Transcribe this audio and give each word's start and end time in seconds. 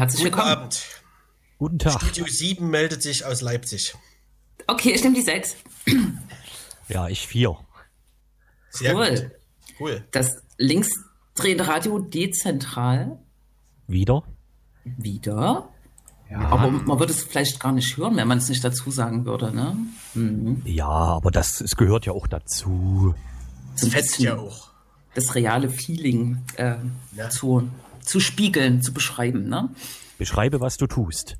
Herzlich 0.00 0.22
Guten 0.22 0.34
willkommen. 0.36 0.52
Abend. 0.56 0.82
Guten 1.58 1.78
Tag. 1.78 2.00
Studio 2.00 2.24
7 2.26 2.70
meldet 2.70 3.02
sich 3.02 3.26
aus 3.26 3.42
Leipzig. 3.42 3.94
Okay, 4.66 4.92
ich 4.92 5.02
nehme 5.02 5.14
die 5.14 5.20
sechs. 5.22 5.56
Ja, 6.88 7.06
ich 7.06 7.24
vier. 7.28 7.56
Sehr 8.70 8.96
Cool. 8.96 9.10
gut. 9.10 9.30
Cool. 9.78 10.04
Das 10.10 10.38
linksdrehende 10.56 11.68
Radio 11.68 11.98
dezentral 12.00 13.18
Wieder? 13.86 14.24
wieder. 14.84 15.68
Aber 16.34 16.70
man 16.70 16.98
würde 16.98 17.12
es 17.12 17.22
vielleicht 17.22 17.60
gar 17.60 17.70
nicht 17.72 17.96
hören, 17.96 18.16
wenn 18.16 18.26
man 18.26 18.38
es 18.38 18.48
nicht 18.48 18.64
dazu 18.64 18.90
sagen 18.90 19.24
würde, 19.26 19.54
ne? 19.54 19.76
Mhm. 20.14 20.62
Ja, 20.64 20.88
aber 20.88 21.30
das 21.30 21.60
es 21.60 21.76
gehört 21.76 22.06
ja 22.06 22.12
auch 22.12 22.26
dazu. 22.26 23.14
Das 23.78 23.88
fetzt 23.90 24.18
ja 24.18 24.36
auch. 24.38 24.70
Das 25.14 25.34
reale 25.36 25.68
Feeling 25.70 26.42
äh, 26.56 26.76
Ja. 27.14 27.28
zu, 27.30 27.68
zu 28.04 28.20
spiegeln, 28.20 28.82
zu 28.82 28.92
beschreiben, 28.92 29.48
ne? 29.48 29.70
Beschreibe, 30.18 30.60
was 30.60 30.76
du 30.76 30.86
tust. 30.86 31.36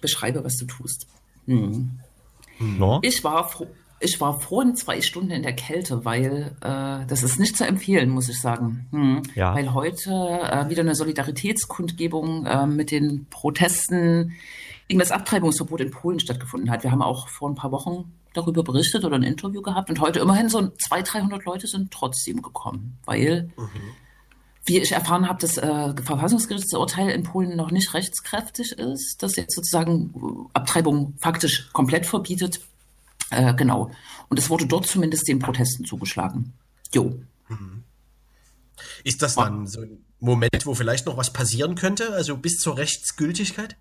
Beschreibe, 0.00 0.44
was 0.44 0.56
du 0.56 0.66
tust. 0.66 1.06
Mhm. 1.46 1.98
No? 2.58 3.00
Ich 3.02 3.24
war 3.24 3.48
froh. 3.48 3.66
Ich 4.04 4.20
war 4.20 4.40
vorhin 4.40 4.74
zwei 4.74 5.00
Stunden 5.00 5.30
in 5.30 5.44
der 5.44 5.54
Kälte, 5.54 6.04
weil 6.04 6.56
äh, 6.60 7.06
das 7.06 7.22
ist 7.22 7.38
nicht 7.38 7.56
zu 7.56 7.64
empfehlen, 7.64 8.10
muss 8.10 8.28
ich 8.28 8.40
sagen. 8.40 8.88
Hm. 8.90 9.22
Ja. 9.36 9.54
Weil 9.54 9.74
heute 9.74 10.10
äh, 10.10 10.68
wieder 10.68 10.80
eine 10.80 10.96
Solidaritätskundgebung 10.96 12.44
äh, 12.44 12.66
mit 12.66 12.90
den 12.90 13.26
Protesten 13.30 14.32
gegen 14.88 14.98
das 14.98 15.12
Abtreibungsverbot 15.12 15.80
in 15.82 15.92
Polen 15.92 16.18
stattgefunden 16.18 16.68
hat. 16.68 16.82
Wir 16.82 16.90
haben 16.90 17.00
auch 17.00 17.28
vor 17.28 17.48
ein 17.48 17.54
paar 17.54 17.70
Wochen 17.70 18.12
darüber 18.32 18.64
berichtet 18.64 19.04
oder 19.04 19.16
ein 19.16 19.22
Interview 19.22 19.62
gehabt 19.62 19.88
und 19.88 20.00
heute 20.00 20.18
immerhin 20.18 20.48
so 20.48 20.66
200, 20.68 21.14
300 21.14 21.44
Leute 21.44 21.66
sind 21.68 21.92
trotzdem 21.92 22.42
gekommen, 22.42 22.98
weil, 23.04 23.50
wie 24.64 24.78
ich 24.78 24.92
erfahren 24.92 25.28
habe, 25.28 25.40
das 25.40 25.56
äh, 25.58 25.94
Verfassungsgerichtsurteil 26.02 27.10
in 27.10 27.24
Polen 27.24 27.56
noch 27.56 27.70
nicht 27.70 27.94
rechtskräftig 27.94 28.72
ist, 28.72 29.22
das 29.22 29.36
jetzt 29.36 29.54
sozusagen 29.54 30.14
äh, 30.14 30.58
Abtreibung 30.58 31.14
faktisch 31.18 31.68
komplett 31.72 32.06
verbietet. 32.06 32.60
Äh, 33.30 33.54
genau. 33.54 33.90
Und 34.28 34.38
es 34.38 34.50
wurde 34.50 34.66
dort 34.66 34.86
zumindest 34.86 35.26
den 35.26 35.40
Protesten 35.40 35.84
zugeschlagen. 35.84 36.52
Jo. 36.94 37.18
Ist 39.04 39.22
das 39.22 39.34
dann 39.34 39.66
so 39.66 39.80
ein 39.80 40.04
Moment, 40.20 40.66
wo 40.66 40.74
vielleicht 40.74 41.06
noch 41.06 41.16
was 41.16 41.32
passieren 41.32 41.74
könnte? 41.74 42.12
Also 42.12 42.36
bis 42.36 42.58
zur 42.58 42.78
Rechtsgültigkeit? 42.78 43.76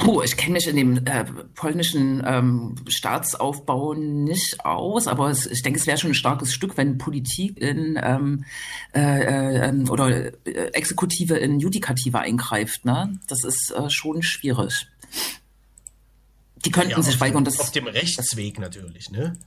Puh, 0.00 0.22
ich 0.22 0.36
kenne 0.36 0.54
mich 0.54 0.66
in 0.68 0.76
dem 0.76 1.06
äh, 1.06 1.24
polnischen 1.54 2.22
ähm, 2.26 2.74
Staatsaufbau 2.86 3.94
nicht 3.94 4.64
aus, 4.64 5.06
aber 5.06 5.30
es, 5.30 5.46
ich 5.46 5.62
denke, 5.62 5.78
es 5.78 5.86
wäre 5.86 5.96
schon 5.96 6.10
ein 6.10 6.14
starkes 6.14 6.52
Stück, 6.52 6.76
wenn 6.76 6.98
Politik 6.98 7.58
in 7.58 7.98
ähm, 8.02 8.44
äh, 8.94 9.00
äh, 9.00 9.68
ähm, 9.68 9.88
oder 9.88 10.08
äh, 10.46 10.70
Exekutive 10.72 11.36
in 11.36 11.60
Judikative 11.60 12.18
eingreift. 12.18 12.84
Ne? 12.84 13.18
Das 13.28 13.42
ist 13.42 13.72
äh, 13.72 13.88
schon 13.88 14.22
schwierig. 14.22 14.86
Die 16.64 16.70
könnten 16.70 17.02
sich 17.02 17.14
auf, 17.14 17.20
weigern, 17.22 17.44
das 17.44 17.58
auf 17.58 17.70
dem 17.70 17.86
Rechtsweg 17.86 18.58
natürlich, 18.58 19.10
ne? 19.10 19.38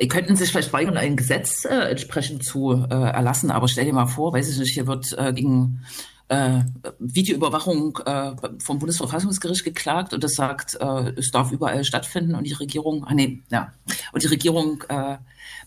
Die 0.00 0.08
könnten 0.08 0.36
sich 0.36 0.50
vielleicht 0.50 0.72
weigern, 0.72 0.96
ein 0.96 1.16
Gesetz 1.16 1.64
äh, 1.64 1.90
entsprechend 1.90 2.44
zu 2.44 2.72
erlassen, 2.72 3.50
aber 3.50 3.66
stell 3.66 3.86
dir 3.86 3.94
mal 3.94 4.06
vor, 4.06 4.32
weiß 4.32 4.48
ich 4.50 4.58
nicht, 4.58 4.74
hier 4.74 4.86
wird 4.86 5.16
gegen 5.34 5.84
äh, 6.28 6.60
Videoüberwachung 6.98 7.98
äh, 8.04 8.32
vom 8.58 8.78
Bundesverfassungsgericht 8.78 9.64
geklagt 9.64 10.12
und 10.12 10.24
das 10.24 10.32
sagt, 10.32 10.74
äh, 10.80 11.12
es 11.16 11.30
darf 11.30 11.52
überall 11.52 11.84
stattfinden 11.84 12.34
und 12.34 12.44
die 12.44 12.52
Regierung, 12.52 13.04
ah 13.06 13.14
nee, 13.14 13.42
ja, 13.50 13.72
und 14.12 14.22
die 14.22 14.28
Regierung 14.28 14.82
äh, 14.88 15.18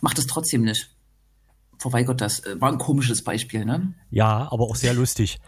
macht 0.02 0.20
es 0.20 0.28
trotzdem 0.28 0.64
nicht. 0.64 0.90
Verweigert 1.78 2.20
das. 2.20 2.42
Äh, 2.42 2.60
War 2.60 2.72
ein 2.74 2.78
komisches 2.78 3.24
Beispiel, 3.24 3.64
ne? 3.64 3.94
Ja, 4.12 4.50
aber 4.52 4.66
auch 4.66 4.76
sehr 4.76 4.94
lustig. 4.94 5.40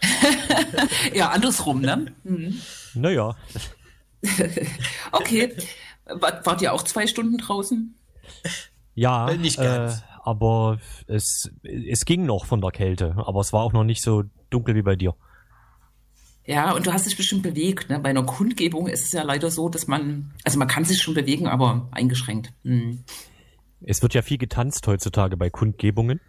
Ja, 1.14 1.30
andersrum, 1.30 1.80
ne? 1.80 2.14
Mhm. 2.24 2.60
Naja, 2.94 3.36
Okay. 5.12 5.54
Wart, 6.06 6.44
wart 6.46 6.62
ihr 6.62 6.72
auch 6.72 6.82
zwei 6.82 7.06
Stunden 7.06 7.38
draußen? 7.38 7.94
ja, 8.94 9.28
Äh, 9.28 9.36
nicht 9.38 9.58
äh, 9.58 9.64
ganz. 9.64 10.02
Aber 10.24 10.78
es, 11.06 11.50
es 11.62 12.04
ging 12.04 12.24
noch 12.26 12.46
von 12.46 12.60
der 12.60 12.70
Kälte, 12.70 13.14
aber 13.16 13.40
es 13.40 13.52
war 13.52 13.62
auch 13.62 13.72
noch 13.72 13.84
nicht 13.84 14.02
so 14.02 14.24
dunkel 14.50 14.74
wie 14.74 14.82
bei 14.82 14.96
dir. 14.96 15.14
Ja, 16.46 16.72
und 16.72 16.86
du 16.86 16.92
hast 16.92 17.06
dich 17.06 17.16
bestimmt 17.16 17.42
bewegt. 17.42 17.88
Ne? 17.88 17.98
Bei 18.00 18.10
einer 18.10 18.22
Kundgebung 18.24 18.86
ist 18.86 19.04
es 19.04 19.12
ja 19.12 19.22
leider 19.22 19.50
so, 19.50 19.68
dass 19.68 19.86
man, 19.86 20.32
also 20.44 20.58
man 20.58 20.68
kann 20.68 20.84
sich 20.84 21.00
schon 21.00 21.14
bewegen, 21.14 21.46
aber 21.46 21.88
eingeschränkt. 21.90 22.52
Hm. 22.64 23.02
Es 23.80 24.02
wird 24.02 24.14
ja 24.14 24.22
viel 24.22 24.38
getanzt 24.38 24.86
heutzutage 24.86 25.36
bei 25.36 25.48
Kundgebungen. 25.50 26.20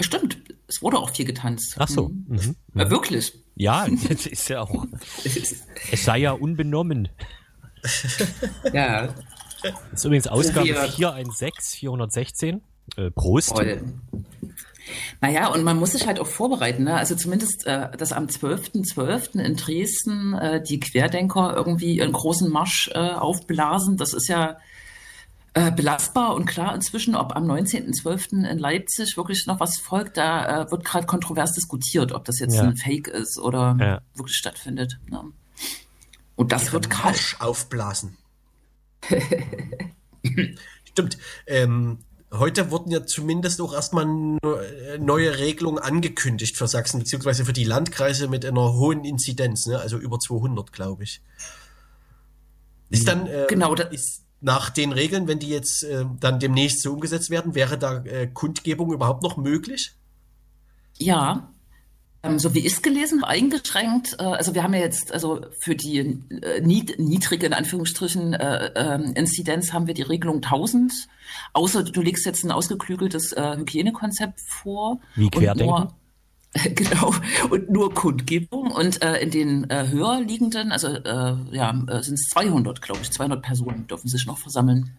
Stimmt, 0.00 0.38
es 0.68 0.82
wurde 0.82 0.98
auch 0.98 1.10
viel 1.10 1.24
getanzt. 1.26 1.76
Ach 1.78 1.88
so. 1.88 2.08
Hm. 2.08 2.26
Mhm. 2.28 2.56
Ja, 2.74 2.90
wirklich. 2.90 3.32
Ja, 3.56 3.86
das 4.08 4.26
ist 4.26 4.48
ja 4.48 4.60
auch. 4.62 4.84
Es 5.24 6.04
sei 6.04 6.18
ja 6.18 6.32
unbenommen. 6.32 7.08
ja, 8.72 9.08
Das 9.62 9.74
ist 9.92 10.04
übrigens 10.04 10.26
Ausgabe 10.28 10.66
wir- 10.66 10.82
416, 10.88 11.78
416. 11.80 12.62
Äh, 12.96 13.10
Prost. 13.10 13.50
toll. 13.50 13.82
Naja, 15.20 15.48
und 15.48 15.64
man 15.64 15.78
muss 15.78 15.92
sich 15.92 16.06
halt 16.06 16.20
auch 16.20 16.26
vorbereiten. 16.28 16.84
Ne? 16.84 16.94
Also 16.94 17.16
zumindest, 17.16 17.66
äh, 17.66 17.90
dass 17.96 18.12
am 18.12 18.26
12.12. 18.26 19.40
in 19.40 19.56
Dresden 19.56 20.34
äh, 20.34 20.62
die 20.62 20.78
Querdenker 20.78 21.54
irgendwie 21.56 22.00
einen 22.00 22.12
großen 22.12 22.48
Marsch 22.50 22.88
äh, 22.94 22.98
aufblasen, 22.98 23.96
das 23.96 24.12
ist 24.14 24.28
ja 24.28 24.58
äh, 25.54 25.72
belastbar 25.72 26.34
und 26.36 26.46
klar 26.46 26.72
inzwischen, 26.74 27.16
ob 27.16 27.34
am 27.34 27.50
19.12. 27.50 28.48
in 28.48 28.58
Leipzig 28.58 29.16
wirklich 29.16 29.46
noch 29.46 29.58
was 29.58 29.78
folgt, 29.78 30.18
da 30.18 30.62
äh, 30.62 30.70
wird 30.70 30.84
gerade 30.84 31.06
kontrovers 31.06 31.52
diskutiert, 31.54 32.12
ob 32.12 32.24
das 32.24 32.38
jetzt 32.38 32.54
Ja. 32.54 32.62
ein 32.62 32.76
Fake 32.76 33.08
ist 33.08 33.38
oder 33.40 33.76
Ja. 33.80 34.00
wirklich 34.14 34.36
stattfindet. 34.36 34.98
Ne? 35.08 35.20
Und 36.36 36.52
das 36.52 36.72
wird 36.72 36.90
kalt. 36.90 37.04
Marsch 37.16 37.36
aufblasen. 37.40 38.18
Stimmt. 40.84 41.18
Ähm, 41.46 41.98
heute 42.32 42.70
wurden 42.70 42.90
ja 42.90 43.04
zumindest 43.04 43.60
auch 43.60 43.72
erstmal 43.72 44.06
äh, 44.42 44.98
neue 44.98 45.38
Regelungen 45.38 45.78
angekündigt 45.78 46.56
für 46.56 46.66
Sachsen, 46.66 46.98
beziehungsweise 46.98 47.44
für 47.44 47.52
die 47.52 47.64
Landkreise 47.64 48.28
mit 48.28 48.44
einer 48.44 48.72
hohen 48.74 49.04
Inzidenz, 49.04 49.66
ne? 49.66 49.78
also 49.78 49.98
über 49.98 50.18
200, 50.18 50.72
glaube 50.72 51.04
ich. 51.04 51.22
Ist 52.90 53.08
dann, 53.08 53.26
äh, 53.26 53.46
Genau, 53.48 53.74
ist 53.74 54.22
nach 54.40 54.70
den 54.70 54.92
Regeln, 54.92 55.28
wenn 55.28 55.38
die 55.38 55.48
jetzt 55.48 55.82
äh, 55.82 56.04
dann 56.20 56.38
demnächst 56.38 56.82
so 56.82 56.92
umgesetzt 56.92 57.30
werden, 57.30 57.54
wäre 57.54 57.78
da 57.78 58.04
äh, 58.04 58.26
Kundgebung 58.28 58.92
überhaupt 58.92 59.22
noch 59.22 59.36
möglich? 59.36 59.94
Ja, 60.98 61.52
so 62.38 62.54
wie 62.54 62.60
ich 62.60 62.72
es 62.74 62.82
gelesen 62.82 63.22
habe, 63.22 63.30
eingeschränkt. 63.32 64.16
Äh, 64.18 64.24
also 64.24 64.54
wir 64.54 64.62
haben 64.62 64.74
ja 64.74 64.80
jetzt, 64.80 65.12
also 65.12 65.40
für 65.60 65.74
die 65.74 65.98
äh, 65.98 66.60
nied 66.60 66.98
niedrige, 66.98 67.46
in 67.46 67.52
Anführungsstrichen, 67.52 68.34
äh, 68.34 68.70
ähm, 68.74 69.12
Inzidenz 69.14 69.72
haben 69.72 69.86
wir 69.86 69.94
die 69.94 70.02
Regelung 70.02 70.36
1000. 70.36 70.92
Außer 71.52 71.82
du 71.84 72.00
legst 72.02 72.24
jetzt 72.26 72.44
ein 72.44 72.52
ausgeklügeltes 72.52 73.34
Hygienekonzept 73.36 74.40
vor. 74.40 75.00
Wie 75.14 75.24
und 75.24 75.34
Querdenken? 75.34 75.66
nur- 75.66 75.94
Genau, 76.74 77.12
und 77.50 77.68
nur 77.70 77.92
Kundgebung. 77.92 78.70
Und 78.70 79.02
äh, 79.02 79.18
in 79.18 79.30
den 79.30 79.68
äh, 79.70 79.88
höher 79.88 80.20
liegenden, 80.20 80.72
also 80.72 80.88
äh, 80.88 81.36
ja, 81.52 81.74
sind 82.00 82.14
es 82.14 82.28
200, 82.32 82.80
glaube 82.80 83.00
ich, 83.02 83.10
200 83.10 83.42
Personen 83.42 83.86
dürfen 83.86 84.08
sich 84.08 84.24
noch 84.26 84.38
versammeln. 84.38 84.98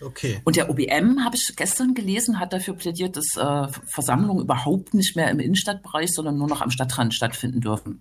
Okay. 0.00 0.40
Und 0.44 0.56
der 0.56 0.70
OBM, 0.70 1.24
habe 1.24 1.36
ich 1.36 1.54
gestern 1.56 1.94
gelesen, 1.94 2.38
hat 2.40 2.52
dafür 2.52 2.74
plädiert, 2.74 3.16
dass 3.16 3.36
äh, 3.36 3.68
Versammlungen 3.86 4.42
überhaupt 4.44 4.94
nicht 4.94 5.16
mehr 5.16 5.30
im 5.30 5.40
Innenstadtbereich, 5.40 6.12
sondern 6.12 6.36
nur 6.38 6.48
noch 6.48 6.60
am 6.60 6.70
Stadtrand 6.70 7.14
stattfinden 7.14 7.60
dürfen. 7.60 8.00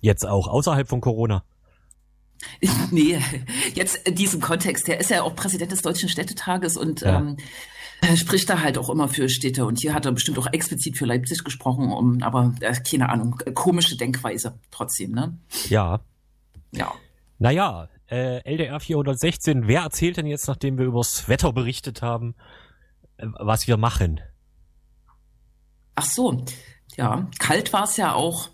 Jetzt 0.00 0.26
auch 0.26 0.48
außerhalb 0.48 0.88
von 0.88 1.00
Corona. 1.00 1.44
nee, 2.90 3.18
jetzt 3.74 4.08
in 4.08 4.14
diesem 4.14 4.40
Kontext. 4.40 4.88
Der 4.88 4.98
ist 4.98 5.10
ja 5.10 5.22
auch 5.22 5.34
Präsident 5.36 5.72
des 5.72 5.82
Deutschen 5.82 6.08
Städtetages 6.08 6.76
und 6.76 7.02
Ja. 7.02 7.18
ähm, 7.18 7.36
äh, 8.00 8.16
spricht 8.16 8.48
da 8.48 8.62
halt 8.62 8.78
auch 8.78 8.88
immer 8.88 9.08
für 9.08 9.28
Städte. 9.28 9.66
Und 9.66 9.78
hier 9.80 9.92
hat 9.92 10.06
er 10.06 10.12
bestimmt 10.12 10.38
auch 10.38 10.46
explizit 10.52 10.96
für 10.96 11.04
Leipzig 11.04 11.44
gesprochen, 11.44 11.92
um, 11.92 12.22
aber 12.22 12.54
äh, 12.60 12.74
keine 12.80 13.10
Ahnung, 13.10 13.38
komische 13.54 13.96
Denkweise 13.98 14.58
trotzdem, 14.70 15.12
ne? 15.12 15.36
Ja. 15.68 16.00
Ja. 16.72 16.94
Naja, 17.38 17.88
äh, 18.10 18.38
LDR 18.44 18.80
416, 18.80 19.68
wer 19.68 19.82
erzählt 19.82 20.16
denn 20.16 20.26
jetzt, 20.26 20.48
nachdem 20.48 20.78
wir 20.78 20.86
übers 20.86 21.28
Wetter 21.28 21.52
berichtet 21.52 22.02
haben, 22.02 22.34
äh, 23.16 23.26
was 23.38 23.66
wir 23.66 23.76
machen? 23.76 24.20
Ach 25.94 26.04
so, 26.04 26.44
ja, 26.96 27.28
kalt 27.38 27.72
war 27.72 27.84
es 27.84 27.96
ja 27.96 28.14
auch 28.14 28.48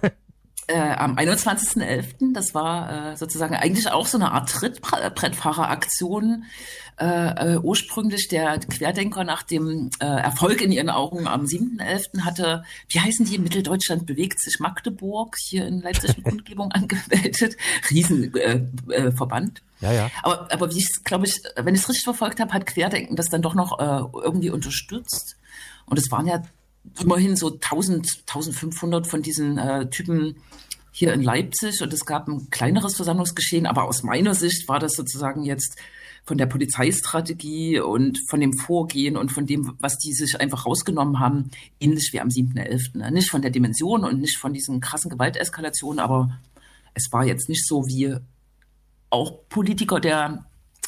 äh, 0.70 0.94
am 0.96 1.16
21.11. 1.16 2.32
Das 2.32 2.54
war 2.54 3.12
äh, 3.12 3.16
sozusagen 3.16 3.56
eigentlich 3.56 3.90
auch 3.90 4.06
so 4.06 4.18
eine 4.18 4.32
Art 4.32 4.50
Trittbrettfahreraktion. 4.50 6.44
Äh, 7.00 7.54
äh, 7.54 7.58
ursprünglich 7.58 8.28
der 8.28 8.58
Querdenker 8.58 9.24
nach 9.24 9.42
dem 9.42 9.90
äh, 10.00 10.04
Erfolg 10.04 10.60
in 10.60 10.70
ihren 10.70 10.90
Augen 10.90 11.26
am 11.26 11.46
7.11. 11.46 12.20
hatte, 12.26 12.62
wie 12.88 13.00
heißen 13.00 13.24
die, 13.24 13.38
Mitteldeutschland 13.38 14.04
bewegt 14.04 14.38
sich 14.38 14.60
Magdeburg, 14.60 15.36
hier 15.38 15.66
in 15.66 15.80
Leipzig 15.80 16.14
eine 16.14 16.22
Kundgebung 16.22 16.70
angemeldet. 16.72 17.56
Riesenverband. 17.90 19.62
Äh, 19.80 19.86
äh. 19.86 19.88
Ja, 19.88 19.92
ja. 19.92 20.10
Aber, 20.22 20.52
aber 20.52 20.70
wie 20.74 20.78
ich 20.78 21.02
glaube 21.04 21.24
ich, 21.24 21.40
wenn 21.56 21.74
ich 21.74 21.80
es 21.80 21.88
richtig 21.88 22.04
verfolgt 22.04 22.38
habe, 22.38 22.52
hat 22.52 22.66
Querdenken 22.66 23.16
das 23.16 23.30
dann 23.30 23.40
doch 23.40 23.54
noch 23.54 23.78
äh, 23.78 24.02
irgendwie 24.22 24.50
unterstützt. 24.50 25.36
Und 25.86 25.98
es 25.98 26.10
waren 26.10 26.26
ja 26.26 26.42
immerhin 26.98 27.36
so 27.36 27.52
1000, 27.52 28.24
1500 28.26 29.06
von 29.06 29.22
diesen 29.22 29.58
äh, 29.58 29.88
Typen 29.90 30.36
hier 30.92 31.12
in 31.12 31.22
Leipzig 31.22 31.82
und 31.82 31.92
es 31.92 32.04
gab 32.04 32.28
ein 32.28 32.50
kleineres 32.50 32.96
Versammlungsgeschehen, 32.96 33.66
aber 33.66 33.84
aus 33.84 34.02
meiner 34.02 34.34
Sicht 34.34 34.68
war 34.68 34.80
das 34.80 34.94
sozusagen 34.94 35.44
jetzt 35.44 35.78
von 36.24 36.36
der 36.36 36.46
Polizeistrategie 36.46 37.80
und 37.80 38.18
von 38.28 38.40
dem 38.40 38.52
Vorgehen 38.52 39.16
und 39.16 39.32
von 39.32 39.46
dem, 39.46 39.74
was 39.80 39.96
die 39.98 40.12
sich 40.12 40.38
einfach 40.40 40.66
rausgenommen 40.66 41.18
haben, 41.18 41.50
ähnlich 41.80 42.10
wie 42.12 42.20
am 42.20 42.28
7.11. 42.28 42.98
Ne? 42.98 43.10
Nicht 43.10 43.30
von 43.30 43.42
der 43.42 43.50
Dimension 43.50 44.04
und 44.04 44.20
nicht 44.20 44.36
von 44.36 44.52
diesen 44.52 44.80
krassen 44.80 45.10
Gewalteskalationen, 45.10 46.00
aber 46.00 46.38
es 46.94 47.10
war 47.12 47.24
jetzt 47.24 47.48
nicht 47.48 47.66
so 47.66 47.86
wie 47.86 48.16
auch 49.10 49.48
Politiker 49.48 50.00
der 50.00 50.44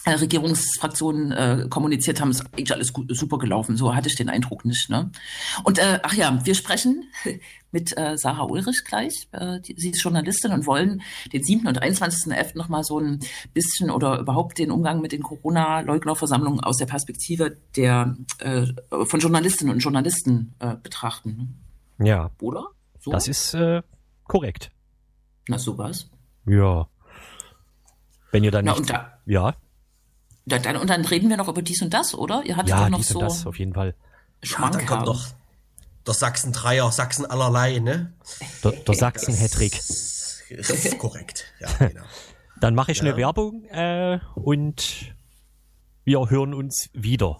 Regierungsfraktionen 0.07 1.33
äh, 1.33 1.67
kommuniziert 1.69 2.21
haben, 2.21 2.31
ist 2.31 2.45
eigentlich 2.53 2.73
alles 2.73 2.93
gut, 2.93 3.15
super 3.17 3.39
gelaufen. 3.39 3.77
So 3.77 3.95
hatte 3.95 4.09
ich 4.09 4.17
den 4.17 4.29
Eindruck 4.29 4.65
nicht. 4.65 4.91
Ne? 4.91 5.11
Und 5.65 5.79
äh, 5.79 6.01
ach 6.03 6.15
ja, 6.15 6.45
wir 6.45 6.55
sprechen 6.55 7.05
mit 7.71 7.97
äh, 7.97 8.17
Sarah 8.19 8.45
Ulrich 8.45 8.85
gleich. 8.85 9.29
Äh, 9.33 9.61
die, 9.61 9.75
sie 9.79 9.91
ist 9.91 10.03
Journalistin 10.03 10.53
und 10.53 10.67
wollen 10.67 11.03
den 11.33 11.43
7. 11.43 11.67
und 11.67 11.83
21.11. 11.83 12.57
nochmal 12.57 12.83
so 12.83 12.99
ein 12.99 13.21
bisschen 13.55 13.91
oder 13.91 14.19
überhaupt 14.19 14.59
den 14.59 14.71
Umgang 14.71 15.01
mit 15.01 15.13
den 15.13 15.23
Corona-Leugnerversammlungen 15.23 16.61
aus 16.61 16.79
der 16.79 16.87
Perspektive 16.87 17.57
der 17.77 18.17
äh, 18.39 18.67
von 19.05 19.21
Journalistinnen 19.21 19.73
und 19.73 19.81
Journalisten 19.81 20.55
äh, 20.59 20.75
betrachten. 20.83 21.61
Ja. 21.99 22.31
Oder? 22.41 22.67
So? 22.99 23.13
Das 23.13 23.29
ist 23.29 23.55
äh, 23.55 23.83
korrekt. 24.25 24.73
Na 25.49 25.59
sowas. 25.59 26.11
Ja. 26.47 26.89
Wenn 28.33 28.45
ihr 28.45 28.51
dann 28.51 28.65
Na, 28.65 28.73
nicht, 28.73 28.81
und 28.81 28.91
da, 28.91 29.19
ja. 29.27 29.55
Da, 30.47 30.59
dann, 30.59 30.77
und 30.77 30.91
dann 30.91 31.05
reden 31.05 31.31
wir 31.31 31.37
noch 31.37 31.49
über 31.49 31.63
dies 31.63 31.83
und 31.83 31.91
das, 31.95 32.15
oder? 32.15 32.43
Ihr 32.45 32.57
hattet 32.57 32.71
Ja, 32.71 32.83
doch 32.85 32.89
noch 32.91 32.99
dies 32.99 33.09
so 33.09 33.19
und 33.21 33.25
das 33.27 33.47
auf 33.47 33.59
jeden 33.59 33.75
Fall. 33.75 33.95
Ja, 34.45 34.71
dann 34.71 34.87
kommt 34.87 35.07
noch 35.07 35.27
der 36.07 36.15
Sachsen-Dreier, 36.15 36.91
Sachsen 36.91 37.27
allerlei, 37.27 37.79
ne? 37.79 38.13
Der, 38.65 38.73
der 38.73 38.95
Sachsen-Hattrick. 38.95 39.73
Das 39.77 40.71
ist 40.71 40.99
korrekt, 40.99 41.45
ja, 41.61 41.69
genau. 41.89 42.03
Dann 42.61 42.75
mache 42.75 42.91
ich 42.93 42.99
Ja. 42.99 43.05
eine 43.05 43.17
Werbung 43.17 43.65
äh, 43.67 44.19
und 44.35 45.15
wir 46.05 46.29
hören 46.31 46.55
uns 46.55 46.91
wieder. 46.93 47.39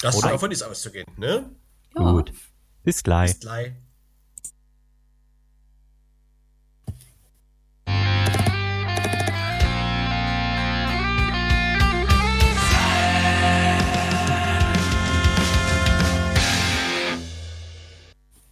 Das 0.00 0.16
Oder- 0.16 0.30
davon 0.30 0.50
ist 0.50 0.62
auszugehen, 0.62 1.06
ne? 1.16 1.48
Ja. 1.96 2.12
Gut. 2.12 2.32
Bis 2.84 3.02
gleich. 3.02 3.32
Bis 3.32 3.40
gleich. 3.40 3.72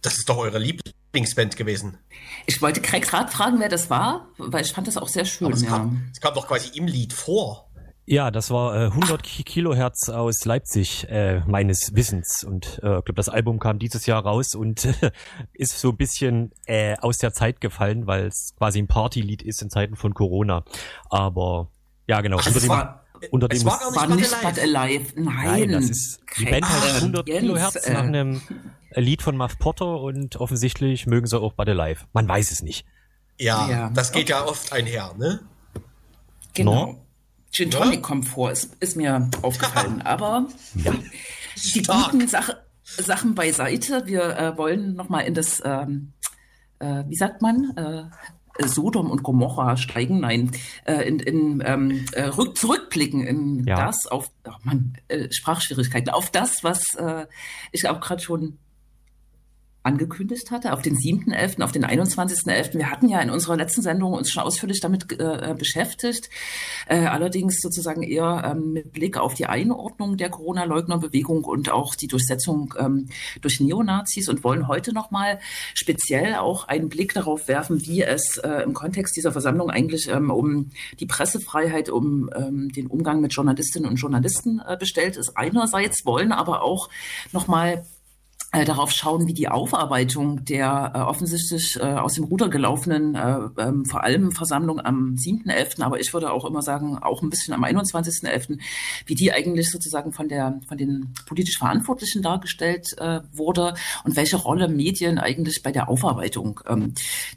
Das 0.07 0.17
ist 0.19 0.29
doch 0.29 0.37
eure 0.37 0.57
Lieblingsband 0.59 1.57
gewesen. 1.57 1.97
Ich 2.45 2.61
wollte 2.61 2.81
Craig 2.81 3.03
gerade 3.07 3.29
fragen, 3.29 3.59
wer 3.59 3.67
das 3.69 3.89
war, 3.89 4.29
weil 4.37 4.63
ich 4.63 4.71
fand 4.71 4.87
das 4.87 4.95
auch 4.97 5.09
sehr 5.09 5.25
schön. 5.25 5.47
Aber 5.47 5.55
es, 5.55 5.63
ja. 5.63 5.67
kam, 5.69 6.09
es 6.13 6.21
kam 6.21 6.33
doch 6.33 6.47
quasi 6.47 6.69
im 6.77 6.87
Lied 6.87 7.11
vor. 7.13 7.69
Ja, 8.05 8.31
das 8.31 8.51
war 8.51 8.73
äh, 8.73 8.85
100 8.85 9.21
Ki- 9.21 9.43
Kilohertz 9.43 10.07
aus 10.07 10.45
Leipzig, 10.45 11.05
äh, 11.09 11.41
meines 11.45 11.93
Wissens. 11.93 12.45
Und 12.45 12.65
äh, 12.81 12.99
ich 12.99 13.03
glaube, 13.03 13.15
das 13.15 13.27
Album 13.27 13.59
kam 13.59 13.79
dieses 13.79 14.05
Jahr 14.05 14.23
raus 14.23 14.55
und 14.55 14.85
äh, 14.85 15.11
ist 15.53 15.77
so 15.77 15.89
ein 15.89 15.97
bisschen 15.97 16.51
äh, 16.67 16.95
aus 17.01 17.17
der 17.17 17.33
Zeit 17.33 17.59
gefallen, 17.59 18.07
weil 18.07 18.27
es 18.27 18.53
quasi 18.57 18.79
ein 18.79 18.87
Partylied 18.87 19.41
ist 19.41 19.61
in 19.61 19.69
Zeiten 19.69 19.97
von 19.97 20.13
Corona. 20.13 20.63
Aber 21.09 21.69
ja, 22.07 22.21
genau. 22.21 22.37
Ach, 22.39 22.45
unter 22.45 22.55
es 22.55 22.63
dem, 22.63 22.69
war- 22.69 23.03
unter 23.31 23.47
es 23.51 23.59
dem 23.59 23.67
war 23.67 23.79
gar 23.79 23.93
War 23.95 24.07
Bud 24.07 24.15
nicht 24.19 24.33
Alive. 24.45 24.61
Alive. 24.61 25.05
Nein, 25.21 25.35
Nein, 25.45 25.71
das 25.73 25.89
ist 25.89 26.19
die 26.39 26.45
Band 26.45 26.63
heißt 26.69 26.85
äh, 26.85 26.97
100 26.99 27.27
Jens, 27.27 27.39
Kilohertz 27.41 27.75
äh, 27.87 27.93
nach 27.93 28.03
einem 28.03 28.41
Lied 28.99 29.21
von 29.21 29.37
Muff 29.37 29.57
Potter 29.59 30.01
und 30.01 30.35
offensichtlich 30.37 31.05
mögen 31.07 31.27
sie 31.27 31.39
auch 31.39 31.53
Bud 31.53 31.69
Alive. 31.69 32.05
Man 32.13 32.27
weiß 32.27 32.51
es 32.51 32.61
nicht. 32.61 32.85
Ja, 33.39 33.69
Ja. 33.69 33.89
das 33.93 34.11
geht 34.11 34.29
ja 34.29 34.45
oft 34.45 34.73
einher, 34.73 35.13
ne? 35.17 35.39
Genau. 36.53 36.85
No? 36.87 37.05
Gin 37.51 37.69
Ja. 37.71 37.79
Tonic 37.79 38.01
kommt 38.01 38.27
vor, 38.27 38.51
ist, 38.51 38.75
ist 38.79 38.95
mir 38.97 39.29
aufgefallen. 39.41 40.01
Aber 40.05 40.47
Ja. 40.75 40.93
die 41.55 41.83
Stark. 41.83 42.11
guten 42.11 42.27
Sache, 42.27 42.57
Sachen 42.83 43.35
beiseite. 43.35 44.03
Wir 44.05 44.37
äh, 44.37 44.57
wollen 44.57 44.95
nochmal 44.95 45.25
in 45.25 45.33
das, 45.33 45.61
ähm, 45.63 46.13
äh, 46.79 47.03
wie 47.07 47.15
sagt 47.15 47.41
man, 47.41 47.73
äh, 47.77 48.03
Sodom 48.67 49.11
und 49.11 49.21
Gomorra 49.21 49.77
steigen, 49.77 50.21
nein, 50.21 50.49
äh, 50.85 51.07
in, 51.07 51.19
in 51.19 51.63
ähm, 51.63 52.05
äh, 52.13 52.23
rück, 52.23 52.57
zurückblicken 52.57 53.21
in 53.27 53.63
Ja. 53.67 53.85
das, 53.85 54.07
auf, 54.07 54.31
oh 54.47 54.51
Mann, 54.63 54.97
äh, 55.09 55.31
Sprachschwierigkeiten, 55.31 56.09
auf 56.09 56.31
das, 56.31 56.63
was 56.63 56.95
äh, 56.95 57.27
ich 57.71 57.87
auch 57.87 57.99
gerade 58.01 58.21
schon 58.23 58.57
angekündigt 59.87 60.51
hatte, 60.51 60.73
auf 60.73 60.81
den 60.81 60.95
7.11., 60.95 61.63
auf 61.63 61.71
den 61.71 61.85
21.11. 61.85 62.73
Wir 62.73 62.91
hatten 62.91 63.07
ja 63.07 63.21
in 63.21 63.29
unserer 63.29 63.55
letzten 63.55 63.81
Sendung 63.81 64.13
uns 64.13 64.29
schon 64.29 64.43
ausführlich 64.43 64.81
damit 64.81 65.17
äh, 65.19 65.55
beschäftigt, 65.57 66.29
äh, 66.87 67.05
allerdings 67.05 67.61
sozusagen 67.61 68.03
eher 68.03 68.43
ähm, 68.45 68.73
mit 68.73 68.91
Blick 68.91 69.17
auf 69.17 69.33
die 69.33 69.45
Einordnung 69.45 70.17
der 70.17 70.29
Corona-Leugner-Bewegung 70.29 71.45
und 71.45 71.71
auch 71.71 71.95
die 71.95 72.07
Durchsetzung 72.07 72.73
ähm, 72.77 73.07
durch 73.41 73.61
Neonazis 73.61 74.27
und 74.27 74.43
wollen 74.43 74.67
heute 74.67 74.93
nochmal 74.93 75.39
speziell 75.73 76.35
auch 76.35 76.67
einen 76.67 76.89
Blick 76.89 77.13
darauf 77.13 77.47
werfen, 77.47 77.85
wie 77.85 78.03
es 78.03 78.37
äh, 78.39 78.63
im 78.63 78.73
Kontext 78.73 79.15
dieser 79.15 79.31
Versammlung 79.31 79.69
eigentlich 79.69 80.09
ähm, 80.09 80.29
um 80.29 80.71
die 80.99 81.05
Pressefreiheit, 81.05 81.89
um 81.89 82.29
ähm, 82.35 82.69
den 82.73 82.87
Umgang 82.87 83.21
mit 83.21 83.33
Journalistinnen 83.33 83.89
und 83.89 83.95
Journalisten 83.95 84.61
äh, 84.67 84.75
bestellt 84.77 85.15
ist. 85.15 85.31
Einerseits 85.35 86.05
wollen 86.05 86.33
aber 86.33 86.61
auch 86.61 86.89
nochmal 87.31 87.85
äh, 88.53 88.63
darauf 88.63 88.91
schauen, 88.91 89.27
wie 89.27 89.33
die 89.33 89.49
Aufarbeitung 89.49 90.45
der 90.45 90.93
äh, 90.95 90.99
offensichtlich 90.99 91.77
äh, 91.81 91.83
aus 91.83 92.13
dem 92.13 92.23
Ruder 92.23 92.47
gelaufenen, 92.47 93.15
äh, 93.15 93.39
ähm, 93.57 93.83
vor 93.85 94.03
allem 94.03 94.31
Versammlung 94.31 94.79
am 94.79 95.15
7.11., 95.15 95.81
aber 95.83 95.99
ich 95.99 96.13
würde 96.13 96.31
auch 96.31 96.45
immer 96.45 96.61
sagen, 96.61 96.97
auch 96.97 97.21
ein 97.21 97.29
bisschen 97.29 97.53
am 97.53 97.65
21.11., 97.65 98.59
wie 99.05 99.15
die 99.15 99.33
eigentlich 99.33 99.69
sozusagen 99.69 100.13
von 100.13 100.29
der 100.29 100.61
von 100.67 100.77
den 100.77 101.13
politisch 101.25 101.57
Verantwortlichen 101.57 102.21
dargestellt 102.21 102.87
äh, 102.99 103.19
wurde 103.33 103.73
und 104.05 104.15
welche 104.15 104.37
Rolle 104.37 104.69
Medien 104.69 105.19
eigentlich 105.19 105.61
bei 105.61 105.73
der 105.73 105.89
Aufarbeitung 105.89 106.61
ähm, 106.67 106.93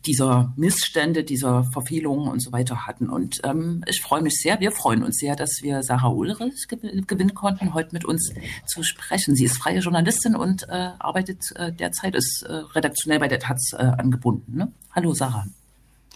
dieser 0.07 0.53
Missstände, 0.57 1.25
dieser 1.25 1.65
Verfehlungen 1.65 2.29
und 2.29 2.41
so 2.41 2.53
weiter 2.53 2.87
hatten. 2.87 3.09
Und 3.11 3.41
ähm, 3.43 3.83
ich 3.89 4.01
freue 4.01 4.23
mich 4.23 4.41
sehr, 4.41 4.61
wir 4.61 4.71
freuen 4.71 5.03
uns 5.03 5.17
sehr, 5.19 5.35
dass 5.35 5.59
wir 5.63 5.83
Sarah 5.83 6.11
Ulrich 6.11 6.67
gew- 6.69 7.05
gewinnen 7.05 7.35
konnten, 7.35 7.75
heute 7.75 7.91
mit 7.93 8.05
uns 8.05 8.33
zu 8.67 8.85
sprechen. 8.85 9.35
Sie 9.35 9.45
ist 9.45 9.57
freie 9.57 9.81
Journalistin 9.81 10.37
und 10.37 10.69
äh, 10.69 10.91
arbeitet 11.05 11.43
äh, 11.57 11.73
derzeit, 11.73 12.15
ist 12.15 12.43
äh, 12.49 12.53
redaktionell 12.53 13.19
bei 13.19 13.29
der 13.29 13.41
Taz 13.41 13.73
äh, 13.73 13.77
angebunden. 13.77 14.57
Ne? 14.57 14.73
Hallo 14.95 15.13
Sarah. 15.15 15.47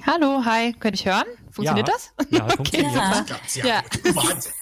Hallo, 0.06 0.44
hi, 0.44 0.72
könnt 0.72 0.96
ich 0.96 1.06
hören? 1.06 1.24
Funktioniert 1.52 1.88
Ja. 1.88 1.94
das? 1.94 2.28
Ja, 2.30 2.48
funktioniert. 2.56 2.92
Ja. 2.94 3.24
Sehr 3.46 3.64
Ja. 3.66 3.80
gut. 3.82 4.16
Wahnsinn. 4.16 4.52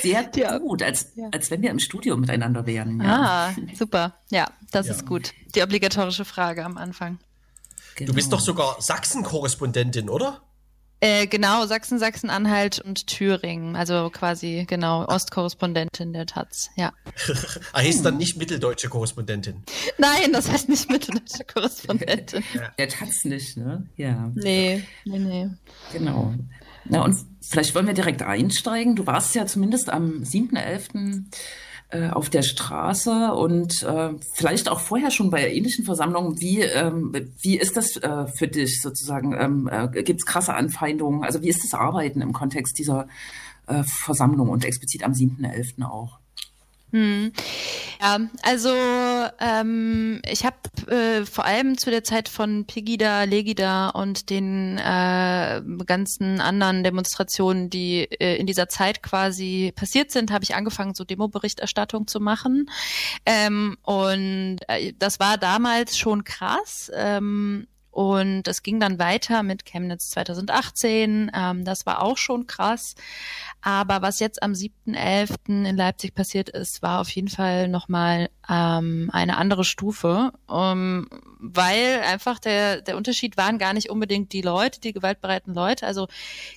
Sehr 0.00 0.58
gut, 0.60 0.82
als, 0.82 1.12
Ja. 1.16 1.28
als 1.32 1.50
wenn 1.50 1.60
wir 1.62 1.70
im 1.70 1.78
Studio 1.78 2.16
miteinander 2.16 2.64
wären. 2.66 3.00
Ja. 3.02 3.50
Ah, 3.50 3.54
super. 3.74 4.14
Ja, 4.30 4.46
das 4.70 4.86
Ja. 4.86 4.94
ist 4.94 5.06
gut. 5.06 5.32
Die 5.54 5.62
obligatorische 5.62 6.24
Frage 6.24 6.64
am 6.64 6.78
Anfang. 6.78 7.18
Genau. 7.96 8.08
Du 8.10 8.14
bist 8.14 8.32
doch 8.32 8.40
sogar 8.40 8.76
Sachsen-Korrespondentin, 8.80 10.08
oder? 10.08 10.40
Äh, 11.00 11.28
genau, 11.28 11.64
Sachsen, 11.66 11.98
Sachsen-Anhalt 11.98 12.80
und 12.80 13.06
Thüringen. 13.06 13.76
Also 13.76 14.10
quasi, 14.10 14.64
genau, 14.68 15.04
Ostkorrespondentin 15.06 16.12
der 16.12 16.26
Taz. 16.26 16.70
Ja. 16.76 16.92
Er 17.72 17.80
hieß 17.82 18.02
dann 18.02 18.16
nicht 18.16 18.36
mitteldeutsche 18.36 18.88
Korrespondentin. 18.88 19.62
Nein, 19.98 20.32
das 20.32 20.50
heißt 20.50 20.68
nicht 20.68 20.90
mitteldeutsche 20.90 21.44
Korrespondentin. 21.44 22.42
Der 22.78 22.88
Taz 22.88 23.24
nicht, 23.24 23.56
ne? 23.56 23.86
Ja. 23.96 24.30
Nee, 24.34 24.82
nee, 25.04 25.18
nee. 25.18 25.48
Genau. 25.92 26.34
Na, 26.84 27.04
und 27.04 27.16
vielleicht 27.42 27.74
wollen 27.74 27.86
wir 27.86 27.94
direkt 27.94 28.22
einsteigen. 28.22 28.96
Du 28.96 29.06
warst 29.06 29.34
ja 29.34 29.46
zumindest 29.46 29.90
am 29.90 30.22
7.11. 30.22 31.24
äh, 31.90 32.10
auf 32.10 32.28
der 32.28 32.42
Straße 32.42 33.32
und 33.32 33.82
äh, 33.82 34.10
vielleicht 34.34 34.68
auch 34.68 34.80
vorher 34.80 35.10
schon 35.10 35.30
bei 35.30 35.50
ähnlichen 35.50 35.84
Versammlungen. 35.84 36.38
Wie, 36.40 36.60
ähm, 36.60 37.12
wie 37.40 37.58
ist 37.58 37.76
das 37.76 37.96
äh, 37.96 38.26
für 38.26 38.48
dich 38.48 38.82
sozusagen? 38.82 39.34
Ähm, 39.38 39.68
äh, 39.72 40.02
Gibt 40.02 40.20
es 40.20 40.26
krasse 40.26 40.54
Anfeindungen? 40.54 41.24
Also 41.24 41.42
wie 41.42 41.48
ist 41.48 41.64
das 41.64 41.78
Arbeiten 41.78 42.20
im 42.20 42.32
Kontext 42.32 42.78
dieser 42.78 43.08
äh, 43.66 43.82
Versammlung 43.84 44.50
und 44.50 44.64
explizit 44.64 45.02
am 45.02 45.12
7.11. 45.12 45.82
auch? 45.84 46.17
Hm. 46.90 47.32
Ja, 48.00 48.18
also 48.42 48.70
ähm, 49.40 50.22
ich 50.26 50.46
habe 50.46 50.56
äh, 50.90 51.26
vor 51.26 51.44
allem 51.44 51.76
zu 51.76 51.90
der 51.90 52.02
Zeit 52.02 52.30
von 52.30 52.64
Pegida, 52.66 53.24
Legida 53.24 53.90
und 53.90 54.30
den 54.30 54.78
äh, 54.78 55.60
ganzen 55.84 56.40
anderen 56.40 56.84
Demonstrationen, 56.84 57.68
die 57.68 58.04
äh, 58.04 58.36
in 58.36 58.46
dieser 58.46 58.68
Zeit 58.68 59.02
quasi 59.02 59.72
passiert 59.76 60.10
sind, 60.10 60.30
habe 60.30 60.44
ich 60.44 60.54
angefangen, 60.54 60.94
so 60.94 61.04
Demo-Berichterstattung 61.04 62.06
zu 62.06 62.20
machen. 62.20 62.70
Ähm, 63.26 63.76
und 63.82 64.58
äh, 64.68 64.94
das 64.98 65.20
war 65.20 65.36
damals 65.36 65.98
schon 65.98 66.24
krass. 66.24 66.90
Ähm, 66.94 67.66
und 67.98 68.44
das 68.44 68.62
ging 68.62 68.78
dann 68.78 69.00
weiter 69.00 69.42
mit 69.42 69.64
Chemnitz 69.64 70.10
2018. 70.10 71.32
Ähm, 71.34 71.64
das 71.64 71.84
war 71.84 72.00
auch 72.00 72.16
schon 72.16 72.46
krass. 72.46 72.94
Aber 73.60 74.02
was 74.02 74.20
jetzt 74.20 74.40
am 74.40 74.52
7.11. 74.52 75.66
in 75.66 75.76
Leipzig 75.76 76.14
passiert 76.14 76.48
ist, 76.48 76.80
war 76.80 77.00
auf 77.00 77.10
jeden 77.10 77.26
Fall 77.26 77.66
nochmal 77.66 78.30
ähm, 78.48 79.10
eine 79.12 79.36
andere 79.36 79.64
Stufe, 79.64 80.32
um, 80.46 81.08
weil 81.40 82.00
einfach 82.06 82.38
der, 82.38 82.82
der 82.82 82.96
Unterschied 82.96 83.36
waren 83.36 83.58
gar 83.58 83.74
nicht 83.74 83.90
unbedingt 83.90 84.32
die 84.32 84.42
Leute, 84.42 84.80
die 84.80 84.92
gewaltbereiten 84.92 85.52
Leute. 85.52 85.84
Also 85.84 86.06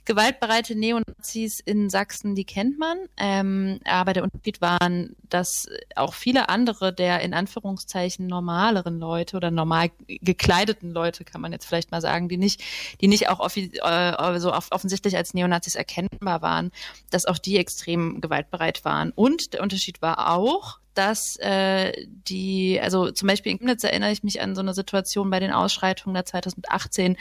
gewaltbereite 0.06 0.76
Neonazis 0.76 1.60
in 1.60 1.90
Sachsen, 1.90 2.36
die 2.36 2.46
kennt 2.46 2.78
man. 2.78 3.00
Ähm, 3.18 3.80
aber 3.86 4.14
der 4.14 4.24
Unterschied 4.24 4.62
waren, 4.62 5.16
dass 5.28 5.68
auch 5.96 6.14
viele 6.14 6.50
andere 6.50 6.94
der 6.94 7.22
in 7.22 7.34
Anführungszeichen 7.34 8.28
normaleren 8.28 9.00
Leute 9.00 9.38
oder 9.38 9.50
normal 9.50 9.90
gekleideten 10.08 10.92
Leute, 10.92 11.26
kann 11.32 11.42
man 11.42 11.52
jetzt 11.52 11.66
vielleicht 11.66 11.92
mal 11.92 12.02
sagen, 12.02 12.30
die 12.30 12.38
nicht, 12.38 12.62
die 13.02 13.08
nicht 13.08 13.30
auch 13.30 13.40
offi 13.40 13.72
äh, 13.82 14.40
so 14.40 14.54
offensichtlich 14.54 15.16
als 15.18 15.34
Neonazis 15.34 15.76
erkennbar 15.76 16.42
waren, 16.42 16.72
dass 17.10 17.26
auch 17.26 17.38
die 17.38 17.58
extrem 17.58 18.22
gewaltbereit 18.22 18.84
waren. 18.86 19.12
Und 19.12 19.54
der 19.54 19.62
Unterschied 19.62 20.02
war 20.02 20.34
auch, 20.34 20.80
dass 20.94 21.38
äh, 21.38 21.94
die, 22.08 22.80
also 22.82 23.12
zum 23.12 23.28
Beispiel 23.28 23.54
in 23.54 23.60
Chemnitz 23.60 23.84
erinnere 23.84 24.12
ich 24.12 24.24
mich 24.24 24.42
an 24.42 24.56
so 24.56 24.62
eine 24.62 24.74
Situation 24.74 25.30
bei 25.30 25.40
den 25.40 25.52
Ausschreitungen 25.52 26.14
der 26.14 26.26
2018, 26.26 27.18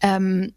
ähm, 0.00 0.52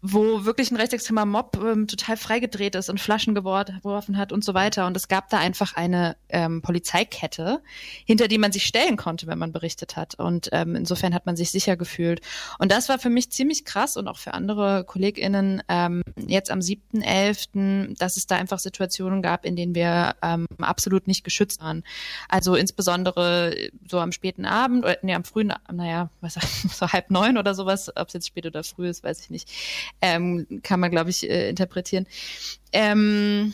wo 0.00 0.44
wirklich 0.44 0.70
ein 0.70 0.76
rechtsextremer 0.76 1.26
Mob 1.26 1.58
ähm, 1.62 1.88
total 1.88 2.16
freigedreht 2.16 2.76
ist 2.76 2.88
und 2.88 3.00
Flaschen 3.00 3.34
geworfen 3.34 4.16
hat 4.16 4.30
und 4.32 4.44
so 4.44 4.54
weiter. 4.54 4.86
Und 4.86 4.96
es 4.96 5.08
gab 5.08 5.28
da 5.28 5.38
einfach 5.38 5.74
eine 5.74 6.16
ähm, 6.28 6.62
Polizeikette, 6.62 7.62
hinter 8.04 8.28
die 8.28 8.38
man 8.38 8.52
sich 8.52 8.64
stellen 8.64 8.96
konnte, 8.96 9.26
wenn 9.26 9.38
man 9.38 9.52
berichtet 9.52 9.96
hat. 9.96 10.14
Und 10.14 10.50
ähm, 10.52 10.76
insofern 10.76 11.14
hat 11.14 11.26
man 11.26 11.36
sich 11.36 11.50
sicher 11.50 11.76
gefühlt. 11.76 12.20
Und 12.58 12.70
das 12.70 12.88
war 12.88 12.98
für 12.98 13.10
mich 13.10 13.30
ziemlich 13.32 13.64
krass 13.64 13.96
und 13.96 14.06
auch 14.06 14.18
für 14.18 14.34
andere 14.34 14.84
KollegInnen 14.84 15.62
ähm, 15.68 16.02
jetzt 16.16 16.50
am 16.50 16.60
7.11., 16.60 17.98
dass 17.98 18.16
es 18.16 18.26
da 18.26 18.36
einfach 18.36 18.60
Situationen 18.60 19.20
gab, 19.20 19.44
in 19.44 19.56
denen 19.56 19.74
wir 19.74 20.14
ähm, 20.22 20.46
absolut 20.60 21.08
nicht 21.08 21.24
geschützt 21.24 21.60
waren. 21.60 21.82
Also 22.28 22.54
insbesondere 22.54 23.54
so 23.88 23.98
am 23.98 24.12
späten 24.12 24.44
Abend, 24.44 24.84
oder 24.84 24.96
nee, 25.02 25.14
am 25.14 25.24
frühen, 25.24 25.52
naja, 25.72 26.10
was 26.20 26.34
so 26.72 26.88
halb 26.88 27.10
neun 27.10 27.36
oder 27.36 27.54
sowas, 27.54 27.90
ob 27.96 28.06
es 28.08 28.14
jetzt 28.14 28.28
spät 28.28 28.46
oder 28.46 28.62
früh 28.62 28.88
ist, 28.88 29.02
weiß 29.02 29.20
ich 29.20 29.30
nicht 29.30 29.48
ähm, 30.00 30.46
kann 30.62 30.80
man, 30.80 30.90
glaube 30.90 31.10
ich, 31.10 31.28
äh, 31.28 31.48
interpretieren. 31.48 32.06
Ähm, 32.72 33.52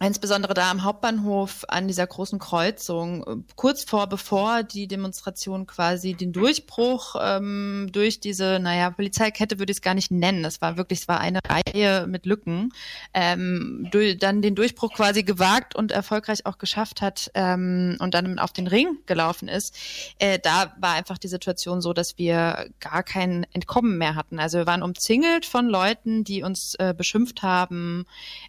insbesondere 0.00 0.54
da 0.54 0.70
am 0.70 0.84
Hauptbahnhof 0.84 1.64
an 1.68 1.88
dieser 1.88 2.06
großen 2.06 2.38
Kreuzung, 2.38 3.44
kurz 3.56 3.84
vor, 3.84 4.06
bevor 4.06 4.62
die 4.62 4.86
Demonstration 4.86 5.66
quasi 5.66 6.14
den 6.14 6.32
Durchbruch 6.32 7.16
ähm, 7.20 7.88
durch 7.92 8.20
diese, 8.20 8.58
naja, 8.60 8.90
Polizeikette 8.90 9.58
würde 9.58 9.72
ich 9.72 9.78
es 9.78 9.82
gar 9.82 9.94
nicht 9.94 10.10
nennen. 10.10 10.44
Es 10.44 10.60
war 10.60 10.76
wirklich, 10.76 11.00
es 11.00 11.08
war 11.08 11.20
eine 11.20 11.40
Reihe 11.48 12.06
mit 12.06 12.26
Lücken, 12.26 12.70
ähm, 13.12 13.88
durch, 13.90 14.18
dann 14.18 14.40
den 14.40 14.54
Durchbruch 14.54 14.92
quasi 14.94 15.24
gewagt 15.24 15.74
und 15.74 15.90
erfolgreich 15.90 16.46
auch 16.46 16.58
geschafft 16.58 17.02
hat 17.02 17.30
ähm, 17.34 17.96
und 17.98 18.14
dann 18.14 18.38
auf 18.38 18.52
den 18.52 18.68
Ring 18.68 18.98
gelaufen 19.06 19.48
ist. 19.48 19.76
Äh, 20.18 20.38
da 20.38 20.74
war 20.78 20.94
einfach 20.94 21.18
die 21.18 21.28
Situation 21.28 21.80
so, 21.80 21.92
dass 21.92 22.18
wir 22.18 22.70
gar 22.78 23.02
kein 23.02 23.46
Entkommen 23.52 23.98
mehr 23.98 24.14
hatten. 24.14 24.38
Also 24.38 24.58
wir 24.58 24.66
waren 24.66 24.82
umzingelt 24.82 25.44
von 25.44 25.68
Leuten, 25.68 26.22
die 26.22 26.42
uns 26.42 26.74
äh, 26.76 26.94
beschimpft 26.96 27.42
haben, 27.42 28.06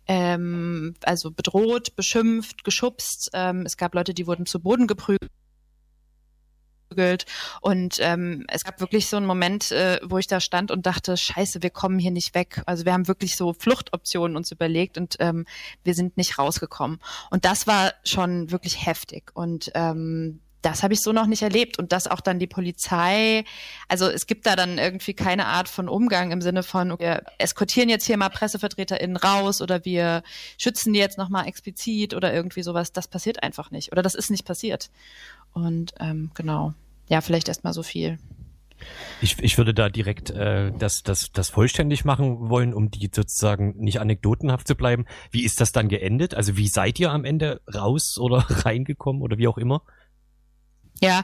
ähm, 0.07 0.95
also 1.03 1.31
bedroht, 1.39 1.95
beschimpft, 1.95 2.65
geschubst. 2.65 3.29
Ähm, 3.33 3.63
es 3.65 3.77
gab 3.77 3.95
Leute, 3.95 4.13
die 4.13 4.27
wurden 4.27 4.45
zu 4.45 4.59
Boden 4.59 4.87
geprügelt. 4.87 5.21
Und 7.61 7.97
ähm, 8.01 8.45
es 8.49 8.65
gab 8.65 8.81
wirklich 8.81 9.07
so 9.07 9.15
einen 9.15 9.25
Moment, 9.25 9.71
äh, 9.71 10.01
wo 10.03 10.17
ich 10.17 10.27
da 10.27 10.41
stand 10.41 10.69
und 10.69 10.85
dachte, 10.85 11.15
scheiße, 11.15 11.63
wir 11.63 11.69
kommen 11.69 11.97
hier 11.97 12.11
nicht 12.11 12.35
weg. 12.35 12.61
Also 12.65 12.83
wir 12.83 12.91
haben 12.91 13.07
wirklich 13.07 13.37
so 13.37 13.53
Fluchtoptionen 13.53 14.35
uns 14.35 14.51
überlegt 14.51 14.97
und 14.97 15.15
ähm, 15.19 15.45
wir 15.85 15.93
sind 15.93 16.17
nicht 16.17 16.37
rausgekommen. 16.37 16.99
Und 17.31 17.45
das 17.45 17.67
war 17.67 17.93
schon 18.03 18.51
wirklich 18.51 18.85
heftig. 18.85 19.31
Und 19.33 19.71
ähm, 19.75 20.41
das 20.61 20.83
habe 20.83 20.93
ich 20.93 21.01
so 21.01 21.11
noch 21.11 21.27
nicht 21.27 21.41
erlebt 21.41 21.79
und 21.79 21.91
dass 21.91 22.07
auch 22.07 22.21
dann 22.21 22.39
die 22.39 22.47
Polizei, 22.47 23.43
also 23.87 24.07
es 24.07 24.27
gibt 24.27 24.45
da 24.45 24.55
dann 24.55 24.77
irgendwie 24.77 25.13
keine 25.13 25.45
Art 25.45 25.69
von 25.69 25.87
Umgang 25.87 26.31
im 26.31 26.41
Sinne 26.41 26.63
von, 26.63 26.99
wir 26.99 27.23
eskortieren 27.37 27.89
jetzt 27.89 28.05
hier 28.05 28.17
mal 28.17 28.29
PressevertreterInnen 28.29 29.17
raus 29.17 29.61
oder 29.61 29.85
wir 29.85 30.23
schützen 30.57 30.93
die 30.93 30.99
jetzt 30.99 31.17
nochmal 31.17 31.47
explizit 31.47 32.13
oder 32.13 32.33
irgendwie 32.33 32.63
sowas. 32.63 32.91
Das 32.91 33.07
passiert 33.07 33.43
einfach 33.43 33.71
nicht 33.71 33.91
oder 33.91 34.01
das 34.01 34.15
ist 34.15 34.31
nicht 34.31 34.45
passiert. 34.45 34.89
Und 35.53 35.93
ähm, 35.99 36.31
genau, 36.35 36.73
ja, 37.07 37.21
vielleicht 37.21 37.47
erstmal 37.47 37.73
so 37.73 37.83
viel. 37.83 38.19
Ich, 39.21 39.39
ich 39.39 39.57
würde 39.57 39.73
da 39.73 39.89
direkt 39.89 40.29
äh, 40.29 40.71
das, 40.77 41.03
das, 41.03 41.31
das 41.31 41.49
vollständig 41.49 42.05
machen 42.05 42.49
wollen, 42.49 42.73
um 42.73 42.89
die 42.89 43.09
sozusagen 43.13 43.75
nicht 43.77 43.99
anekdotenhaft 43.99 44.67
zu 44.67 44.75
bleiben. 44.75 45.05
Wie 45.31 45.43
ist 45.43 45.59
das 45.59 45.71
dann 45.71 45.89
geendet? 45.89 46.33
Also 46.33 46.55
wie 46.55 46.67
seid 46.67 46.99
ihr 46.99 47.11
am 47.11 47.25
Ende 47.25 47.61
raus 47.73 48.17
oder 48.17 48.37
reingekommen 48.65 49.21
oder 49.21 49.37
wie 49.37 49.47
auch 49.47 49.57
immer? 49.57 49.83
Ja, 51.01 51.23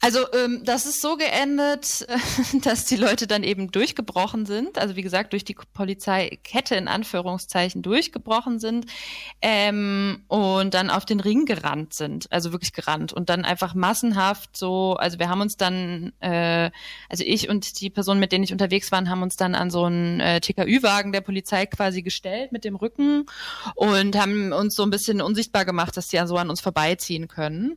also 0.00 0.20
ähm, 0.32 0.62
das 0.64 0.86
ist 0.86 1.00
so 1.00 1.16
geendet, 1.16 2.06
dass 2.62 2.84
die 2.84 2.96
Leute 2.96 3.26
dann 3.26 3.42
eben 3.42 3.72
durchgebrochen 3.72 4.46
sind, 4.46 4.78
also 4.78 4.94
wie 4.94 5.02
gesagt 5.02 5.32
durch 5.32 5.44
die 5.44 5.56
Polizeikette 5.72 6.76
in 6.76 6.86
Anführungszeichen 6.86 7.82
durchgebrochen 7.82 8.60
sind 8.60 8.86
ähm, 9.42 10.22
und 10.28 10.74
dann 10.74 10.90
auf 10.90 11.06
den 11.06 11.18
Ring 11.18 11.44
gerannt 11.44 11.92
sind, 11.92 12.30
also 12.30 12.52
wirklich 12.52 12.72
gerannt 12.72 13.12
und 13.12 13.30
dann 13.30 13.44
einfach 13.44 13.74
massenhaft 13.74 14.56
so, 14.56 14.94
also 14.94 15.18
wir 15.18 15.28
haben 15.28 15.40
uns 15.40 15.56
dann, 15.56 16.12
äh, 16.20 16.70
also 17.08 17.24
ich 17.26 17.48
und 17.48 17.80
die 17.80 17.90
Personen, 17.90 18.20
mit 18.20 18.30
denen 18.30 18.44
ich 18.44 18.52
unterwegs 18.52 18.92
war, 18.92 19.00
haben 19.08 19.22
uns 19.22 19.34
dann 19.34 19.56
an 19.56 19.70
so 19.70 19.84
einen 19.84 20.20
äh, 20.20 20.40
TKÜ-Wagen 20.40 21.10
der 21.10 21.20
Polizei 21.20 21.66
quasi 21.66 22.02
gestellt 22.02 22.52
mit 22.52 22.64
dem 22.64 22.76
Rücken 22.76 23.26
und 23.74 24.16
haben 24.16 24.52
uns 24.52 24.76
so 24.76 24.84
ein 24.84 24.90
bisschen 24.90 25.20
unsichtbar 25.20 25.64
gemacht, 25.64 25.96
dass 25.96 26.06
die 26.08 26.20
so 26.26 26.36
an 26.36 26.50
uns 26.50 26.60
vorbeiziehen 26.60 27.26
können. 27.26 27.76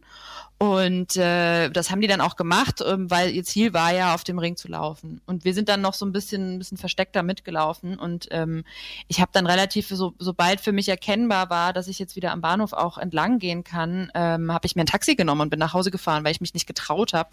Und 0.63 1.17
äh, 1.17 1.70
das 1.72 1.91
haben 1.91 2.00
die 2.00 2.08
dann 2.08 2.22
auch 2.22 2.38
gemacht, 2.38 2.82
ähm, 2.88 3.12
weil 3.12 3.32
ihr 3.32 3.43
Ziel 3.43 3.74
war 3.74 3.93
ja, 3.93 4.15
auf 4.15 4.24
dem 4.24 4.39
Ring 4.39 4.55
zu 4.55 4.70
laufen. 4.70 5.20
Und 5.25 5.43
wir 5.43 5.53
sind 5.53 5.67
dann 5.67 5.82
noch 5.82 5.93
so 5.93 6.05
ein 6.05 6.13
bisschen, 6.13 6.55
ein 6.55 6.58
bisschen 6.58 6.77
versteckter 6.77 7.22
mitgelaufen. 7.22 8.00
Und 8.00 8.29
ähm, 8.32 8.63
ich 9.10 9.20
habe 9.20 9.29
dann 9.34 9.46
relativ, 9.46 9.89
so, 9.89 10.13
sobald 10.20 10.62
für 10.62 10.72
mich 10.72 10.88
erkennbar 10.88 11.50
war, 11.50 11.74
dass 11.74 11.89
ich 11.89 12.00
jetzt 12.00 12.15
wieder 12.15 12.32
am 12.32 12.39
Bahnhof 12.39 12.72
auch 12.72 12.98
entlang 12.98 13.39
gehen 13.39 13.65
kann, 13.65 14.10
ähm, 14.15 14.53
habe 14.53 14.65
ich 14.65 14.77
mir 14.77 14.84
ein 14.84 14.88
Taxi 14.88 15.15
genommen 15.15 15.41
und 15.41 15.50
bin 15.50 15.60
nach 15.60 15.74
Hause 15.74 15.91
gefahren, 15.91 16.24
weil 16.24 16.32
ich 16.32 16.39
mich 16.39 16.53
nicht 16.53 16.65
getraut 16.65 17.12
habe, 17.12 17.32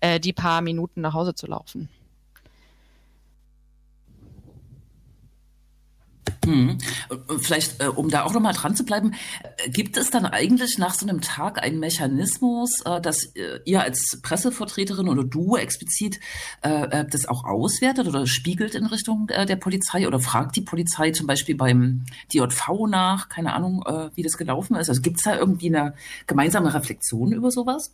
äh, 0.00 0.18
die 0.18 0.32
paar 0.32 0.60
Minuten 0.60 1.02
nach 1.02 1.14
Hause 1.14 1.36
zu 1.36 1.46
laufen. 1.46 1.88
Hm. 6.44 6.78
Vielleicht, 7.40 7.80
äh, 7.80 7.86
um 7.86 8.08
da 8.08 8.24
auch 8.24 8.32
nochmal 8.32 8.52
dran 8.52 8.74
zu 8.74 8.84
bleiben, 8.84 9.14
äh, 9.58 9.70
gibt 9.70 9.96
es 9.96 10.10
dann 10.10 10.26
eigentlich 10.26 10.76
nach 10.76 10.94
so 10.94 11.06
einem 11.06 11.20
Tag 11.20 11.62
einen 11.62 11.78
Mechanismus, 11.78 12.80
äh, 12.84 13.00
dass 13.00 13.26
äh, 13.36 13.60
ihr 13.64 13.82
als 13.82 14.18
Pressevertreterin 14.22 15.08
oder 15.08 15.22
du 15.22 15.56
explizit 15.56 16.18
äh, 16.62 17.04
das 17.08 17.26
auch 17.26 17.44
auswertet 17.44 18.08
oder 18.08 18.26
spiegelt 18.26 18.74
in 18.74 18.86
Richtung 18.86 19.28
der 19.28 19.56
Polizei 19.56 20.06
oder 20.06 20.18
fragt 20.18 20.56
die 20.56 20.62
Polizei 20.62 21.12
zum 21.12 21.26
Beispiel 21.26 21.54
beim 21.54 22.04
DJV 22.32 22.86
nach, 22.88 23.28
keine 23.28 23.52
Ahnung, 23.54 23.84
wie 24.14 24.22
das 24.22 24.36
gelaufen 24.36 24.76
ist? 24.76 24.88
Also 24.88 25.00
gibt 25.00 25.18
es 25.18 25.24
da 25.24 25.36
irgendwie 25.36 25.68
eine 25.68 25.94
gemeinsame 26.26 26.72
Reflexion 26.72 27.32
über 27.32 27.50
sowas? 27.50 27.92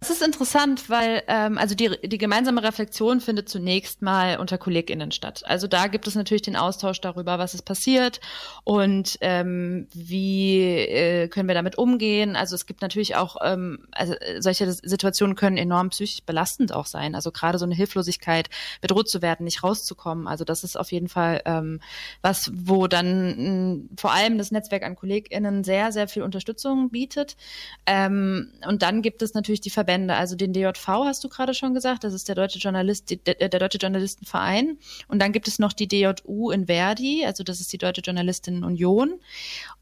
Das 0.00 0.08
ist 0.08 0.22
interessant, 0.22 0.88
weil 0.88 1.22
ähm, 1.28 1.58
also 1.58 1.74
die, 1.74 1.90
die 2.02 2.16
gemeinsame 2.16 2.62
Reflexion 2.62 3.20
findet 3.20 3.50
zunächst 3.50 4.00
mal 4.00 4.38
unter 4.38 4.56
KollegInnen 4.56 5.12
statt. 5.12 5.42
Also 5.44 5.66
da 5.66 5.88
gibt 5.88 6.06
es 6.06 6.14
natürlich 6.14 6.40
den 6.40 6.56
Austausch 6.56 7.02
darüber, 7.02 7.38
was 7.38 7.52
ist 7.52 7.66
passiert 7.66 8.18
und 8.64 9.18
ähm, 9.20 9.88
wie 9.92 10.62
äh, 10.62 11.28
können 11.28 11.48
wir 11.48 11.54
damit 11.54 11.76
umgehen. 11.76 12.34
Also 12.34 12.54
es 12.54 12.64
gibt 12.64 12.80
natürlich 12.80 13.16
auch, 13.16 13.36
ähm, 13.44 13.88
also 13.92 14.14
solche 14.38 14.72
Situationen 14.72 15.36
können 15.36 15.58
enorm 15.58 15.90
psychisch 15.90 16.22
belastend 16.24 16.72
auch 16.72 16.86
sein. 16.86 17.14
Also 17.14 17.30
gerade 17.30 17.58
so 17.58 17.66
eine 17.66 17.74
Hilflosigkeit, 17.74 18.48
bedroht 18.80 19.10
zu 19.10 19.20
werden, 19.20 19.44
nicht 19.44 19.62
rauszukommen. 19.62 20.26
Also 20.26 20.44
das 20.46 20.64
ist 20.64 20.78
auf 20.78 20.92
jeden 20.92 21.08
Fall 21.08 21.42
ähm, 21.44 21.78
was, 22.22 22.50
wo 22.54 22.86
dann 22.86 23.80
mh, 23.80 23.80
vor 23.98 24.12
allem 24.12 24.38
das 24.38 24.50
Netzwerk 24.50 24.82
an 24.82 24.96
KollegInnen 24.96 25.62
sehr, 25.62 25.92
sehr 25.92 26.08
viel 26.08 26.22
Unterstützung 26.22 26.88
bietet. 26.88 27.36
Ähm, 27.84 28.50
und 28.66 28.80
dann 28.80 29.02
gibt 29.02 29.20
es 29.20 29.34
natürlich 29.34 29.60
die 29.60 29.68
Verbände, 29.68 29.89
Verbände, 29.90 30.14
also 30.14 30.36
den 30.36 30.52
DJV 30.52 30.86
hast 30.86 31.24
du 31.24 31.28
gerade 31.28 31.52
schon 31.52 31.74
gesagt, 31.74 32.04
das 32.04 32.14
ist 32.14 32.28
der 32.28 32.36
Deutsche 32.36 32.60
Journalist, 32.60 33.10
der, 33.10 33.34
der 33.34 33.48
Deutsche 33.48 33.78
Journalistenverein. 33.78 34.78
Und 35.08 35.20
dann 35.20 35.32
gibt 35.32 35.48
es 35.48 35.58
noch 35.58 35.72
die 35.72 35.88
DJU 35.88 36.50
in 36.50 36.66
Verdi, 36.66 37.24
also 37.26 37.42
das 37.42 37.60
ist 37.60 37.72
die 37.72 37.78
Deutsche 37.78 38.00
Journalistinnenunion. 38.00 39.18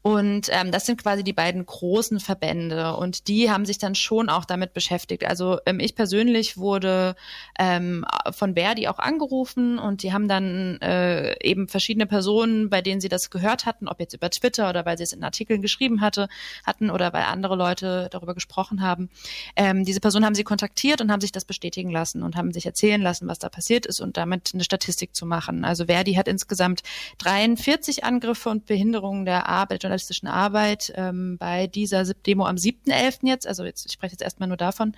Und 0.01 0.47
ähm, 0.49 0.71
das 0.71 0.85
sind 0.85 1.01
quasi 1.01 1.23
die 1.23 1.33
beiden 1.33 1.65
großen 1.65 2.19
Verbände 2.19 2.95
und 2.95 3.27
die 3.27 3.51
haben 3.51 3.65
sich 3.65 3.77
dann 3.77 3.95
schon 3.95 4.29
auch 4.29 4.45
damit 4.45 4.73
beschäftigt. 4.73 5.25
Also 5.25 5.59
ähm, 5.65 5.79
ich 5.79 5.93
persönlich 5.93 6.57
wurde 6.57 7.15
ähm, 7.59 8.05
von 8.31 8.55
Verdi 8.55 8.87
auch 8.87 8.97
angerufen 8.97 9.77
und 9.77 10.01
die 10.01 10.13
haben 10.13 10.27
dann 10.27 10.79
äh, 10.81 11.35
eben 11.45 11.67
verschiedene 11.67 12.07
Personen, 12.07 12.69
bei 12.69 12.81
denen 12.81 13.01
sie 13.01 13.09
das 13.09 13.29
gehört 13.29 13.65
hatten, 13.65 13.87
ob 13.87 13.99
jetzt 13.99 14.13
über 14.13 14.29
Twitter 14.29 14.69
oder 14.69 14.85
weil 14.85 14.97
sie 14.97 15.03
es 15.03 15.13
in 15.13 15.23
Artikeln 15.23 15.61
geschrieben 15.61 16.01
hatte, 16.01 16.29
hatten 16.65 16.89
oder 16.89 17.13
weil 17.13 17.23
andere 17.23 17.55
Leute 17.55 18.07
darüber 18.09 18.33
gesprochen 18.33 18.81
haben, 18.81 19.09
ähm, 19.55 19.83
diese 19.83 19.98
diese 19.99 20.01
Personen 20.01 20.25
haben 20.25 20.35
sie 20.35 20.45
kontaktiert 20.45 21.01
und 21.01 21.11
haben 21.11 21.19
sich 21.19 21.33
das 21.33 21.43
bestätigen 21.43 21.89
lassen 21.89 22.23
und 22.23 22.37
haben 22.37 22.53
sich 22.53 22.65
erzählen 22.65 23.01
lassen, 23.01 23.27
was 23.27 23.37
da 23.37 23.49
passiert 23.49 23.85
ist 23.85 23.99
und 23.99 24.15
damit 24.15 24.51
eine 24.53 24.63
Statistik 24.63 25.13
zu 25.13 25.25
machen. 25.25 25.65
Also 25.65 25.87
Verdi 25.87 26.13
hat 26.13 26.29
insgesamt 26.29 26.83
43 27.17 28.05
Angriffe 28.05 28.49
und 28.49 28.65
Behinderungen 28.65 29.25
der 29.25 29.49
Arbeit, 29.49 29.83
journalistischen 29.83 30.29
Arbeit 30.29 30.93
ähm, 30.95 31.37
bei 31.37 31.67
dieser 31.67 32.05
Demo 32.05 32.45
am 32.45 32.55
7.11. 32.55 33.27
jetzt, 33.27 33.45
also 33.45 33.65
jetzt, 33.65 33.85
ich 33.85 33.91
spreche 33.91 34.13
jetzt 34.13 34.21
erstmal 34.21 34.47
nur 34.47 34.55
davon, 34.55 34.95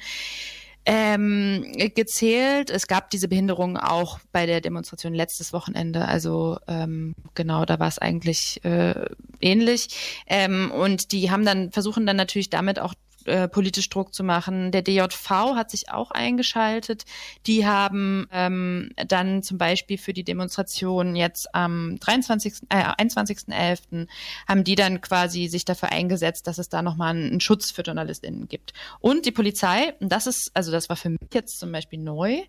ähm, 0.85 1.65
gezählt. 1.95 2.69
Es 2.69 2.85
gab 2.85 3.09
diese 3.09 3.27
Behinderungen 3.27 3.77
auch 3.77 4.19
bei 4.31 4.45
der 4.45 4.61
Demonstration 4.61 5.15
letztes 5.15 5.51
Wochenende. 5.51 6.07
Also 6.07 6.59
ähm, 6.67 7.15
genau, 7.33 7.65
da 7.65 7.79
war 7.79 7.87
es 7.87 7.97
eigentlich 7.97 8.63
äh, 8.65 9.05
ähnlich. 9.39 10.23
Ähm, 10.27 10.71
und 10.71 11.11
die 11.11 11.31
haben 11.31 11.45
dann 11.45 11.71
versuchen 11.71 12.05
dann 12.05 12.17
natürlich 12.17 12.49
damit 12.51 12.79
auch 12.79 12.93
äh, 13.25 13.47
politisch 13.47 13.89
Druck 13.89 14.13
zu 14.13 14.23
machen. 14.23 14.71
Der 14.71 14.81
DJV 14.81 15.29
hat 15.55 15.71
sich 15.71 15.89
auch 15.89 16.11
eingeschaltet. 16.11 17.05
Die 17.47 17.65
haben 17.65 18.27
ähm, 18.31 18.91
dann 19.07 19.43
zum 19.43 19.57
Beispiel 19.57 19.97
für 19.97 20.13
die 20.13 20.23
Demonstration 20.23 21.15
jetzt 21.15 21.53
am 21.53 21.97
23., 21.99 22.53
äh, 22.69 22.83
21.11. 23.03 24.07
haben 24.47 24.63
die 24.63 24.75
dann 24.75 25.01
quasi 25.01 25.47
sich 25.47 25.65
dafür 25.65 25.91
eingesetzt, 25.91 26.47
dass 26.47 26.57
es 26.57 26.69
da 26.69 26.81
nochmal 26.81 27.15
einen 27.15 27.41
Schutz 27.41 27.71
für 27.71 27.81
JournalistInnen 27.81 28.47
gibt. 28.47 28.73
Und 28.99 29.25
die 29.25 29.31
Polizei, 29.31 29.93
und 29.99 30.11
das 30.11 30.27
ist, 30.27 30.51
also 30.53 30.71
das 30.71 30.89
war 30.89 30.95
für 30.95 31.09
mich 31.09 31.19
jetzt 31.33 31.59
zum 31.59 31.71
Beispiel 31.71 31.99
neu, 31.99 32.41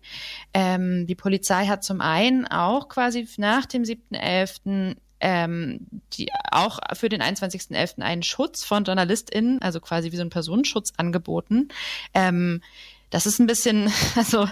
ähm, 0.53 1.07
die 1.07 1.15
Polizei 1.15 1.67
hat 1.67 1.83
zum 1.83 2.01
einen 2.01 2.47
auch 2.47 2.89
quasi 2.89 3.27
nach 3.37 3.65
dem 3.65 3.83
7.11 3.83 4.95
ähm, 5.23 5.87
die 6.11 6.27
auch 6.51 6.79
für 6.93 7.07
den 7.07 7.21
21.11. 7.21 8.01
einen 8.01 8.23
Schutz 8.23 8.65
von 8.65 8.83
JournalistInnen, 8.83 9.61
also 9.61 9.79
quasi 9.79 10.11
wie 10.11 10.17
so 10.17 10.21
ein 10.21 10.29
Personenschutz 10.29 10.91
angeboten. 10.97 11.69
Ähm, 12.13 12.61
das 13.09 13.25
ist 13.25 13.39
ein 13.39 13.47
bisschen, 13.47 13.89
also 14.15 14.49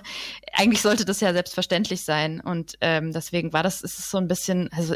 eigentlich 0.54 0.82
sollte 0.82 1.04
das 1.04 1.20
ja 1.20 1.34
selbstverständlich 1.34 2.04
sein 2.04 2.40
und 2.40 2.78
ähm, 2.80 3.12
deswegen 3.12 3.52
war 3.52 3.64
das, 3.64 3.82
ist 3.82 4.00
es 4.00 4.10
so 4.10 4.18
ein 4.18 4.30
bisschen, 4.30 4.70
also 4.72 4.96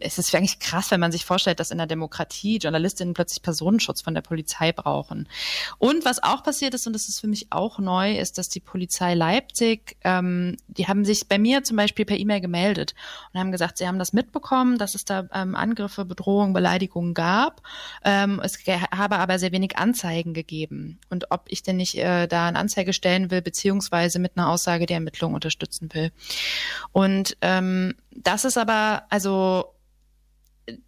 es 0.00 0.18
ist 0.18 0.34
eigentlich 0.34 0.58
krass, 0.58 0.90
wenn 0.90 1.00
man 1.00 1.12
sich 1.12 1.24
vorstellt, 1.24 1.60
dass 1.60 1.70
in 1.70 1.78
der 1.78 1.86
Demokratie 1.86 2.58
Journalistinnen 2.58 3.14
plötzlich 3.14 3.42
Personenschutz 3.42 4.02
von 4.02 4.14
der 4.14 4.20
Polizei 4.20 4.72
brauchen. 4.72 5.28
Und 5.78 6.04
was 6.04 6.22
auch 6.22 6.42
passiert 6.42 6.74
ist, 6.74 6.86
und 6.86 6.92
das 6.92 7.08
ist 7.08 7.20
für 7.20 7.28
mich 7.28 7.46
auch 7.50 7.78
neu, 7.78 8.18
ist, 8.18 8.38
dass 8.38 8.48
die 8.48 8.60
Polizei 8.60 9.14
Leipzig, 9.14 9.96
ähm, 10.02 10.56
die 10.66 10.88
haben 10.88 11.04
sich 11.04 11.28
bei 11.28 11.38
mir 11.38 11.62
zum 11.62 11.76
Beispiel 11.76 12.04
per 12.04 12.18
E-Mail 12.18 12.40
gemeldet 12.40 12.94
und 13.32 13.40
haben 13.40 13.52
gesagt, 13.52 13.78
sie 13.78 13.86
haben 13.86 13.98
das 13.98 14.12
mitbekommen, 14.12 14.78
dass 14.78 14.94
es 14.94 15.04
da 15.04 15.28
ähm, 15.32 15.54
Angriffe, 15.54 16.04
Bedrohungen, 16.04 16.52
Beleidigungen 16.52 17.14
gab. 17.14 17.62
Ähm, 18.04 18.40
es 18.42 18.58
habe 18.66 19.18
aber 19.18 19.38
sehr 19.38 19.52
wenig 19.52 19.78
Anzeigen 19.78 20.34
gegeben. 20.34 20.98
Und 21.10 21.30
ob 21.30 21.44
ich 21.48 21.62
denn 21.62 21.76
nicht 21.76 21.96
äh, 21.96 22.26
da 22.26 22.48
eine 22.48 22.58
Anzeige 22.58 22.92
stellen 22.92 23.30
will, 23.30 23.42
beziehungsweise 23.42 24.18
mit 24.18 24.32
einer 24.36 24.48
Aussage 24.48 24.86
die 24.86 24.94
Ermittlung 24.94 25.34
unterstützen 25.34 25.90
will. 25.92 26.10
Und 26.92 27.36
ähm, 27.40 27.94
das 28.10 28.44
ist 28.44 28.58
aber, 28.58 29.04
also 29.10 29.75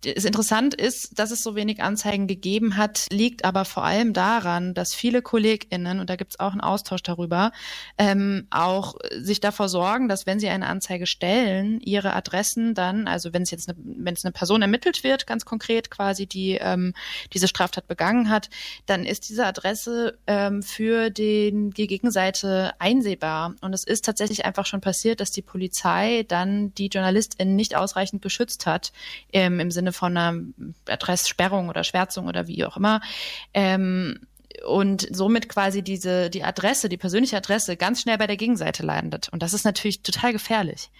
es 0.05 0.25
interessant 0.25 0.75
ist, 0.75 1.19
dass 1.19 1.31
es 1.31 1.43
so 1.43 1.55
wenig 1.55 1.83
Anzeigen 1.83 2.27
gegeben 2.27 2.77
hat, 2.77 3.07
liegt 3.11 3.45
aber 3.45 3.65
vor 3.65 3.85
allem 3.85 4.13
daran, 4.13 4.75
dass 4.75 4.95
viele 4.95 5.23
KollegInnen, 5.23 6.01
und 6.01 6.11
da 6.11 6.17
gibt 6.17 6.33
es 6.33 6.41
auch 6.41 6.53
einen 6.53 6.61
Austausch 6.61 7.03
darüber, 7.03 7.53
ähm, 7.97 8.47
auch 8.51 8.97
sich 9.13 9.41
davor 9.41 9.69
sorgen, 9.69 10.09
dass 10.09 10.27
wenn 10.27 10.41
sie 10.41 10.49
eine 10.49 10.67
Anzeige 10.67 11.07
stellen, 11.07 11.81
ihre 11.81 12.15
Adressen 12.15 12.75
dann, 12.75 13.07
also 13.07 13.33
wenn 13.33 13.43
es 13.43 13.51
jetzt 13.51 13.69
eine, 13.69 13.79
eine 14.25 14.33
Person 14.33 14.63
ermittelt 14.63 15.05
wird, 15.05 15.27
ganz 15.27 15.45
konkret 15.45 15.91
quasi, 15.91 16.27
die 16.27 16.59
ähm, 16.61 16.93
diese 17.33 17.47
Straftat 17.47 17.87
begangen 17.87 18.31
hat, 18.31 18.51
dann 18.87 19.05
ist 19.05 19.29
diese 19.29 19.47
Adresse 19.47 20.19
ähm, 20.27 20.63
für 20.63 21.11
den, 21.11 21.71
die 21.71 21.87
Gegenseite 21.87 22.73
einsehbar. 22.81 23.55
Und 23.61 23.73
es 23.75 23.85
ist 23.85 24.05
tatsächlich 24.05 24.45
einfach 24.45 24.67
schon 24.67 24.81
passiert, 24.81 25.21
dass 25.21 25.31
die 25.31 25.43
Polizei 25.43 26.25
dann 26.27 26.75
die 26.75 26.89
JournalistInnen 26.89 27.55
nicht 27.55 27.77
ausreichend 27.77 28.23
geschützt 28.23 28.67
hat 28.67 28.93
ähm, 29.33 29.68
im 29.69 29.71
Sinne 29.71 29.93
von 29.93 30.17
einer 30.17 30.41
Adresssperrung 30.89 31.69
oder 31.69 31.85
Schwärzung 31.85 32.27
oder 32.27 32.47
wie 32.47 32.65
auch 32.65 32.79
immer. 32.79 33.01
Ähm, 33.53 34.21
und 34.67 35.07
somit 35.15 35.49
quasi 35.49 35.83
diese, 35.83 36.31
die 36.31 36.43
Adresse, 36.43 36.89
die 36.89 36.97
persönliche 36.97 37.37
Adresse 37.37 37.77
ganz 37.77 38.01
schnell 38.01 38.17
bei 38.17 38.27
der 38.27 38.39
Gegenseite 38.39 38.83
landet. 38.83 39.29
Und 39.29 39.43
das 39.43 39.53
ist 39.53 39.65
natürlich 39.65 40.03
total 40.03 40.33
gefährlich. 40.33 40.91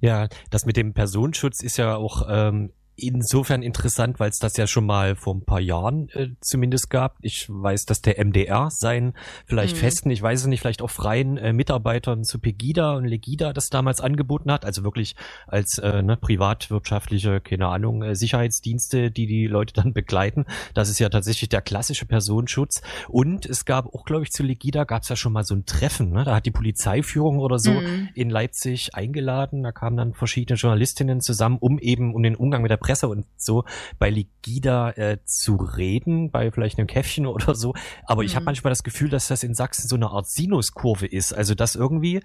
Ja, 0.00 0.28
das 0.50 0.64
mit 0.64 0.76
dem 0.76 0.94
Personenschutz 0.94 1.60
ist 1.60 1.76
ja 1.76 1.96
auch 1.96 2.26
ähm, 2.28 2.72
insofern 2.96 3.62
interessant, 3.62 4.20
weil 4.20 4.30
es 4.30 4.38
das 4.38 4.56
ja 4.56 4.66
schon 4.66 4.86
mal 4.86 5.16
vor 5.16 5.34
ein 5.34 5.44
paar 5.44 5.60
Jahren 5.60 6.08
äh, 6.10 6.28
zumindest 6.40 6.90
gab. 6.90 7.16
Ich 7.22 7.46
weiß, 7.48 7.86
dass 7.86 8.02
der 8.02 8.24
MDR 8.24 8.70
seinen 8.70 9.14
vielleicht 9.46 9.76
mhm. 9.76 9.80
festen, 9.80 10.10
ich 10.10 10.22
weiß 10.22 10.42
es 10.42 10.46
nicht, 10.46 10.60
vielleicht 10.60 10.82
auch 10.82 10.90
freien 10.90 11.36
äh, 11.36 11.52
Mitarbeitern 11.52 12.24
zu 12.24 12.38
Pegida 12.38 12.94
und 12.94 13.04
Legida 13.04 13.52
das 13.52 13.68
damals 13.68 14.00
angeboten 14.00 14.50
hat. 14.50 14.64
Also 14.64 14.84
wirklich 14.84 15.16
als 15.46 15.78
äh, 15.78 16.02
ne, 16.02 16.16
privatwirtschaftliche, 16.16 17.40
keine 17.40 17.68
Ahnung, 17.68 18.02
äh, 18.02 18.14
Sicherheitsdienste, 18.14 19.10
die 19.10 19.26
die 19.26 19.46
Leute 19.46 19.74
dann 19.74 19.92
begleiten. 19.94 20.44
Das 20.74 20.88
ist 20.88 21.00
ja 21.00 21.08
tatsächlich 21.08 21.48
der 21.48 21.62
klassische 21.62 22.06
Personenschutz. 22.06 22.82
Und 23.08 23.46
es 23.46 23.64
gab 23.64 23.92
auch, 23.92 24.04
glaube 24.04 24.22
ich, 24.22 24.30
zu 24.30 24.42
Legida 24.42 24.84
gab 24.84 25.02
es 25.02 25.08
ja 25.08 25.16
schon 25.16 25.32
mal 25.32 25.44
so 25.44 25.54
ein 25.54 25.66
Treffen. 25.66 26.10
Ne? 26.10 26.24
Da 26.24 26.36
hat 26.36 26.46
die 26.46 26.50
Polizeiführung 26.52 27.38
oder 27.38 27.58
so 27.58 27.72
mhm. 27.72 28.08
in 28.14 28.30
Leipzig 28.30 28.94
eingeladen. 28.94 29.62
Da 29.64 29.72
kamen 29.72 29.96
dann 29.96 30.14
verschiedene 30.14 30.56
Journalistinnen 30.56 31.20
zusammen, 31.20 31.58
um 31.58 31.78
eben 31.78 32.14
um 32.14 32.22
den 32.22 32.36
Umgang 32.36 32.62
mit 32.62 32.70
der 32.70 32.83
Presse 32.84 33.08
und 33.08 33.26
so 33.36 33.64
bei 33.98 34.10
Ligida 34.10 34.90
äh, 34.90 35.18
zu 35.24 35.56
reden, 35.56 36.30
bei 36.30 36.50
vielleicht 36.50 36.78
einem 36.78 36.86
Käffchen 36.86 37.26
oder 37.26 37.54
so. 37.54 37.74
Aber 38.06 38.22
mhm. 38.22 38.26
ich 38.26 38.36
habe 38.36 38.44
manchmal 38.44 38.70
das 38.70 38.82
Gefühl, 38.82 39.08
dass 39.08 39.28
das 39.28 39.42
in 39.42 39.54
Sachsen 39.54 39.88
so 39.88 39.96
eine 39.96 40.10
Art 40.10 40.28
Sinuskurve 40.28 41.06
ist. 41.06 41.32
Also 41.32 41.54
dass 41.54 41.74
irgendwie 41.74 42.20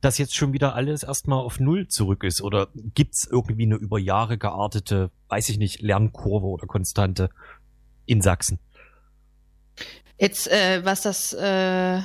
dass 0.00 0.18
jetzt 0.18 0.34
schon 0.34 0.52
wieder 0.52 0.74
alles 0.74 1.02
erstmal 1.02 1.40
auf 1.40 1.58
Null 1.60 1.88
zurück 1.88 2.24
ist? 2.24 2.40
Oder 2.40 2.68
gibt's 2.74 3.26
irgendwie 3.30 3.64
eine 3.64 3.76
über 3.76 3.98
Jahre 3.98 4.38
geartete, 4.38 5.10
weiß 5.28 5.48
ich 5.48 5.58
nicht, 5.58 5.82
Lernkurve 5.82 6.46
oder 6.46 6.66
Konstante 6.66 7.30
in 8.06 8.20
Sachsen? 8.20 8.58
Jetzt, 10.18 10.48
äh, 10.48 10.84
was 10.84 11.02
das, 11.02 11.32
äh, 11.32 12.00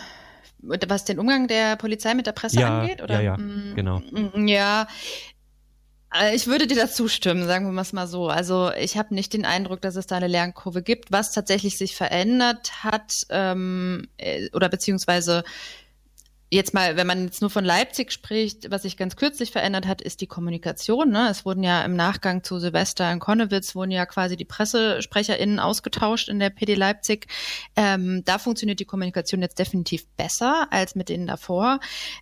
was 0.60 1.06
den 1.06 1.20
Umgang 1.20 1.48
der 1.48 1.76
Polizei 1.76 2.14
mit 2.14 2.28
der 2.28 2.32
Presse 2.32 2.60
ja, 2.60 2.82
angeht, 2.82 3.02
oder? 3.02 3.16
Ja, 3.16 3.22
ja, 3.22 3.38
mm, 3.38 3.74
genau. 3.76 4.02
Ja, 4.36 4.88
ich 6.34 6.48
würde 6.48 6.68
dir 6.68 6.78
dazu 6.78 7.08
stimmen, 7.08 7.46
sagen 7.46 7.74
wir 7.74 7.82
es 7.82 7.94
mal 7.94 8.08
so. 8.08 8.28
Also 8.28 8.72
ich 8.72 8.98
habe 8.98 9.14
nicht 9.16 9.34
den 9.34 9.46
Eindruck, 9.46 9.82
dass 9.82 9.96
es 9.96 10.08
da 10.08 10.18
eine 10.18 10.28
Lernkurve 10.28 10.82
gibt. 10.82 11.12
Was 11.12 11.32
tatsächlich 11.32 11.78
sich 11.78 11.96
verändert 11.96 12.84
hat 12.84 13.26
ähm, 13.30 14.08
äh, 14.18 14.50
oder 14.54 14.70
beziehungsweise 14.70 15.44
jetzt 16.54 16.74
mal, 16.74 16.96
wenn 16.96 17.08
man 17.08 17.26
jetzt 17.26 17.42
nur 17.42 17.50
von 17.50 17.66
Leipzig 17.66 18.12
spricht, 18.12 18.70
was 18.70 18.84
sich 18.84 18.96
ganz 18.96 19.16
kürzlich 19.16 19.52
verändert 19.52 19.88
hat, 19.88 20.02
ist 20.02 20.22
die 20.22 20.28
Kommunikation. 20.28 21.10
Ne? 21.10 21.28
Es 21.30 21.46
wurden 21.46 21.64
ja 21.64 21.84
im 21.84 21.96
Nachgang 21.96 22.44
zu 22.44 22.60
Silvester 22.60 23.12
in 23.12 23.20
Konnewitz 23.20 23.76
wurden 23.76 23.92
ja 23.92 24.06
quasi 24.06 24.38
die 24.38 24.46
PressesprecherInnen 24.46 25.60
ausgetauscht 25.60 26.30
in 26.30 26.40
der 26.40 26.52
PD 26.52 26.76
Leipzig. 26.76 27.28
Ähm, 27.76 28.24
da 28.26 28.38
funktioniert 28.38 28.80
die 28.80 28.86
Kommunikation 28.86 29.42
jetzt 29.42 29.58
definitiv 29.58 30.08
besser 30.16 30.68
als 30.70 30.96
mit 30.96 31.10
denen 31.10 31.26
davor. 31.26 31.80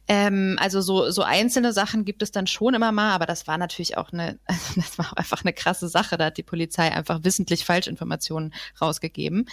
Ähm, 0.07 0.55
also 0.59 0.79
so, 0.81 1.11
so 1.11 1.23
einzelne 1.23 1.73
Sachen 1.73 2.05
gibt 2.05 2.23
es 2.23 2.31
dann 2.31 2.47
schon 2.47 2.73
immer 2.73 2.91
mal, 2.91 3.13
aber 3.13 3.25
das 3.25 3.47
war 3.47 3.57
natürlich 3.57 3.97
auch 3.97 4.13
eine, 4.13 4.39
das 4.75 4.97
war 4.97 5.17
einfach 5.17 5.43
eine 5.43 5.53
krasse 5.53 5.89
Sache. 5.89 6.17
Da 6.17 6.25
hat 6.25 6.37
die 6.37 6.43
Polizei 6.43 6.91
einfach 6.91 7.23
wissentlich 7.23 7.65
Falschinformationen 7.65 8.53
rausgegeben. 8.79 9.47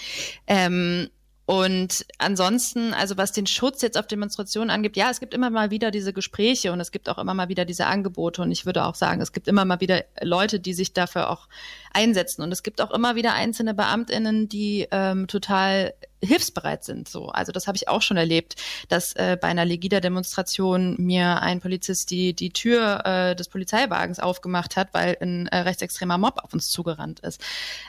Ähm, 0.47 1.09
und 1.49 2.05
ansonsten, 2.19 2.93
also 2.93 3.17
was 3.17 3.33
den 3.33 3.47
Schutz 3.47 3.81
jetzt 3.81 3.97
auf 3.97 4.07
Demonstrationen 4.07 4.69
angibt, 4.69 4.99
ja, 4.99 5.09
es 5.09 5.19
gibt 5.19 5.33
immer 5.33 5.49
mal 5.49 5.71
wieder 5.71 5.91
diese 5.91 6.13
Gespräche 6.13 6.73
und 6.73 6.81
es 6.81 6.91
gibt 6.91 7.09
auch 7.09 7.17
immer 7.17 7.33
mal 7.33 7.49
wieder 7.49 7.65
diese 7.65 7.87
Angebote. 7.87 8.43
Und 8.43 8.51
ich 8.51 8.67
würde 8.67 8.85
auch 8.85 8.95
sagen, 8.95 9.23
es 9.23 9.33
gibt 9.33 9.49
immer 9.49 9.65
mal 9.65 9.81
wieder 9.81 10.05
Leute, 10.21 10.61
die 10.61 10.75
sich 10.75 10.93
dafür 10.93 11.31
auch 11.31 11.49
einsetzen. 11.91 12.43
Und 12.43 12.53
es 12.53 12.63
gibt 12.63 12.83
auch 12.83 12.91
immer 12.91 13.17
wieder 13.17 13.33
einzelne 13.33 13.73
Beamtinnen, 13.73 14.51
die 14.51 14.89
ähm, 14.91 15.27
total 15.27 15.95
hilfsbereit 16.23 16.85
sind. 16.85 17.09
So, 17.09 17.29
also 17.29 17.53
das 17.53 17.67
habe 17.67 17.77
ich 17.77 17.89
auch 17.89 18.03
schon 18.03 18.17
erlebt, 18.17 18.57
dass 18.89 19.15
äh, 19.15 19.37
bei 19.41 19.49
einer 19.49 19.65
Legida-Demonstration 19.65 20.97
mir 20.99 21.41
ein 21.41 21.61
Polizist 21.61 22.11
die 22.11 22.35
die 22.35 22.51
Tür 22.51 23.05
äh, 23.05 23.37
des 23.37 23.49
Polizeiwagens 23.49 24.19
aufgemacht 24.19 24.77
hat, 24.77 24.95
weil 24.95 25.17
ein 25.21 25.47
äh, 25.49 25.59
rechtsextremer 25.59 26.19
Mob 26.19 26.41
auf 26.43 26.53
uns 26.53 26.69
zugerannt 26.69 27.21
ist. 27.21 27.41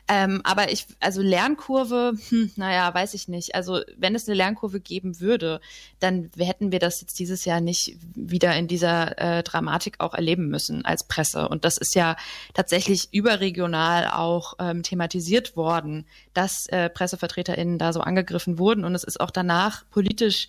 Ähm, 0.08 0.42
aber 0.44 0.72
ich, 0.72 0.86
also 1.00 1.22
Lernkurve, 1.22 2.13
hm, 2.30 2.52
naja, 2.56 2.94
weiß 2.94 3.13
ich 3.13 3.28
nicht. 3.28 3.56
Also 3.56 3.82
wenn 3.98 4.15
es 4.15 4.28
eine 4.28 4.36
Lernkurve 4.36 4.80
geben 4.80 5.20
würde, 5.20 5.62
dann 6.00 6.30
hätten 6.38 6.72
wir 6.72 6.80
das 6.80 7.02
jetzt 7.02 7.20
dieses 7.20 7.46
Jahr 7.46 7.62
nicht 7.62 7.98
wieder 8.15 8.56
in 8.56 8.68
dieser 8.68 9.18
äh, 9.20 9.44
Dramatik 9.44 9.96
auch 10.00 10.13
erleben 10.13 10.48
müssen 10.48 10.86
als 10.86 11.08
Presse. 11.08 11.48
Und 11.48 11.65
das 11.65 11.78
ist 11.78 11.96
ja 11.96 12.15
tatsächlich 12.54 13.10
überregional 13.12 14.08
auch 14.08 14.54
ähm, 14.60 14.84
thematisiert 14.84 15.56
worden, 15.56 16.06
dass 16.34 16.68
äh, 16.68 16.89
PressevertreterInnen 16.89 17.78
da 17.78 17.94
so 17.94 18.02
angegriffen 18.20 18.60
wurden 18.60 18.86
und 18.86 18.96
es 18.96 19.04
ist 19.04 19.20
auch 19.20 19.32
danach 19.32 19.90
politisch 19.90 20.48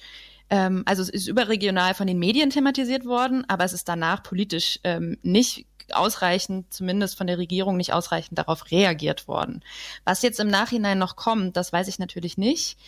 ähm, 0.51 0.83
also 0.85 1.03
es 1.03 1.09
ist 1.09 1.29
überregional 1.29 1.95
von 1.95 2.07
den 2.07 2.19
Medien 2.19 2.51
thematisiert 2.51 3.07
worden, 3.07 3.45
aber 3.49 3.65
es 3.65 3.73
ist 3.73 3.89
danach 3.89 4.23
politisch 4.23 4.81
ähm, 4.83 5.17
nicht 5.23 5.67
ausreichend, 5.93 6.73
zumindest 6.73 7.17
von 7.17 7.27
der 7.27 7.39
Regierung 7.39 7.77
nicht 7.77 7.93
ausreichend 7.93 8.39
darauf 8.39 8.71
reagiert 8.71 9.29
worden. 9.29 9.63
Was 10.05 10.23
jetzt 10.23 10.41
im 10.41 10.49
Nachhinein 10.49 10.99
noch 10.99 11.17
kommt, 11.17 11.57
das 11.57 11.73
weiß 11.73 11.89
ich 11.89 11.99
natürlich 11.99 12.37
nicht. 12.37 12.79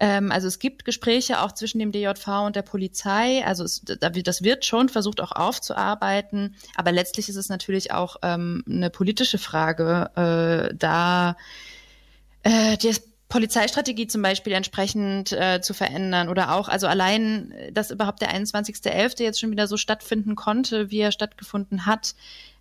Ähm, 0.00 0.32
also 0.32 0.48
es 0.48 0.58
gibt 0.58 0.84
Gespräche 0.84 1.42
auch 1.42 1.52
zwischen 1.52 1.78
dem 1.78 1.92
DJV 1.92 2.26
und 2.46 2.56
der 2.56 2.62
Polizei. 2.62 3.44
Also 3.44 3.64
es, 3.64 3.82
das 3.84 4.42
wird 4.42 4.64
schon 4.64 4.88
versucht 4.88 5.20
auch 5.20 5.32
aufzuarbeiten. 5.32 6.56
Aber 6.74 6.92
letztlich 6.92 7.28
ist 7.28 7.36
es 7.36 7.48
natürlich 7.48 7.92
auch 7.92 8.16
ähm, 8.22 8.64
eine 8.68 8.90
politische 8.90 9.38
Frage, 9.38 10.10
äh, 10.70 10.74
da 10.74 11.36
äh, 12.42 12.76
das 12.78 13.02
Polizeistrategie 13.30 14.08
zum 14.08 14.22
Beispiel 14.22 14.52
entsprechend 14.52 15.32
äh, 15.32 15.60
zu 15.62 15.72
verändern 15.72 16.28
oder 16.28 16.52
auch, 16.52 16.68
also 16.68 16.88
allein, 16.88 17.54
dass 17.72 17.92
überhaupt 17.92 18.20
der 18.20 18.34
21.11. 18.34 19.22
jetzt 19.22 19.40
schon 19.40 19.52
wieder 19.52 19.68
so 19.68 19.76
stattfinden 19.76 20.34
konnte, 20.34 20.90
wie 20.90 20.98
er 20.98 21.12
stattgefunden 21.12 21.86
hat. 21.86 22.14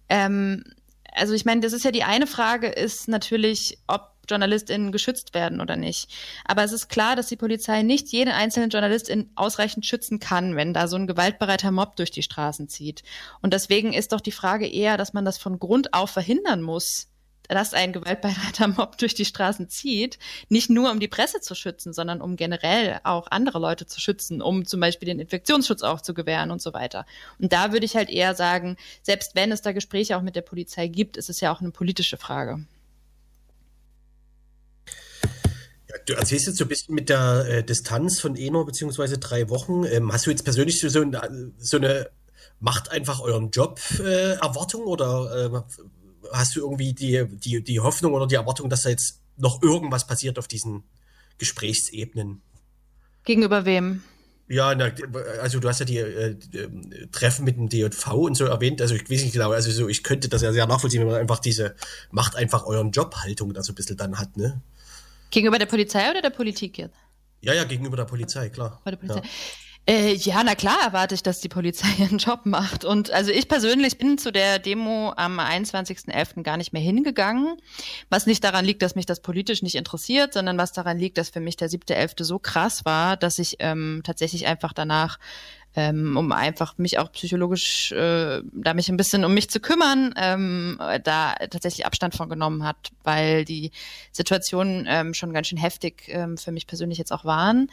Ähm, 0.08 0.64
also 1.12 1.34
ich 1.34 1.44
meine, 1.44 1.62
das 1.62 1.74
ist 1.74 1.84
ja 1.84 1.92
die 1.92 2.04
eine 2.04 2.28
Frage, 2.28 2.68
ist 2.68 3.08
natürlich, 3.08 3.80
ob 3.88 4.12
JournalistInnen 4.30 4.92
geschützt 4.92 5.34
werden 5.34 5.60
oder 5.60 5.76
nicht. 5.76 6.12
Aber 6.46 6.64
es 6.64 6.72
ist 6.72 6.88
klar, 6.88 7.16
dass 7.16 7.28
die 7.28 7.36
Polizei 7.36 7.82
nicht 7.82 8.10
jeden 8.10 8.32
einzelnen 8.32 8.70
JournalistIn 8.70 9.32
ausreichend 9.34 9.88
schützen 9.88 10.20
kann, 10.20 10.56
wenn 10.56 10.74
da 10.74 10.88
so 10.88 10.98
ein 10.98 11.08
gewaltbereiter 11.08 11.72
Mob 11.72 11.96
durch 11.96 12.12
die 12.12 12.22
Straßen 12.22 12.70
zieht. 12.70 13.02
Und 13.42 13.54
deswegen 13.54 13.92
ist 13.92 14.12
doch 14.12 14.22
die 14.22 14.32
Frage 14.32 14.68
eher, 14.68 14.98
dass 14.98 15.14
man 15.14 15.26
das 15.26 15.40
von 15.40 15.58
Grund 15.58 15.96
auf 15.96 16.12
verhindern 16.12 16.62
muss, 16.62 17.09
dass 17.50 17.74
ein 17.74 17.92
gewaltbereiter 17.92 18.68
Mob 18.78 18.98
durch 18.98 19.16
die 19.16 19.26
Straßen 19.26 19.70
zieht, 19.70 20.20
nicht 20.48 20.70
nur 20.70 20.92
um 20.92 21.00
die 21.00 21.08
Presse 21.08 21.42
zu 21.42 21.56
schützen, 21.56 21.94
sondern 21.94 22.22
um 22.22 22.36
generell 22.36 23.00
auch 23.04 23.28
andere 23.32 23.60
Leute 23.60 23.86
zu 23.86 24.00
schützen, 24.00 24.42
um 24.42 24.66
zum 24.66 24.80
Beispiel 24.80 25.08
den 25.08 25.20
Infektionsschutz 25.20 25.82
auch 25.82 26.02
zu 26.02 26.14
gewähren 26.14 26.52
und 26.52 26.62
so 26.62 26.74
weiter. 26.74 27.06
Und 27.40 27.52
da 27.52 27.74
würde 27.74 27.86
ich 27.86 27.96
halt 27.96 28.10
eher 28.10 28.36
sagen, 28.36 28.78
selbst 29.02 29.36
wenn 29.36 29.52
es 29.52 29.62
da 29.62 29.72
Gespräche 29.72 30.16
auch 30.16 30.22
mit 30.22 30.36
der 30.36 30.42
Polizei 30.42 30.88
gibt, 30.88 31.18
ist 31.18 31.30
es 31.30 31.42
ja 31.42 31.52
auch 31.54 31.60
eine 31.60 31.72
politische 31.72 32.18
Frage. 32.18 32.66
Du 36.06 36.14
erzählst 36.14 36.48
jetzt 36.48 36.58
so 36.58 36.66
ein 36.66 36.68
bisschen 36.68 36.94
mit 36.94 37.10
der 37.10 37.46
äh, 37.48 37.64
Distanz 37.64 38.20
von 38.20 38.38
einer 38.38 38.64
beziehungsweise 38.64 39.18
drei 39.18 39.50
Wochen. 39.50 39.86
Ähm, 39.86 40.14
hast 40.14 40.28
du 40.28 40.30
jetzt 40.30 40.44
persönlich 40.44 40.80
so, 40.80 40.88
so, 40.88 41.04
so 41.58 41.78
eine 41.78 42.10
macht 42.60 42.92
einfach 42.92 43.22
euren 43.22 43.52
Job 43.52 43.80
äh, 44.00 44.34
Erwartung 44.34 44.84
oder 44.84 45.46
äh, 45.46 45.62
hast 46.32 46.56
du 46.56 46.62
irgendwie 46.62 46.94
die, 46.94 47.26
die, 47.30 47.64
die 47.64 47.80
Hoffnung 47.80 48.14
oder 48.14 48.28
die 48.28 48.36
Erwartung, 48.36 48.70
dass 48.70 48.84
da 48.84 48.90
jetzt 48.90 49.22
noch 49.38 49.62
irgendwas 49.62 50.08
passiert 50.08 50.38
auf 50.40 50.48
diesen 50.48 50.84
Gesprächsebenen? 51.38 52.42
Gegenüber 53.24 53.66
wem? 53.66 54.04
Ja, 54.48 54.74
na, 54.74 54.92
also 55.42 55.60
du 55.60 55.70
hast 55.70 55.80
ja 55.80 55.86
die 55.86 55.98
äh, 55.98 56.36
Treffen 57.12 57.46
mit 57.46 57.58
dem 57.58 57.70
DJV 57.70 58.14
und 58.14 58.36
so 58.36 58.46
erwähnt. 58.46 58.82
Also 58.82 58.96
ich 58.96 59.04
weiß 59.04 59.22
nicht 59.22 59.34
genau, 59.34 59.52
also 59.52 59.70
so, 59.70 59.88
ich 59.88 60.04
könnte 60.04 60.28
das 60.28 60.42
ja 60.42 60.52
sehr 60.52 60.66
nachvollziehen, 60.66 61.02
wenn 61.02 61.08
man 61.10 61.22
einfach 61.22 61.38
diese 61.38 61.76
macht 62.10 62.36
einfach 62.36 62.66
euren 62.66 62.90
Job 62.90 63.16
Haltung 63.18 63.54
da 63.54 63.62
so 63.62 63.72
ein 63.72 63.76
bisschen 63.76 63.96
dann 63.96 64.18
hat, 64.18 64.38
ne? 64.38 64.60
Gegenüber 65.30 65.60
der 65.60 65.68
Polizei 65.68 66.10
oder 66.10 66.24
der 66.24 66.32
Politik 66.32 66.80
jetzt? 66.80 66.96
Ja, 67.42 67.54
ja, 67.54 67.64
gegenüber 67.64 67.96
der 67.96 68.06
Polizei, 68.06 68.50
klar. 68.50 68.82
Bei 68.84 68.90
der 68.92 68.98
Polizei. 68.98 69.20
Ja. 69.20 69.30
Äh, 69.90 70.14
ja, 70.14 70.44
na 70.44 70.54
klar 70.54 70.78
erwarte 70.84 71.16
ich, 71.16 71.24
dass 71.24 71.42
die 71.42 71.50
Polizei 71.50 71.88
ihren 71.98 72.20
Job 72.20 72.42
macht. 72.44 72.86
Und 72.86 73.10
also 73.10 73.32
ich 73.32 73.48
persönlich 73.48 73.98
bin 73.98 74.20
zu 74.20 74.32
der 74.32 74.60
Demo 74.60 75.14
am 75.18 75.40
21.11. 75.40 76.44
gar 76.44 76.58
nicht 76.58 76.74
mehr 76.74 76.82
hingegangen, 76.82 77.58
was 78.08 78.28
nicht 78.28 78.44
daran 78.44 78.66
liegt, 78.66 78.84
dass 78.84 78.94
mich 78.94 79.08
das 79.08 79.20
politisch 79.20 79.64
nicht 79.64 79.74
interessiert, 79.74 80.34
sondern 80.34 80.60
was 80.60 80.74
daran 80.74 81.00
liegt, 81.00 81.18
dass 81.18 81.32
für 81.32 81.40
mich 81.40 81.58
der 81.58 81.72
7.11. 81.72 82.24
so 82.24 82.38
krass 82.38 82.86
war, 82.86 83.18
dass 83.18 83.40
ich 83.40 83.56
ähm, 83.62 84.02
tatsächlich 84.04 84.46
einfach 84.46 84.74
danach 84.74 85.18
ähm, 85.76 86.18
um 86.18 86.32
einfach 86.32 86.78
mich 86.78 86.98
auch 86.98 87.12
psychologisch, 87.12 87.92
äh, 87.92 88.42
da 88.52 88.74
mich 88.74 88.90
ein 88.90 88.98
bisschen 88.98 89.24
um 89.24 89.34
mich 89.34 89.50
zu 89.50 89.60
kümmern, 89.60 90.14
ähm, 90.18 90.80
da 91.04 91.36
tatsächlich 91.50 91.86
Abstand 91.86 92.16
von 92.16 92.28
genommen 92.28 92.64
hat, 92.64 92.90
weil 93.04 93.46
die 93.46 93.72
Situationen 94.12 94.88
ähm, 94.90 95.14
schon 95.14 95.32
ganz 95.32 95.48
schön 95.48 95.60
heftig 95.60 96.04
ähm, 96.08 96.38
für 96.38 96.52
mich 96.52 96.66
persönlich 96.66 96.98
jetzt 96.98 97.12
auch 97.12 97.24
waren. 97.24 97.70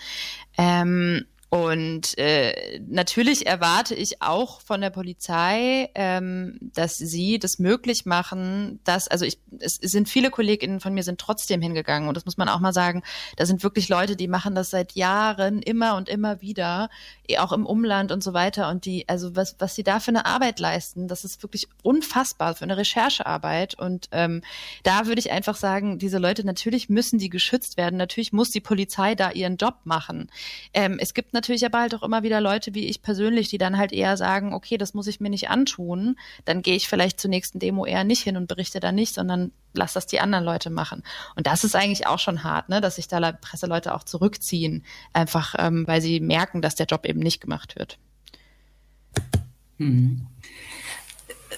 Ähm, 0.59 1.24
und 1.49 2.19
äh, 2.19 2.81
natürlich 2.89 3.47
erwarte 3.47 3.95
ich 3.95 4.21
auch 4.21 4.61
von 4.61 4.81
der 4.81 4.91
Polizei, 4.91 5.89
ähm, 5.95 6.59
dass 6.61 6.97
sie 6.97 7.39
das 7.39 7.61
möglich 7.61 8.05
machen, 8.05 8.81
dass, 8.83 9.07
also 9.07 9.25
ich, 9.25 9.39
es, 9.61 9.77
sind 9.77 10.09
viele 10.09 10.31
KollegInnen 10.31 10.81
von 10.81 10.93
mir 10.93 11.05
sind 11.05 11.21
trotzdem 11.21 11.63
hingegangen 11.63 12.09
und 12.09 12.17
das 12.17 12.25
muss 12.25 12.37
man 12.37 12.49
auch 12.49 12.59
mal 12.59 12.73
sagen, 12.73 13.05
da 13.37 13.47
sind 13.47 13.63
wirklich 13.63 13.89
Leute, 13.89 14.17
die 14.17 14.27
machen 14.27 14.57
das 14.57 14.71
seit 14.71 14.93
Jahren 14.93 15.63
immer 15.63 15.97
und 15.97 16.09
immer 16.09 16.41
wieder, 16.41 16.91
eh 17.29 17.39
auch 17.39 17.53
im 17.53 17.65
Umland 17.65 18.11
und 18.11 18.25
so 18.25 18.33
weiter. 18.33 18.69
Und 18.69 18.85
die, 18.85 19.09
also 19.09 19.37
was, 19.37 19.55
was 19.61 19.77
sie 19.77 19.85
da 19.85 20.01
für 20.01 20.11
eine 20.11 20.27
Arbeit 20.27 20.59
leisten, 20.59 21.07
das 21.07 21.25
ist 21.25 21.45
wirklich 21.45 21.69
unfassbar 21.85 22.57
für 22.57 22.65
eine 22.65 22.77
Recherchearbeit. 22.77 23.79
Und 23.79 24.09
ähm, 24.11 24.43
da 24.83 25.07
würde 25.07 25.21
ich 25.21 25.31
einfach 25.31 25.57
sagen, 25.57 26.01
diese 26.01 26.19
Leute, 26.19 26.45
natürlich 26.45 26.89
müssen 26.89 27.21
die 27.21 27.31
geschützt 27.31 27.77
werden, 27.77 27.97
natürlich 27.97 28.33
muss 28.33 28.51
die 28.51 28.61
Polizei 28.61 29.15
da 29.15 29.31
ihren 29.31 29.59
Job 29.59 29.77
machen. 29.85 30.29
Ähm, 30.75 30.99
es 31.01 31.15
gibt 31.15 31.36
natürlich 31.37 31.64
aber 31.64 31.81
halt 31.81 31.94
auch 31.94 32.03
immer 32.03 32.22
wieder 32.22 32.40
Leute 32.40 32.75
wie 32.75 32.88
ich 32.88 33.03
persönlich, 33.03 33.49
die 33.49 33.59
dann 33.59 33.77
halt 33.77 33.92
eher 33.92 34.16
sagen, 34.16 34.53
okay, 34.53 34.79
das 34.79 34.94
muss 34.94 35.07
ich 35.07 35.20
mir 35.20 35.31
nicht 35.31 35.49
antun, 35.51 36.16
dann 36.44 36.62
gehe 36.62 36.75
ich 36.75 36.88
vielleicht 36.88 37.20
zur 37.20 37.31
nächsten 37.31 37.59
Demo 37.59 37.87
eher 37.87 38.03
nicht 38.03 38.22
hin 38.22 38.37
und 38.37 38.49
berichte 38.49 38.81
da 38.81 38.90
nicht, 38.90 39.14
sondern 39.14 39.53
lass 39.72 39.92
das 39.92 40.07
die 40.07 40.20
anderen 40.20 40.44
Leute 40.44 40.70
machen. 40.70 41.03
Und 41.37 41.46
das 41.46 41.62
ist 41.62 41.77
eigentlich 41.77 42.07
auch 42.07 42.18
schon 42.18 42.42
hart, 42.42 42.68
ne, 42.68 42.81
dass 42.81 42.96
sich 42.96 43.07
da 43.07 43.33
Presseleute 43.33 43.94
auch 43.94 44.03
zurückziehen, 44.03 44.85
einfach 45.12 45.55
ähm, 45.59 45.87
weil 45.87 46.01
sie 46.01 46.20
merken, 46.20 46.62
dass 46.62 46.75
der 46.75 46.87
Job 46.87 47.07
eben 47.07 47.20
nicht 47.20 47.40
gemacht 47.40 47.77
wird. 47.77 47.99
Hm. 49.79 50.27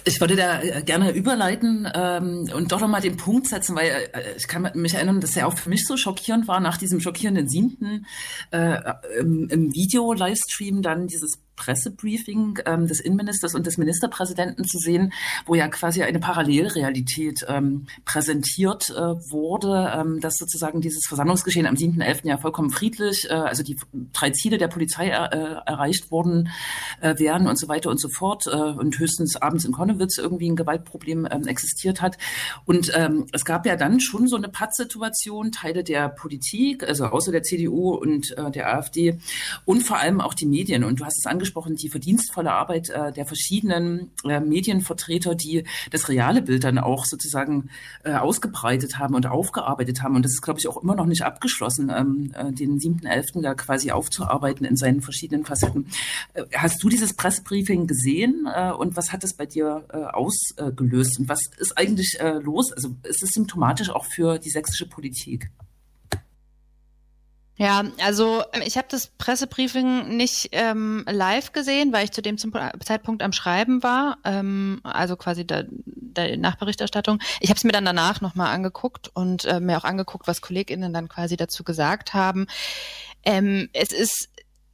Ich 0.05 0.19
würde 0.19 0.35
da 0.35 0.61
äh, 0.61 0.81
gerne 0.83 1.11
überleiten 1.11 1.87
ähm, 1.93 2.49
und 2.53 2.71
doch 2.71 2.81
nochmal 2.81 3.01
den 3.01 3.17
Punkt 3.17 3.47
setzen, 3.47 3.75
weil 3.75 4.09
äh, 4.13 4.35
ich 4.37 4.47
kann 4.47 4.69
mich 4.73 4.93
erinnern, 4.93 5.21
dass 5.21 5.35
er 5.35 5.47
auch 5.47 5.57
für 5.57 5.69
mich 5.69 5.85
so 5.85 5.97
schockierend 5.97 6.47
war, 6.47 6.59
nach 6.59 6.77
diesem 6.77 6.99
schockierenden 6.99 7.47
siebten 7.47 8.05
äh, 8.51 8.77
im, 9.19 9.49
im 9.49 9.73
Video-Livestream 9.73 10.81
dann 10.81 11.07
dieses 11.07 11.39
Pressebriefing 11.59 12.59
ähm, 12.65 12.87
des 12.87 13.01
Innenministers 13.01 13.53
und 13.53 13.67
des 13.67 13.77
Ministerpräsidenten 13.77 14.65
zu 14.65 14.79
sehen, 14.79 15.13
wo 15.45 15.55
ja 15.55 15.67
quasi 15.67 16.01
eine 16.01 16.19
Parallelrealität 16.19 17.45
ähm, 17.47 17.85
präsentiert 18.05 18.89
äh, 18.89 18.95
wurde, 19.29 19.91
ähm, 19.93 20.19
dass 20.21 20.37
sozusagen 20.37 20.81
dieses 20.81 21.05
Versammlungsgeschehen 21.07 21.67
am 21.67 21.75
7.11. 21.75 22.27
ja 22.27 22.37
vollkommen 22.37 22.69
friedlich, 22.71 23.29
äh, 23.29 23.33
also 23.33 23.61
die 23.61 23.77
drei 24.13 24.31
Ziele 24.31 24.57
der 24.57 24.69
Polizei 24.69 25.09
er, 25.09 25.33
äh, 25.33 25.69
erreicht 25.69 26.11
worden 26.11 26.49
äh, 27.01 27.19
wären 27.19 27.47
und 27.47 27.59
so 27.59 27.67
weiter 27.67 27.89
und 27.89 27.99
so 27.99 28.07
fort 28.09 28.47
äh, 28.47 28.55
und 28.55 28.97
höchstens 28.97 29.35
abends 29.35 29.65
in 29.65 29.73
Konnewitz 29.73 30.17
irgendwie 30.17 30.49
ein 30.49 30.55
Gewaltproblem 30.55 31.27
ähm, 31.29 31.45
existiert 31.47 32.01
hat. 32.01 32.17
Und 32.65 32.91
ähm, 32.95 33.27
es 33.33 33.43
gab 33.43 33.65
ja 33.65 33.75
dann 33.75 33.99
schon 33.99 34.27
so 34.27 34.37
eine 34.37 34.47
Pattsituation, 34.47 35.51
Teile 35.51 35.83
der 35.83 36.07
Politik, 36.07 36.87
also 36.87 37.05
außer 37.05 37.31
der 37.33 37.43
CDU 37.43 37.95
und 37.95 38.37
äh, 38.37 38.49
der 38.49 38.73
AfD 38.73 39.19
und 39.65 39.81
vor 39.81 39.97
allem 39.97 40.21
auch 40.21 40.33
die 40.33 40.45
Medien. 40.45 40.83
Und 40.83 41.01
du 41.01 41.05
hast 41.05 41.17
es 41.17 41.25
angesprochen, 41.25 41.48
angesprochen, 41.49 41.75
die 41.75 41.89
verdienstvolle 41.89 42.51
Arbeit 42.51 42.89
äh, 42.89 43.11
der 43.11 43.25
verschiedenen 43.25 44.11
äh, 44.23 44.39
Medienvertreter, 44.39 45.35
die 45.35 45.63
das 45.91 46.09
reale 46.09 46.41
Bild 46.41 46.63
dann 46.63 46.77
auch 46.77 47.05
sozusagen 47.05 47.69
äh, 48.03 48.13
ausgebreitet 48.13 48.99
haben 48.99 49.15
und 49.15 49.25
aufgearbeitet 49.25 50.01
haben. 50.01 50.15
Und 50.15 50.23
das 50.23 50.33
ist, 50.33 50.41
glaube 50.41 50.59
ich, 50.59 50.67
auch 50.67 50.81
immer 50.81 50.95
noch 50.95 51.05
nicht 51.05 51.23
abgeschlossen, 51.23 51.91
ähm, 51.95 52.31
äh, 52.35 52.51
den 52.51 52.79
7.11. 52.79 53.41
da 53.41 53.55
quasi 53.55 53.91
aufzuarbeiten 53.91 54.65
in 54.65 54.75
seinen 54.75 55.01
verschiedenen 55.01 55.45
Facetten. 55.45 55.87
Äh, 56.33 56.43
hast 56.55 56.83
du 56.83 56.89
dieses 56.89 57.13
Pressebriefing 57.13 57.87
gesehen 57.87 58.47
äh, 58.53 58.71
und 58.71 58.95
was 58.95 59.11
hat 59.11 59.23
es 59.23 59.33
bei 59.33 59.45
dir 59.45 59.85
äh, 59.91 59.97
ausgelöst? 59.97 61.19
Und 61.19 61.29
was 61.29 61.41
ist 61.57 61.77
eigentlich 61.77 62.19
äh, 62.19 62.39
los? 62.39 62.71
Also 62.71 62.89
ist 63.03 63.23
es 63.23 63.29
symptomatisch 63.29 63.89
auch 63.89 64.05
für 64.05 64.37
die 64.37 64.49
sächsische 64.49 64.87
Politik? 64.87 65.49
Ja, 67.59 67.83
also 68.01 68.41
ähm, 68.53 68.61
ich 68.65 68.77
habe 68.77 68.87
das 68.89 69.07
Pressebriefing 69.07 70.15
nicht 70.15 70.47
ähm, 70.53 71.03
live 71.09 71.51
gesehen, 71.51 71.91
weil 71.91 72.05
ich 72.05 72.11
zu 72.11 72.21
dem 72.21 72.37
Zeitpunkt 72.37 73.21
am 73.21 73.33
Schreiben 73.33 73.83
war, 73.83 74.17
ähm, 74.23 74.79
also 74.83 75.17
quasi 75.17 75.45
der, 75.45 75.65
der 75.67 76.37
Nachberichterstattung. 76.37 77.19
Ich 77.41 77.49
habe 77.49 77.57
es 77.57 77.65
mir 77.65 77.73
dann 77.73 77.83
danach 77.83 78.21
nochmal 78.21 78.55
angeguckt 78.55 79.11
und 79.13 79.43
äh, 79.43 79.59
mir 79.59 79.77
auch 79.77 79.83
angeguckt, 79.83 80.25
was 80.25 80.39
KollegInnen 80.39 80.93
dann 80.93 81.09
quasi 81.09 81.35
dazu 81.35 81.65
gesagt 81.65 82.13
haben. 82.13 82.47
Ähm, 83.25 83.67
es 83.73 83.91
ist 83.91 84.29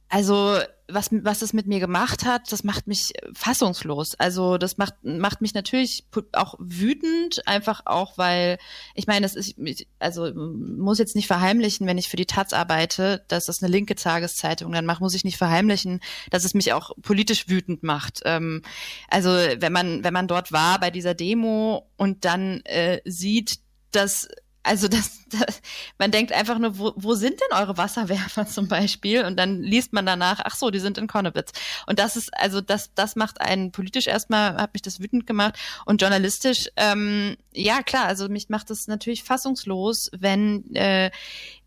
also 0.08 0.60
was, 0.88 1.08
was 1.10 1.40
das 1.40 1.52
mit 1.52 1.66
mir 1.66 1.80
gemacht 1.80 2.24
hat, 2.24 2.52
das 2.52 2.62
macht 2.62 2.86
mich 2.86 3.12
fassungslos. 3.34 4.14
Also 4.18 4.56
das 4.56 4.78
macht, 4.78 4.94
macht 5.02 5.40
mich 5.40 5.52
natürlich 5.52 6.04
auch 6.32 6.54
wütend, 6.58 7.46
einfach 7.46 7.82
auch, 7.86 8.16
weil 8.18 8.58
ich 8.94 9.06
meine, 9.06 9.22
das 9.22 9.34
ist, 9.34 9.56
also 9.98 10.32
muss 10.34 10.98
jetzt 10.98 11.16
nicht 11.16 11.26
verheimlichen, 11.26 11.86
wenn 11.86 11.98
ich 11.98 12.08
für 12.08 12.16
die 12.16 12.26
Taz 12.26 12.52
arbeite, 12.52 13.24
dass 13.28 13.46
das 13.46 13.62
eine 13.62 13.72
linke 13.72 13.96
Tageszeitung 13.96 14.70
dann 14.72 14.86
macht, 14.86 15.00
muss 15.00 15.14
ich 15.14 15.24
nicht 15.24 15.38
verheimlichen, 15.38 16.00
dass 16.30 16.44
es 16.44 16.54
mich 16.54 16.72
auch 16.72 16.92
politisch 17.02 17.48
wütend 17.48 17.82
macht. 17.82 18.20
Ähm, 18.24 18.62
also 19.08 19.30
wenn 19.30 19.72
man, 19.72 20.04
wenn 20.04 20.14
man 20.14 20.28
dort 20.28 20.52
war 20.52 20.78
bei 20.78 20.90
dieser 20.90 21.14
Demo 21.14 21.90
und 21.96 22.24
dann 22.24 22.60
äh, 22.64 23.00
sieht, 23.04 23.58
dass 23.90 24.28
also 24.66 24.88
das, 24.88 25.20
das, 25.30 25.62
man 25.98 26.10
denkt 26.10 26.32
einfach 26.32 26.58
nur, 26.58 26.78
wo, 26.78 26.92
wo 26.96 27.14
sind 27.14 27.40
denn 27.40 27.58
eure 27.58 27.76
Wasserwerfer 27.76 28.46
zum 28.46 28.68
Beispiel? 28.68 29.24
Und 29.24 29.36
dann 29.36 29.62
liest 29.62 29.92
man 29.92 30.06
danach, 30.06 30.40
ach 30.44 30.56
so, 30.56 30.70
die 30.70 30.80
sind 30.80 30.98
in 30.98 31.06
Konnewitz. 31.06 31.52
Und 31.86 31.98
das 31.98 32.16
ist, 32.16 32.36
also 32.36 32.60
das, 32.60 32.92
das 32.94 33.16
macht 33.16 33.40
einen 33.40 33.72
politisch 33.72 34.06
erstmal, 34.06 34.56
hat 34.56 34.74
mich 34.74 34.82
das 34.82 35.00
wütend 35.00 35.26
gemacht. 35.26 35.54
Und 35.84 36.02
journalistisch 36.02 36.68
ähm, 36.76 37.36
ja, 37.56 37.82
klar, 37.82 38.04
also 38.04 38.28
mich 38.28 38.48
macht 38.48 38.70
es 38.70 38.86
natürlich 38.86 39.24
fassungslos, 39.24 40.10
wenn 40.12 40.74
äh, 40.74 41.10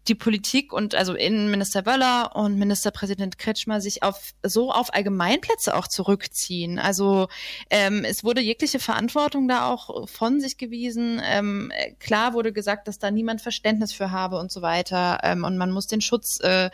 die 0.10 0.16
Politik 0.16 0.74
und 0.74 0.96
also 0.96 1.14
Innenminister 1.14 1.86
Wöller 1.86 2.36
und 2.36 2.58
Ministerpräsident 2.58 3.38
Kretschmer 3.38 3.80
sich 3.80 4.02
auf 4.02 4.32
so 4.44 4.72
auf 4.72 4.94
Allgemeinplätze 4.94 5.76
auch 5.76 5.88
zurückziehen. 5.88 6.80
Also 6.80 7.28
ähm, 7.70 8.04
es 8.04 8.24
wurde 8.24 8.42
jegliche 8.42 8.80
Verantwortung 8.80 9.48
da 9.48 9.68
auch 9.68 10.10
von 10.10 10.40
sich 10.40 10.58
gewiesen. 10.58 11.22
Ähm, 11.24 11.72
klar 12.00 12.34
wurde 12.34 12.52
gesagt, 12.52 12.88
dass 12.88 12.98
da 12.98 13.12
niemand 13.12 13.42
Verständnis 13.42 13.94
für 13.94 14.12
habe 14.12 14.40
und 14.40 14.52
so 14.52 14.62
weiter. 14.62 15.20
Ähm, 15.24 15.44
und 15.44 15.58
man 15.58 15.72
muss 15.72 15.86
den 15.86 16.02
Schutz 16.02 16.40
äh, 16.42 16.70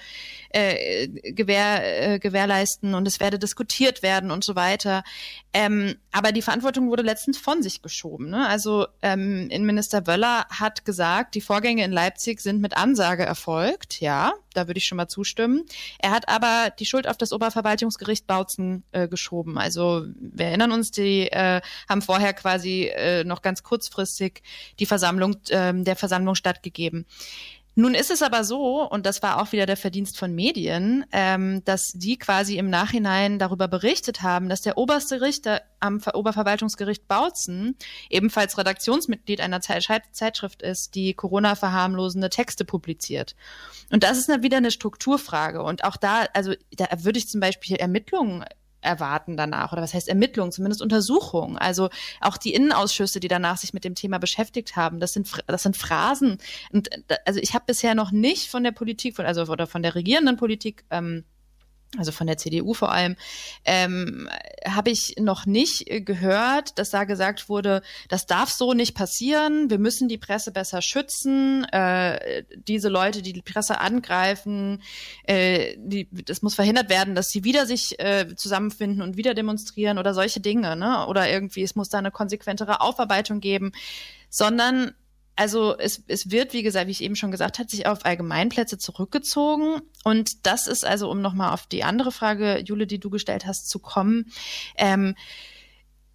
äh, 0.50 1.08
gewähr, 1.08 2.14
äh, 2.14 2.20
gewährleisten 2.20 2.96
und 2.96 3.08
es 3.08 3.20
werde 3.20 3.38
diskutiert 3.38 4.02
werden 4.02 4.32
und 4.32 4.46
so 4.46 4.56
weiter. 4.56 5.04
Ähm, 5.52 5.96
aber 6.12 6.32
die 6.32 6.42
Verantwortung 6.42 6.90
wurde 6.90 7.04
letztens 7.04 7.38
von 7.38 7.62
sich 7.62 7.82
geschoben. 7.82 8.30
Ne? 8.30 8.48
Also 8.48 8.88
ähm, 9.06 9.52
Innenminister 9.52 10.08
Wöller 10.08 10.48
hat 10.50 10.84
gesagt, 10.84 11.36
die 11.36 11.42
Vorgänge 11.42 11.84
in 11.84 11.92
Leipzig 11.92 12.42
sind 12.42 12.60
mit 12.60 12.76
Ansage 12.76 13.24
erfolgt. 13.24 14.02
Ja, 14.02 14.34
da 14.56 14.66
würde 14.66 14.80
ich 14.80 14.88
schon 14.88 14.96
mal 14.96 15.08
zustimmen. 15.08 15.64
Er 16.00 16.10
hat 16.10 16.28
aber 16.28 16.72
die 16.80 16.88
Schuld 16.88 17.08
auf 17.08 17.16
das 17.16 17.32
Oberverwaltungsgericht 17.32 18.26
Bautzen 18.26 18.84
äh, 18.94 19.08
geschoben. 19.08 19.60
Also 19.60 20.08
wir 20.18 20.48
erinnern 20.48 20.72
uns, 20.72 20.90
die 20.90 21.28
äh, 21.32 21.62
haben 21.88 22.02
vorher 22.02 22.34
quasi 22.34 22.86
äh, 22.96 23.24
noch 23.24 23.44
ganz 23.44 23.62
kurzfristig 23.62 24.42
die 24.80 24.88
Versammlung 24.88 25.36
äh, 25.50 25.72
der 25.76 25.96
Versammlung 25.96 26.34
stattgegeben. 26.34 27.06
Nun 27.78 27.94
ist 27.94 28.10
es 28.10 28.22
aber 28.22 28.46
so, 28.46 28.90
und 28.90 29.06
das 29.06 29.22
war 29.22 29.42
auch 29.42 29.52
wieder 29.52 29.66
der 29.66 29.76
Verdienst 29.76 30.18
von 30.18 30.34
Medien, 30.34 31.06
ähm, 31.12 31.62
dass 31.66 31.92
die 31.94 32.18
quasi 32.18 32.58
im 32.58 32.70
Nachhinein 32.70 33.38
darüber 33.38 33.68
berichtet 33.68 34.22
haben, 34.22 34.48
dass 34.48 34.62
der 34.62 34.78
oberste 34.78 35.20
Richter 35.20 35.62
am 35.82 36.02
Oberverwaltungsgericht 36.14 37.10
Bautzen 37.10 37.76
ebenfalls 38.10 38.58
Redaktionsmitglied 38.58 39.42
einer 39.42 39.60
Zeitschrift 39.60 40.62
ist, 40.62 40.96
die 40.96 41.14
Corona-verharmlosende 41.14 42.30
Texte 42.30 42.64
publiziert. 42.64 43.36
Und 43.92 44.04
das 44.04 44.18
ist 44.18 44.30
dann 44.30 44.42
wieder 44.42 44.58
eine 44.58 44.72
Strukturfrage. 44.72 45.62
Und 45.62 45.84
auch 45.84 45.98
da, 45.98 46.28
also 46.34 46.54
da 46.78 46.88
würde 47.00 47.20
ich 47.20 47.28
zum 47.28 47.42
Beispiel 47.42 47.76
Ermittlungen 47.76 48.46
erwarten 48.86 49.36
danach 49.36 49.74
oder 49.74 49.82
was 49.82 49.94
heißt 49.94 50.08
Ermittlungen, 50.08 50.52
zumindest 50.52 50.82
Untersuchungen. 50.82 51.58
Also 51.58 51.90
auch 52.22 52.38
die 52.38 52.54
Innenausschüsse, 52.54 53.20
die 53.20 53.28
danach 53.28 53.58
sich 53.58 53.74
mit 53.74 53.84
dem 53.84 53.96
Thema 53.96 54.18
beschäftigt 54.18 54.76
haben, 54.76 55.00
das 55.00 55.14
sind 55.14 55.26
das 55.48 55.64
sind 55.64 55.76
Phrasen. 55.76 56.38
Und 56.72 56.90
also 57.26 57.40
ich 57.42 57.54
habe 57.54 57.66
bisher 57.68 57.96
noch 57.96 58.12
nicht 58.12 58.50
von 58.50 58.64
der 58.64 58.72
Politik, 58.72 59.16
von, 59.16 59.26
also 59.26 59.44
oder 59.44 59.68
von 59.68 59.84
der 59.84 59.96
regierenden 59.96 60.38
Politik 60.38 60.86
ähm, 60.90 61.26
also 61.98 62.12
von 62.12 62.28
der 62.28 62.38
CDU 62.38 62.74
vor 62.74 62.92
allem, 62.92 63.16
ähm, 63.64 64.30
habe 64.68 64.90
ich 64.90 65.16
noch 65.20 65.46
nicht 65.46 65.86
gehört, 66.06 66.78
dass 66.80 66.90
da 66.90 67.04
gesagt 67.04 67.50
wurde, 67.50 67.82
das 68.10 68.26
darf 68.26 68.50
so 68.50 68.74
nicht 68.74 68.96
passieren, 68.96 69.70
wir 69.70 69.80
müssen 69.80 70.08
die 70.08 70.18
Presse 70.18 70.52
besser 70.52 70.82
schützen, 70.82 71.66
äh, 71.66 72.44
diese 72.68 72.90
Leute, 72.90 73.22
die 73.22 73.34
die 73.34 73.42
Presse 73.42 73.80
angreifen, 73.80 74.82
äh, 75.24 75.76
die, 75.78 76.08
das 76.12 76.42
muss 76.42 76.56
verhindert 76.56 76.90
werden, 76.90 77.16
dass 77.16 77.30
sie 77.30 77.44
wieder 77.44 77.66
sich 77.66 78.00
äh, 78.00 78.36
zusammenfinden 78.36 79.02
und 79.02 79.18
wieder 79.18 79.34
demonstrieren 79.34 79.98
oder 79.98 80.14
solche 80.14 80.40
Dinge, 80.40 80.76
ne? 80.76 81.06
oder 81.08 81.30
irgendwie, 81.30 81.64
es 81.64 81.76
muss 81.76 81.90
da 81.90 81.98
eine 81.98 82.12
konsequentere 82.12 82.82
Aufarbeitung 82.82 83.40
geben, 83.40 83.72
sondern 84.30 84.94
also 85.36 85.78
es, 85.78 86.04
es 86.08 86.32
wird, 86.32 86.54
wie 86.54 86.64
gesagt, 86.64 86.88
wie 86.88 86.92
ich 86.92 87.04
eben 87.04 87.16
schon 87.16 87.32
gesagt 87.32 87.60
habe, 87.60 87.70
sich 87.70 87.88
auf 87.88 88.06
Allgemeinplätze 88.06 88.78
zurückgezogen. 88.78 89.82
Und 90.04 90.46
das 90.46 90.68
ist 90.68 90.86
also, 90.86 91.10
um 91.10 91.22
nochmal 91.22 91.54
auf 91.54 91.68
die 91.68 91.84
andere 91.84 92.12
Frage, 92.12 92.60
Jule, 92.60 92.88
die 92.88 93.00
du 93.00 93.10
gestellt 93.10 93.46
hast, 93.46 93.70
zu 93.70 93.80
kommen. 93.80 94.32
Ähm, 94.78 95.16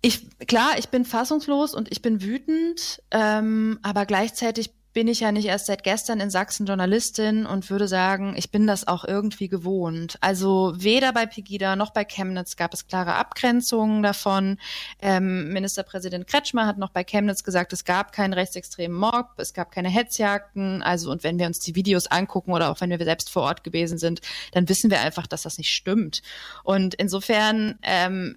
ich, 0.03 0.27
klar, 0.47 0.79
ich 0.79 0.89
bin 0.89 1.05
fassungslos 1.05 1.75
und 1.75 1.93
ich 1.93 2.01
bin 2.01 2.23
wütend, 2.23 3.03
ähm, 3.11 3.79
aber 3.83 4.07
gleichzeitig 4.07 4.71
bin 4.93 5.07
ich 5.07 5.21
ja 5.21 5.31
nicht 5.31 5.47
erst 5.47 5.67
seit 5.67 5.85
gestern 5.85 6.21
in 6.21 6.31
Sachsen 6.31 6.67
Journalistin 6.67 7.47
und 7.47 7.71
würde 7.71 7.87
sagen, 7.87 8.35
ich 8.37 8.51
bin 8.51 8.67
das 8.67 8.89
auch 8.89 9.05
irgendwie 9.05 9.49
gewohnt. 9.49 10.19
Also 10.21 10.73
weder 10.77 11.13
bei 11.13 11.27
Pegida 11.27 11.77
noch 11.77 11.91
bei 11.91 12.05
Chemnitz 12.05 12.57
gab 12.57 12.75
es 12.75 12.87
klare 12.87 13.15
Abgrenzungen 13.15 14.03
davon. 14.03 14.59
Ähm, 15.01 15.53
Ministerpräsident 15.53 16.27
Kretschmer 16.27 16.67
hat 16.67 16.79
noch 16.79 16.91
bei 16.91 17.05
Chemnitz 17.05 17.45
gesagt, 17.45 17.73
es 17.73 17.85
gab 17.85 18.13
keinen 18.13 18.33
rechtsextremen 18.33 18.97
Mob, 18.97 19.29
es 19.37 19.55
gab 19.55 19.71
keine 19.71 19.89
Hetzjagden. 19.89 20.83
Also 20.83 21.11
und 21.11 21.23
wenn 21.23 21.39
wir 21.39 21.47
uns 21.47 21.61
die 21.61 21.77
Videos 21.77 22.09
angucken 22.09 22.53
oder 22.53 22.71
auch 22.71 22.81
wenn 22.81 22.91
wir 22.91 22.99
selbst 23.05 23.31
vor 23.31 23.43
Ort 23.43 23.63
gewesen 23.63 23.99
sind, 23.99 24.21
dann 24.53 24.69
wissen 24.69 24.91
wir 24.91 25.01
einfach, 25.01 25.27
dass 25.29 25.43
das 25.43 25.59
nicht 25.59 25.71
stimmt. 25.71 26.23
Und 26.65 26.95
insofern 26.95 27.79
ähm, 27.83 28.37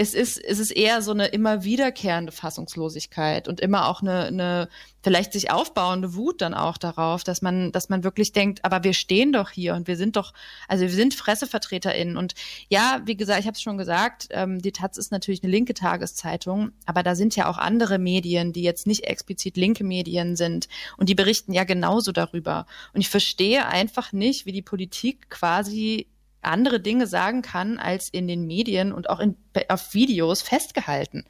es 0.00 0.14
ist, 0.14 0.42
es 0.42 0.58
ist 0.58 0.70
eher 0.70 1.02
so 1.02 1.10
eine 1.10 1.26
immer 1.26 1.62
wiederkehrende 1.62 2.32
Fassungslosigkeit 2.32 3.48
und 3.48 3.60
immer 3.60 3.86
auch 3.86 4.00
eine, 4.00 4.28
eine 4.28 4.68
vielleicht 5.02 5.34
sich 5.34 5.50
aufbauende 5.50 6.14
Wut 6.14 6.40
dann 6.40 6.54
auch 6.54 6.78
darauf, 6.78 7.22
dass 7.22 7.42
man, 7.42 7.70
dass 7.70 7.90
man 7.90 8.02
wirklich 8.02 8.32
denkt, 8.32 8.64
aber 8.64 8.82
wir 8.82 8.94
stehen 8.94 9.30
doch 9.30 9.50
hier 9.50 9.74
und 9.74 9.88
wir 9.88 9.98
sind 9.98 10.16
doch, 10.16 10.32
also 10.68 10.84
wir 10.84 10.90
sind 10.90 11.12
FressevertreterInnen. 11.12 12.16
Und 12.16 12.32
ja, 12.70 13.02
wie 13.04 13.14
gesagt, 13.14 13.40
ich 13.40 13.46
habe 13.46 13.56
es 13.56 13.60
schon 13.60 13.76
gesagt, 13.76 14.28
ähm, 14.30 14.62
die 14.62 14.72
Taz 14.72 14.96
ist 14.96 15.12
natürlich 15.12 15.42
eine 15.42 15.52
linke 15.52 15.74
Tageszeitung, 15.74 16.72
aber 16.86 17.02
da 17.02 17.14
sind 17.14 17.36
ja 17.36 17.46
auch 17.46 17.58
andere 17.58 17.98
Medien, 17.98 18.54
die 18.54 18.62
jetzt 18.62 18.86
nicht 18.86 19.04
explizit 19.04 19.58
linke 19.58 19.84
Medien 19.84 20.34
sind 20.34 20.68
und 20.96 21.10
die 21.10 21.14
berichten 21.14 21.52
ja 21.52 21.64
genauso 21.64 22.10
darüber. 22.10 22.64
Und 22.94 23.02
ich 23.02 23.10
verstehe 23.10 23.66
einfach 23.66 24.12
nicht, 24.12 24.46
wie 24.46 24.52
die 24.52 24.62
Politik 24.62 25.28
quasi 25.28 26.06
andere 26.42 26.80
Dinge 26.80 27.06
sagen 27.06 27.42
kann, 27.42 27.78
als 27.78 28.08
in 28.08 28.28
den 28.28 28.46
Medien 28.46 28.92
und 28.92 29.10
auch 29.10 29.20
in, 29.20 29.36
auf 29.68 29.94
Videos 29.94 30.42
festgehalten. 30.42 31.24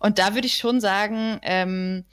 Und 0.00 0.18
da 0.18 0.34
würde 0.34 0.46
ich 0.46 0.56
schon 0.56 0.80
sagen, 0.80 1.38
ähm, 1.42 2.04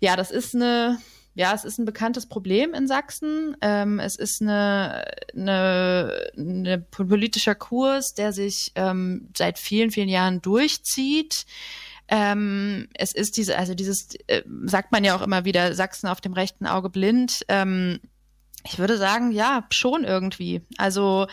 ja, 0.00 0.16
das 0.16 0.30
ist 0.30 0.54
eine, 0.54 0.98
ja, 1.34 1.54
es 1.54 1.64
ist 1.64 1.78
ein 1.78 1.84
bekanntes 1.84 2.26
Problem 2.26 2.74
in 2.74 2.86
Sachsen. 2.86 3.56
Ähm, 3.60 4.00
es 4.00 4.16
ist 4.16 4.42
eine, 4.42 5.04
eine, 5.34 6.30
eine 6.36 6.78
politischer 6.78 7.54
Kurs, 7.54 8.14
der 8.14 8.32
sich 8.32 8.72
ähm, 8.74 9.28
seit 9.36 9.58
vielen, 9.58 9.90
vielen 9.90 10.08
Jahren 10.08 10.40
durchzieht. 10.42 11.46
Ähm, 12.08 12.88
es 12.94 13.12
ist 13.12 13.36
diese, 13.36 13.58
also 13.58 13.74
dieses, 13.74 14.14
äh, 14.28 14.42
sagt 14.64 14.92
man 14.92 15.04
ja 15.04 15.16
auch 15.16 15.22
immer 15.22 15.44
wieder, 15.44 15.74
Sachsen 15.74 16.08
auf 16.08 16.20
dem 16.20 16.32
rechten 16.32 16.66
Auge 16.66 16.88
blind. 16.88 17.44
Ähm, 17.48 18.00
ich 18.66 18.78
würde 18.78 18.98
sagen, 18.98 19.30
ja, 19.30 19.64
schon 19.70 20.04
irgendwie. 20.04 20.62
Also 20.76 21.26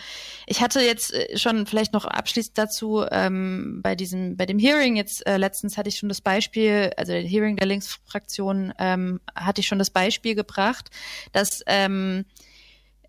ich 0.46 0.62
hatte 0.62 0.80
jetzt 0.80 1.12
äh, 1.12 1.36
schon 1.36 1.66
vielleicht 1.66 1.92
noch 1.92 2.04
abschließend 2.04 2.56
dazu 2.56 3.04
ähm, 3.10 3.80
bei 3.82 3.94
diesem, 3.94 4.36
bei 4.36 4.46
dem 4.46 4.58
Hearing 4.58 4.96
jetzt 4.96 5.26
äh, 5.26 5.36
letztens 5.36 5.76
hatte 5.76 5.88
ich 5.88 5.98
schon 5.98 6.08
das 6.08 6.20
Beispiel, 6.20 6.92
also 6.96 7.12
der 7.12 7.22
Hearing 7.22 7.56
der 7.56 7.66
Linksfraktion 7.66 8.72
ähm, 8.78 9.20
hatte 9.34 9.60
ich 9.60 9.66
schon 9.66 9.78
das 9.78 9.90
Beispiel 9.90 10.34
gebracht, 10.34 10.90
dass 11.32 11.62
ähm, 11.66 12.24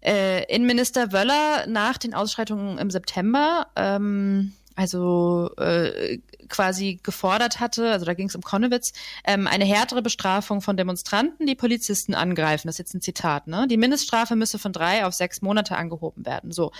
äh, 0.04 0.44
Innenminister 0.54 1.12
Wöller 1.12 1.66
nach 1.68 1.98
den 1.98 2.14
Ausschreitungen 2.14 2.78
im 2.78 2.90
September 2.90 3.68
ähm, 3.76 4.54
also 4.76 5.52
äh, 5.58 6.20
quasi 6.50 7.00
gefordert 7.02 7.60
hatte, 7.60 7.92
also 7.92 8.06
da 8.06 8.14
ging 8.14 8.28
es 8.28 8.36
um 8.36 8.42
Konnewitz, 8.42 8.94
ähm, 9.24 9.48
eine 9.48 9.66
härtere 9.66 10.02
Bestrafung 10.02 10.62
von 10.62 10.78
Demonstranten, 10.78 11.48
die 11.48 11.56
Polizisten 11.56 12.14
angreifen. 12.14 12.68
Das 12.68 12.76
ist 12.76 12.80
jetzt 12.80 12.94
ein 12.94 13.02
Zitat, 13.02 13.48
ne? 13.48 13.68
Die 13.68 13.78
Mindeststrafe 13.78 14.36
müsse 14.36 14.60
von 14.60 14.74
drei 14.74 15.06
auf 15.06 15.14
sechs 15.14 15.42
Monate 15.42 15.78
angehoben 15.78 16.26
werden. 16.26 16.52
So. 16.52 16.72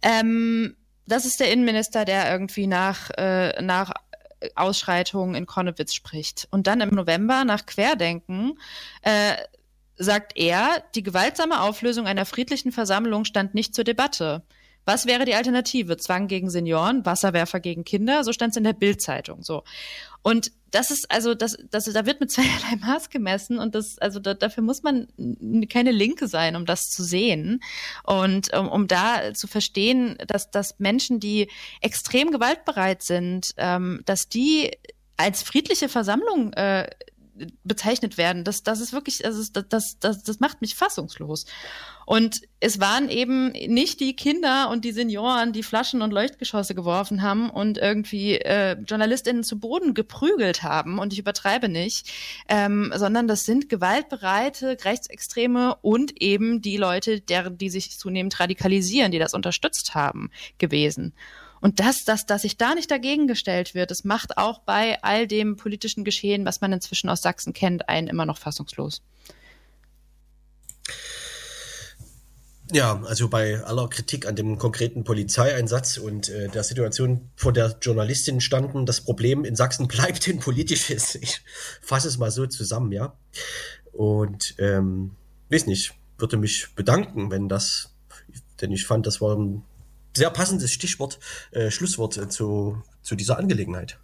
Ähm, 0.00 0.76
das 1.06 1.24
ist 1.26 1.40
der 1.40 1.52
Innenminister, 1.52 2.04
der 2.04 2.30
irgendwie 2.30 2.66
nach, 2.66 3.10
äh, 3.18 3.60
nach 3.60 3.92
Ausschreitungen 4.54 5.34
in 5.34 5.46
Konnewitz 5.46 5.94
spricht. 5.94 6.48
Und 6.50 6.66
dann 6.66 6.80
im 6.80 6.90
November 6.90 7.44
nach 7.44 7.66
Querdenken 7.66 8.58
äh, 9.02 9.34
sagt 9.96 10.32
er, 10.36 10.82
die 10.94 11.02
gewaltsame 11.02 11.60
Auflösung 11.60 12.06
einer 12.06 12.24
friedlichen 12.24 12.72
Versammlung 12.72 13.24
stand 13.24 13.54
nicht 13.54 13.74
zur 13.74 13.84
Debatte. 13.84 14.42
Was 14.84 15.06
wäre 15.06 15.24
die 15.24 15.34
Alternative? 15.34 15.96
Zwang 15.96 16.26
gegen 16.26 16.50
Senioren, 16.50 17.06
Wasserwerfer 17.06 17.60
gegen 17.60 17.84
Kinder, 17.84 18.24
so 18.24 18.32
stand 18.32 18.50
es 18.52 18.56
in 18.56 18.64
der 18.64 18.72
Bildzeitung. 18.72 19.42
So. 19.42 19.62
Und 20.22 20.52
das 20.70 20.90
ist 20.90 21.10
also, 21.10 21.34
das, 21.34 21.56
das, 21.70 21.84
da 21.84 22.06
wird 22.06 22.20
mit 22.20 22.30
zweierlei 22.32 22.76
Maß 22.80 23.10
gemessen 23.10 23.58
und 23.58 23.74
das, 23.74 23.98
also 23.98 24.18
da, 24.18 24.34
dafür 24.34 24.62
muss 24.62 24.82
man 24.82 25.08
keine 25.68 25.92
Linke 25.92 26.26
sein, 26.26 26.56
um 26.56 26.66
das 26.66 26.88
zu 26.88 27.04
sehen 27.04 27.62
und 28.04 28.52
um, 28.54 28.68
um 28.68 28.88
da 28.88 29.34
zu 29.34 29.46
verstehen, 29.46 30.16
dass, 30.26 30.50
dass 30.50 30.78
Menschen, 30.78 31.20
die 31.20 31.48
extrem 31.80 32.30
gewaltbereit 32.30 33.02
sind, 33.02 33.54
ähm, 33.58 34.02
dass 34.06 34.28
die 34.28 34.70
als 35.16 35.42
friedliche 35.42 35.88
Versammlung 35.88 36.52
äh, 36.54 36.88
bezeichnet 37.64 38.18
werden. 38.18 38.44
Das, 38.44 38.62
das 38.62 38.80
ist 38.80 38.92
wirklich, 38.92 39.24
also 39.24 39.42
das, 39.52 39.68
das, 39.68 39.98
das, 39.98 40.22
das 40.22 40.40
macht 40.40 40.60
mich 40.60 40.74
fassungslos. 40.74 41.46
Und 42.04 42.42
es 42.60 42.80
waren 42.80 43.08
eben 43.08 43.52
nicht 43.52 44.00
die 44.00 44.14
Kinder 44.14 44.70
und 44.70 44.84
die 44.84 44.92
Senioren, 44.92 45.52
die 45.52 45.62
Flaschen 45.62 46.02
und 46.02 46.12
Leuchtgeschosse 46.12 46.74
geworfen 46.74 47.22
haben 47.22 47.48
und 47.48 47.78
irgendwie 47.78 48.36
äh, 48.36 48.76
JournalistInnen 48.86 49.44
zu 49.44 49.58
Boden 49.58 49.94
geprügelt 49.94 50.62
haben, 50.62 50.98
und 50.98 51.12
ich 51.12 51.18
übertreibe 51.18 51.68
nicht, 51.68 52.10
ähm, 52.48 52.92
sondern 52.94 53.28
das 53.28 53.44
sind 53.44 53.68
gewaltbereite 53.68 54.78
Rechtsextreme 54.84 55.76
und 55.80 56.20
eben 56.20 56.60
die 56.60 56.76
Leute, 56.76 57.20
deren, 57.20 57.56
die 57.56 57.70
sich 57.70 57.98
zunehmend 57.98 58.38
radikalisieren, 58.40 59.12
die 59.12 59.18
das 59.18 59.34
unterstützt 59.34 59.94
haben, 59.94 60.30
gewesen. 60.58 61.14
Und 61.62 61.78
das, 61.78 62.04
dass, 62.04 62.26
dass 62.26 62.42
sich 62.42 62.56
da 62.56 62.74
nicht 62.74 62.90
dagegen 62.90 63.28
gestellt 63.28 63.72
wird, 63.72 63.92
das 63.92 64.02
macht 64.02 64.36
auch 64.36 64.58
bei 64.58 65.00
all 65.02 65.28
dem 65.28 65.56
politischen 65.56 66.02
Geschehen, 66.02 66.44
was 66.44 66.60
man 66.60 66.72
inzwischen 66.72 67.08
aus 67.08 67.22
Sachsen 67.22 67.52
kennt, 67.52 67.88
einen 67.88 68.08
immer 68.08 68.26
noch 68.26 68.36
fassungslos. 68.36 69.00
Ja, 72.72 73.00
also 73.04 73.28
bei 73.28 73.62
aller 73.62 73.88
Kritik 73.88 74.26
an 74.26 74.34
dem 74.34 74.58
konkreten 74.58 75.04
Polizeieinsatz 75.04 75.98
und 75.98 76.30
äh, 76.30 76.48
der 76.48 76.64
Situation, 76.64 77.30
vor 77.36 77.52
der 77.52 77.76
Journalistin 77.80 78.40
standen, 78.40 78.84
das 78.84 79.00
Problem 79.02 79.44
in 79.44 79.54
Sachsen 79.54 79.86
bleibt 79.88 80.26
ein 80.28 80.40
politisches. 80.40 81.14
Ich 81.14 81.42
fasse 81.80 82.08
es 82.08 82.18
mal 82.18 82.32
so 82.32 82.46
zusammen, 82.46 82.90
ja. 82.90 83.16
Und 83.92 84.56
ähm, 84.58 85.14
weiß 85.48 85.66
nicht, 85.66 85.94
würde 86.18 86.38
mich 86.38 86.74
bedanken, 86.74 87.30
wenn 87.30 87.48
das, 87.48 87.94
denn 88.60 88.72
ich 88.72 88.84
fand, 88.84 89.06
das 89.06 89.20
war 89.20 89.36
ein 89.36 89.62
sehr 90.14 90.30
passendes 90.30 90.72
Stichwort, 90.72 91.18
äh, 91.52 91.70
Schlusswort 91.70 92.16
äh, 92.16 92.28
zu, 92.28 92.82
zu 93.02 93.16
dieser 93.16 93.38
Angelegenheit. 93.38 93.98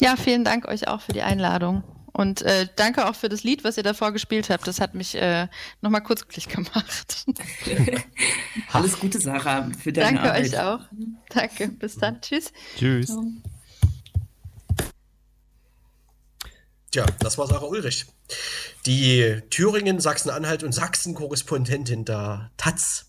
Ja, 0.00 0.16
vielen 0.16 0.44
Dank 0.44 0.68
euch 0.68 0.88
auch 0.88 1.00
für 1.00 1.12
die 1.12 1.22
Einladung. 1.22 1.82
Und 2.12 2.40
äh, 2.40 2.66
danke 2.76 3.06
auch 3.06 3.14
für 3.14 3.28
das 3.28 3.44
Lied, 3.44 3.62
was 3.62 3.76
ihr 3.76 3.82
davor 3.82 4.10
gespielt 4.10 4.48
habt. 4.48 4.66
Das 4.66 4.80
hat 4.80 4.94
mich 4.94 5.14
äh, 5.16 5.48
nochmal 5.82 6.02
kurzglücklich 6.02 6.48
gemacht. 6.48 7.26
Alles 8.72 8.98
Gute, 8.98 9.20
Sarah, 9.20 9.70
für 9.78 9.92
deine 9.92 10.14
danke 10.16 10.30
Arbeit. 10.30 10.46
euch 10.46 10.58
auch. 10.58 10.80
Danke. 11.28 11.68
Bis 11.68 11.96
dann. 11.96 12.22
Tschüss. 12.22 12.52
Tschüss. 12.78 13.12
Tja, 16.90 17.04
das 17.18 17.36
war 17.36 17.46
Sarah 17.46 17.66
Ulrich. 17.66 18.06
Die 18.86 19.42
Thüringen, 19.50 20.00
Sachsen-Anhalt 20.00 20.62
und 20.62 20.72
Sachsen-Korrespondentin 20.72 22.06
der 22.06 22.50
Taz. 22.56 23.06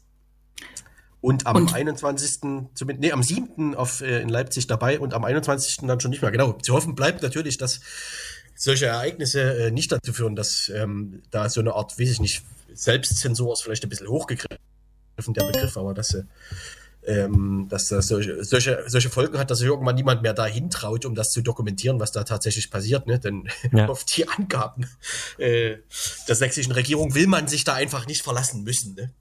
Und 1.22 1.48
am 1.48 1.56
Und- 1.58 1.74
21. 1.74 2.70
zumindest, 2.76 3.02
nee, 3.02 3.12
am 3.12 3.24
7. 3.24 3.76
Auf, 3.76 4.02
äh, 4.02 4.22
in 4.22 4.30
Leipzig 4.30 4.68
dabei 4.68 5.00
und 5.00 5.14
am 5.14 5.24
21. 5.26 5.88
dann 5.88 6.00
schon 6.00 6.12
nicht 6.12 6.22
mehr. 6.22 6.32
Genau. 6.32 6.54
Zu 6.54 6.74
hoffen 6.74 6.96
bleibt 6.96 7.22
natürlich, 7.24 7.58
dass 7.58 7.80
solche 8.56 8.86
Ereignisse 8.88 9.68
äh, 9.68 9.72
nicht 9.72 9.92
dazu 9.92 10.14
führen, 10.14 10.36
dass 10.36 10.70
ähm, 10.74 11.22
da 11.32 11.50
so 11.50 11.60
eine 11.60 11.74
Art, 11.74 12.00
weiß 12.00 12.10
ich 12.12 12.20
nicht, 12.20 12.44
Selbstzensur 12.74 13.54
ist 13.54 13.62
vielleicht 13.64 13.84
ein 13.84 13.90
bisschen 13.90 14.08
hochgegriffen, 14.08 14.58
der 15.30 15.46
Begriff, 15.46 15.76
aber 15.78 15.94
dass, 15.94 16.14
äh, 16.14 16.24
ähm, 17.06 17.68
dass 17.70 17.88
das 17.88 18.08
solche, 18.08 18.44
solche, 18.44 18.84
solche 18.88 19.10
Folgen 19.10 19.38
hat, 19.40 19.50
dass 19.50 19.60
sich 19.60 19.68
irgendwann 19.68 19.96
niemand 19.96 20.22
mehr 20.22 20.34
dahin 20.34 20.70
traut, 20.70 21.06
um 21.06 21.16
das 21.16 21.32
zu 21.32 21.42
dokumentieren, 21.42 22.00
was 22.00 22.12
da 22.12 22.24
tatsächlich 22.24 22.70
passiert. 22.70 23.08
Ne? 23.08 23.20
Denn 23.20 23.50
Ja. 23.72 23.88
auf 23.90 24.04
die 24.04 24.28
Angaben 24.28 24.86
äh, 25.40 25.78
der 26.28 26.36
sächsischen 26.36 26.74
Regierung 26.74 27.16
will 27.16 27.28
man 27.28 27.48
sich 27.48 27.64
da 27.64 27.74
einfach 27.74 28.06
nicht 28.06 28.22
verlassen 28.22 28.64
müssen. 28.64 28.96
Ne? 28.96 29.12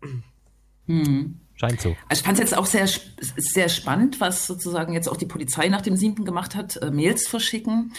Hm. 0.87 1.41
Scheint 1.57 1.81
so. 1.81 1.97
Also 2.09 2.21
ich 2.21 2.23
fand 2.23 2.39
es 2.39 2.41
jetzt 2.41 2.57
auch 2.57 2.67
sehr, 2.67 2.87
sehr 3.19 3.69
spannend, 3.69 4.21
was 4.21 4.47
sozusagen 4.47 4.93
jetzt 4.93 5.09
auch 5.09 5.17
die 5.17 5.27
Polizei 5.27 5.69
nach 5.69 5.81
dem 5.81 5.97
7. 5.97 6.25
gemacht 6.25 6.55
hat, 6.55 6.77
äh, 6.77 6.91
Mails 6.91 7.27
verschicken 7.27 7.93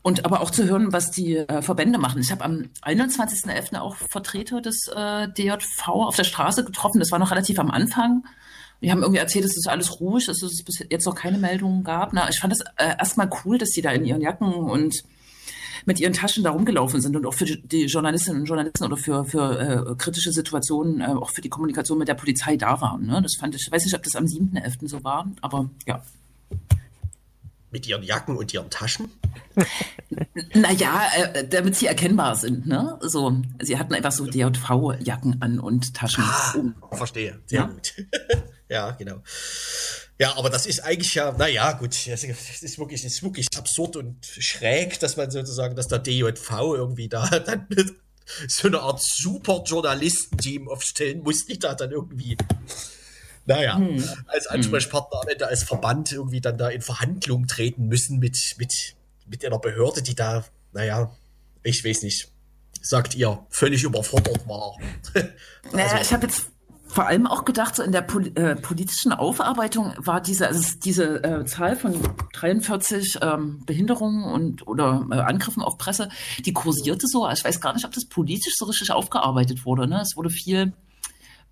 und 0.00 0.24
aber 0.24 0.40
auch 0.40 0.50
zu 0.50 0.64
hören, 0.64 0.92
was 0.92 1.10
die 1.10 1.36
äh, 1.36 1.60
Verbände 1.62 1.98
machen. 1.98 2.20
Ich 2.20 2.30
habe 2.30 2.44
am 2.44 2.70
21.11. 2.82 3.78
auch 3.78 3.96
Vertreter 3.96 4.62
des 4.62 4.88
äh, 4.88 5.28
DJV 5.28 5.88
auf 5.88 6.16
der 6.16 6.24
Straße 6.24 6.64
getroffen. 6.64 6.98
Das 6.98 7.12
war 7.12 7.18
noch 7.18 7.30
relativ 7.30 7.58
am 7.58 7.70
Anfang. 7.70 8.24
Die 8.80 8.90
haben 8.90 9.02
irgendwie 9.02 9.20
erzählt, 9.20 9.44
es 9.44 9.56
ist 9.56 9.68
alles 9.68 10.00
ruhig, 10.00 10.26
dass 10.26 10.42
es 10.42 10.62
bis 10.62 10.84
jetzt 10.90 11.06
noch 11.06 11.14
keine 11.14 11.38
Meldungen 11.38 11.84
gab. 11.84 12.12
Na, 12.12 12.28
ich 12.28 12.38
fand 12.38 12.52
es 12.52 12.60
äh, 12.76 12.96
erstmal 12.98 13.30
cool, 13.44 13.58
dass 13.58 13.70
die 13.70 13.82
da 13.82 13.92
in 13.92 14.04
ihren 14.04 14.20
Jacken 14.20 14.52
und 14.52 15.04
mit 15.86 16.00
ihren 16.00 16.12
Taschen 16.12 16.44
da 16.44 16.50
rumgelaufen 16.50 17.00
sind 17.00 17.14
und 17.16 17.26
auch 17.26 17.34
für 17.34 17.44
die- 17.44 17.84
Journalistinnen 17.86 18.40
und 18.42 18.46
Journalisten 18.46 18.84
oder 18.84 18.96
für, 18.96 19.24
für 19.24 19.58
äh, 19.90 19.94
kritische 19.96 20.32
Situationen, 20.32 21.00
äh, 21.00 21.06
auch 21.06 21.30
für 21.30 21.40
die 21.42 21.48
Kommunikation 21.50 21.98
mit 21.98 22.08
der 22.08 22.14
Polizei 22.14 22.56
da 22.56 22.80
waren. 22.80 23.06
Ne? 23.06 23.20
Das 23.22 23.34
fand 23.36 23.54
ich, 23.54 23.62
ich 23.66 23.72
weiß 23.72 23.84
nicht, 23.84 23.94
ob 23.94 24.02
das 24.02 24.16
am 24.16 24.24
7.11. 24.24 24.88
so 24.88 25.04
war, 25.04 25.28
aber 25.40 25.68
ja. 25.86 26.02
Mit 27.70 27.88
ihren 27.88 28.02
Jacken 28.04 28.36
und 28.36 28.52
ihren 28.54 28.70
Taschen. 28.70 29.08
Naja, 30.54 31.02
äh, 31.16 31.46
damit 31.48 31.74
sie 31.74 31.86
erkennbar 31.86 32.36
sind. 32.36 32.66
Ne? 32.66 32.96
So, 33.00 33.36
sie 33.60 33.78
hatten 33.78 33.94
einfach 33.94 34.12
so 34.12 34.26
DJV-Jacken 34.26 35.42
an 35.42 35.58
und 35.58 35.92
Taschen. 35.94 36.22
um. 36.56 36.74
Verstehe. 36.96 37.40
Sehr 37.46 37.60
Ja. 37.60 37.66
gut. 37.66 37.94
ja, 38.68 38.90
genau. 38.92 39.16
Ja, 40.18 40.36
aber 40.36 40.48
das 40.48 40.64
ist 40.66 40.80
eigentlich 40.80 41.14
ja, 41.14 41.32
naja, 41.32 41.72
gut, 41.72 41.90
das 42.06 42.22
ist 42.22 42.78
wirklich, 42.78 43.04
ist 43.04 43.22
wirklich 43.22 43.48
absurd 43.56 43.96
und 43.96 44.24
schräg, 44.24 45.00
dass 45.00 45.16
man 45.16 45.30
sozusagen, 45.30 45.74
dass 45.74 45.88
der 45.88 45.98
DJV 45.98 46.50
irgendwie 46.74 47.08
da 47.08 47.26
dann 47.40 47.66
so 48.46 48.68
eine 48.68 48.80
Art 48.80 49.02
super 49.02 49.62
Journalistenteam 49.66 50.68
aufstellen 50.68 51.22
muss, 51.22 51.44
die 51.46 51.58
da 51.58 51.74
dann 51.74 51.90
irgendwie, 51.90 52.36
naja, 53.44 53.80
als 54.28 54.46
Ansprechpartner 54.46 55.20
am 55.22 55.28
Ende 55.28 55.48
als 55.48 55.64
Verband 55.64 56.12
irgendwie 56.12 56.40
dann 56.40 56.56
da 56.58 56.68
in 56.68 56.80
Verhandlungen 56.80 57.48
treten 57.48 57.86
müssen 57.88 58.18
mit, 58.20 58.38
mit, 58.56 58.72
mit 59.26 59.44
einer 59.44 59.58
Behörde, 59.58 60.00
die 60.02 60.14
da, 60.14 60.44
naja, 60.72 61.14
ich 61.64 61.84
weiß 61.84 62.02
nicht, 62.02 62.28
sagt 62.80 63.14
ihr, 63.16 63.44
völlig 63.50 63.82
überfordert 63.82 64.46
war. 64.46 64.76
Naja, 65.72 65.86
Also- 65.92 66.02
ich 66.02 66.12
habe 66.12 66.26
jetzt 66.26 66.46
vor 66.94 67.06
allem 67.06 67.26
auch 67.26 67.44
gedacht, 67.44 67.74
so 67.76 67.82
in 67.82 67.90
der 67.92 68.02
pol 68.02 68.28
äh, 68.36 68.54
politischen 68.56 69.12
Aufarbeitung 69.12 69.94
war 69.98 70.20
diese, 70.20 70.46
also 70.46 70.60
es- 70.60 70.78
diese 70.78 71.22
äh, 71.24 71.44
Zahl 71.44 71.74
von 71.76 71.94
43 72.34 73.18
ähm, 73.20 73.62
Behinderungen 73.66 74.24
und 74.24 74.66
oder 74.66 75.06
äh, 75.10 75.14
Angriffen 75.16 75.62
auf 75.62 75.76
Presse, 75.76 76.08
die 76.44 76.52
kursierte 76.52 77.06
so. 77.08 77.28
Ich 77.30 77.44
weiß 77.44 77.60
gar 77.60 77.74
nicht, 77.74 77.84
ob 77.84 77.92
das 77.92 78.06
politisch 78.06 78.54
so 78.56 78.64
richtig 78.66 78.92
aufgearbeitet 78.92 79.64
wurde. 79.66 79.86
Ne? 79.88 80.00
Es 80.00 80.16
wurde 80.16 80.30
viel 80.30 80.72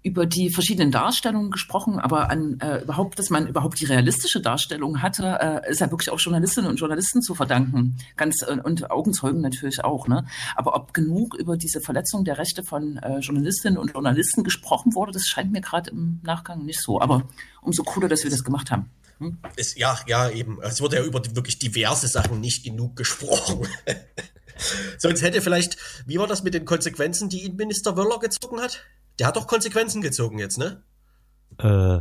über 0.02 0.26
die 0.26 0.50
verschiedenen 0.50 0.90
Darstellungen 0.90 1.50
gesprochen, 1.50 1.98
aber 1.98 2.30
an 2.30 2.58
äh, 2.60 2.82
überhaupt, 2.82 3.18
dass 3.18 3.30
man 3.30 3.46
überhaupt 3.46 3.78
die 3.80 3.84
realistische 3.84 4.40
Darstellung 4.40 5.00
hatte, 5.00 5.62
äh, 5.64 5.70
ist 5.70 5.80
ja 5.80 5.90
wirklich 5.90 6.10
auch 6.10 6.18
Journalistinnen 6.18 6.68
und 6.68 6.80
Journalisten 6.80 7.22
zu 7.22 7.34
verdanken. 7.34 7.96
Ganz 8.16 8.42
äh, 8.42 8.58
und 8.62 8.90
Augenzeugen 8.90 9.40
natürlich 9.40 9.84
auch, 9.84 10.08
ne? 10.08 10.26
Aber 10.56 10.74
ob 10.74 10.92
genug 10.92 11.34
über 11.34 11.56
diese 11.56 11.80
Verletzung 11.80 12.24
der 12.24 12.38
Rechte 12.38 12.64
von 12.64 12.96
äh, 12.96 13.18
Journalistinnen 13.18 13.78
und 13.78 13.92
Journalisten 13.92 14.42
gesprochen 14.42 14.94
wurde, 14.94 15.12
das 15.12 15.26
scheint 15.26 15.52
mir 15.52 15.60
gerade 15.60 15.90
im 15.90 16.20
Nachgang 16.24 16.64
nicht 16.64 16.80
so. 16.80 17.00
Aber 17.00 17.28
umso 17.60 17.84
cooler, 17.84 18.08
dass 18.08 18.24
wir 18.24 18.30
das 18.30 18.42
gemacht 18.42 18.70
haben. 18.72 18.90
Hm? 19.18 19.38
Es, 19.56 19.76
ja, 19.76 19.98
ja, 20.08 20.30
eben. 20.30 20.60
Es 20.62 20.80
wurde 20.80 20.96
ja 20.96 21.04
über 21.04 21.20
die, 21.20 21.36
wirklich 21.36 21.60
diverse 21.60 22.08
Sachen 22.08 22.40
nicht 22.40 22.64
genug 22.64 22.96
gesprochen. 22.96 23.68
Sonst 24.98 25.22
hätte 25.22 25.40
vielleicht, 25.40 25.76
wie 26.06 26.18
war 26.18 26.26
das 26.26 26.42
mit 26.42 26.54
den 26.54 26.64
Konsequenzen, 26.64 27.28
die 27.28 27.44
Innenminister 27.44 27.96
Wöller 27.96 28.18
gezogen 28.18 28.60
hat? 28.60 28.84
Der 29.18 29.26
hat 29.26 29.36
doch 29.36 29.46
Konsequenzen 29.46 30.02
gezogen 30.02 30.38
jetzt, 30.38 30.58
ne? 30.58 30.82
Äh, 31.58 32.00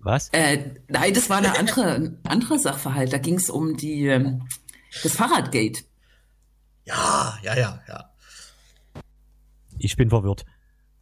was? 0.00 0.28
Äh, 0.30 0.76
nein, 0.88 1.12
das 1.12 1.28
war 1.28 1.38
eine 1.38 1.58
andere, 1.58 1.94
ein 1.94 2.18
anderer 2.24 2.58
Sachverhalt. 2.58 3.12
Da 3.12 3.18
ging 3.18 3.34
es 3.34 3.50
um 3.50 3.76
die 3.76 4.06
ähm, 4.06 4.48
das 5.02 5.12
Fahrradgate. 5.12 5.82
Ja, 6.84 7.38
ja, 7.42 7.56
ja, 7.56 7.82
ja. 7.88 8.14
Ich 9.78 9.96
bin 9.96 10.08
verwirrt. 10.08 10.44